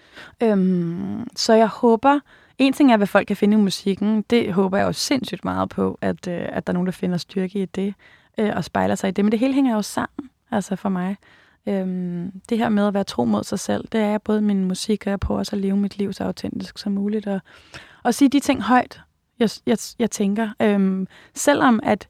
Øhm, 0.42 1.26
så 1.36 1.52
jeg 1.52 1.68
håber, 1.68 2.20
en 2.58 2.72
ting 2.72 2.92
er, 2.92 2.96
hvad 2.96 3.06
folk 3.06 3.26
kan 3.26 3.36
finde 3.36 3.56
i 3.56 3.60
musikken. 3.60 4.22
Det 4.30 4.52
håber 4.52 4.78
jeg 4.78 4.86
jo 4.86 4.92
sindssygt 4.92 5.44
meget 5.44 5.68
på, 5.68 5.98
at, 6.00 6.28
øh, 6.28 6.48
at 6.48 6.66
der 6.66 6.70
er 6.70 6.74
nogen, 6.74 6.86
der 6.86 6.92
finder 6.92 7.16
styrke 7.16 7.62
i 7.62 7.64
det, 7.64 7.94
øh, 8.38 8.52
og 8.56 8.64
spejler 8.64 8.94
sig 8.94 9.08
i 9.08 9.10
det. 9.10 9.24
Men 9.24 9.32
det 9.32 9.40
hele 9.40 9.54
hænger 9.54 9.74
jo 9.74 9.82
sammen, 9.82 10.30
altså 10.50 10.76
for 10.76 10.88
mig. 10.88 11.16
Øhm, 11.66 12.32
det 12.48 12.58
her 12.58 12.68
med 12.68 12.86
at 12.86 12.94
være 12.94 13.04
tro 13.04 13.24
mod 13.24 13.44
sig 13.44 13.58
selv, 13.58 13.88
det 13.92 14.00
er 14.00 14.18
både 14.18 14.40
min 14.40 14.64
musik, 14.64 15.02
og 15.06 15.10
jeg 15.10 15.20
prøver 15.20 15.38
også 15.38 15.56
at 15.56 15.62
leve 15.62 15.76
mit 15.76 15.98
liv 15.98 16.12
så 16.12 16.24
autentisk 16.24 16.78
som 16.78 16.92
muligt, 16.92 17.26
og, 17.26 17.40
og 18.02 18.14
sige 18.14 18.28
de 18.28 18.40
ting 18.40 18.62
højt, 18.62 19.00
jeg, 19.38 19.50
jeg, 19.66 19.78
jeg 19.98 20.10
tænker. 20.10 20.48
Øhm, 20.62 21.06
selvom 21.34 21.80
at 21.82 22.08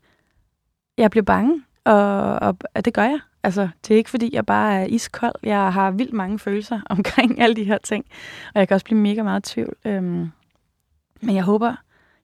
jeg 0.98 1.10
bliver 1.10 1.24
bange, 1.24 1.62
og, 1.84 2.34
og, 2.38 2.56
og 2.74 2.84
det 2.84 2.94
gør 2.94 3.02
jeg. 3.02 3.20
Altså, 3.42 3.68
det 3.82 3.94
er 3.94 3.98
ikke 3.98 4.10
fordi, 4.10 4.30
jeg 4.32 4.46
bare 4.46 4.80
er 4.80 4.84
iskold. 4.84 5.34
Jeg 5.42 5.72
har 5.72 5.90
vildt 5.90 6.12
mange 6.12 6.38
følelser 6.38 6.80
omkring 6.96 7.40
alle 7.40 7.56
de 7.56 7.64
her 7.64 7.78
ting. 7.78 8.04
Og 8.54 8.60
jeg 8.60 8.68
kan 8.68 8.74
også 8.74 8.84
blive 8.84 9.00
mega 9.00 9.22
meget 9.22 9.50
i 9.50 9.52
tvivl. 9.52 9.76
Øhm, 9.84 10.30
men 11.20 11.34
jeg 11.34 11.44
håber, 11.44 11.74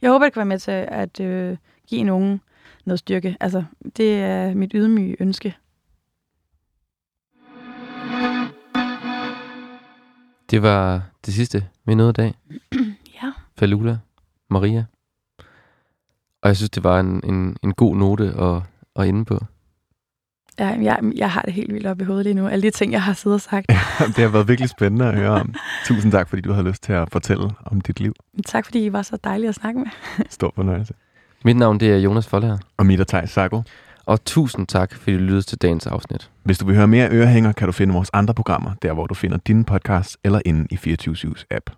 jeg 0.02 0.10
håber, 0.10 0.24
det 0.26 0.32
kan 0.32 0.40
være 0.40 0.46
med 0.46 0.58
til 0.58 0.70
at 0.88 1.20
øh, 1.20 1.56
give 1.86 2.02
nogen 2.02 2.40
noget 2.84 2.98
styrke. 2.98 3.36
Altså, 3.40 3.64
det 3.96 4.20
er 4.20 4.54
mit 4.54 4.70
ydmyge 4.74 5.16
ønske. 5.20 5.56
Det 10.50 10.62
var 10.62 11.02
det 11.26 11.34
sidste, 11.34 11.68
vi 11.84 11.94
nåede 11.94 12.10
i 12.10 12.12
dag. 12.12 12.34
ja. 13.22 13.32
Falula, 13.58 13.98
Maria. 14.52 14.84
Og 16.42 16.48
jeg 16.48 16.56
synes, 16.56 16.70
det 16.70 16.84
var 16.84 17.00
en, 17.00 17.20
en, 17.24 17.56
en 17.62 17.74
god 17.74 17.96
note 17.96 18.24
at, 18.24 18.62
at 18.96 19.08
inde 19.08 19.24
på. 19.24 19.38
Ja, 20.58 20.66
jeg, 20.66 20.98
jeg 21.16 21.30
har 21.30 21.42
det 21.42 21.52
helt 21.52 21.74
vildt 21.74 21.86
op 21.86 22.00
i 22.00 22.04
hovedet 22.04 22.24
lige 22.24 22.34
nu. 22.34 22.48
Alle 22.48 22.62
de 22.62 22.70
ting, 22.70 22.92
jeg 22.92 23.02
har 23.02 23.12
siddet 23.12 23.34
og 23.34 23.40
sagt. 23.40 23.66
Ja, 23.68 23.80
det 24.06 24.16
har 24.16 24.28
været 24.28 24.48
virkelig 24.48 24.70
spændende 24.70 25.06
at 25.06 25.14
høre 25.14 25.30
om. 25.30 25.54
Tusind 25.86 26.12
tak, 26.12 26.28
fordi 26.28 26.42
du 26.42 26.52
havde 26.52 26.68
lyst 26.68 26.82
til 26.82 26.92
at 26.92 27.08
fortælle 27.12 27.50
om 27.66 27.80
dit 27.80 28.00
liv. 28.00 28.14
Tak, 28.46 28.64
fordi 28.64 28.84
I 28.84 28.92
var 28.92 29.02
så 29.02 29.18
dejlige 29.24 29.48
at 29.48 29.54
snakke 29.54 29.80
med. 29.80 29.86
Stor 30.30 30.52
fornøjelse. 30.54 30.94
Mit 31.44 31.56
navn 31.56 31.80
det 31.80 31.92
er 31.92 31.96
Jonas 31.98 32.26
Folher. 32.26 32.58
Og 32.76 32.86
mit 32.86 33.00
er 33.00 33.04
Thijs 33.04 33.30
Sago. 33.30 33.62
Og 34.06 34.24
tusind 34.24 34.66
tak, 34.66 34.94
fordi 34.94 35.12
du 35.12 35.18
lyttede 35.18 35.42
til 35.42 35.58
dagens 35.58 35.86
afsnit. 35.86 36.30
Hvis 36.44 36.58
du 36.58 36.66
vil 36.66 36.76
høre 36.76 36.88
mere 36.88 37.08
ørehænger, 37.10 37.52
kan 37.52 37.68
du 37.68 37.72
finde 37.72 37.94
vores 37.94 38.10
andre 38.12 38.34
programmer, 38.34 38.74
der 38.82 38.92
hvor 38.92 39.06
du 39.06 39.14
finder 39.14 39.36
dine 39.36 39.64
podcasts 39.64 40.18
eller 40.24 40.40
inde 40.44 40.66
i 40.70 40.76
24 40.76 41.34
app. 41.50 41.70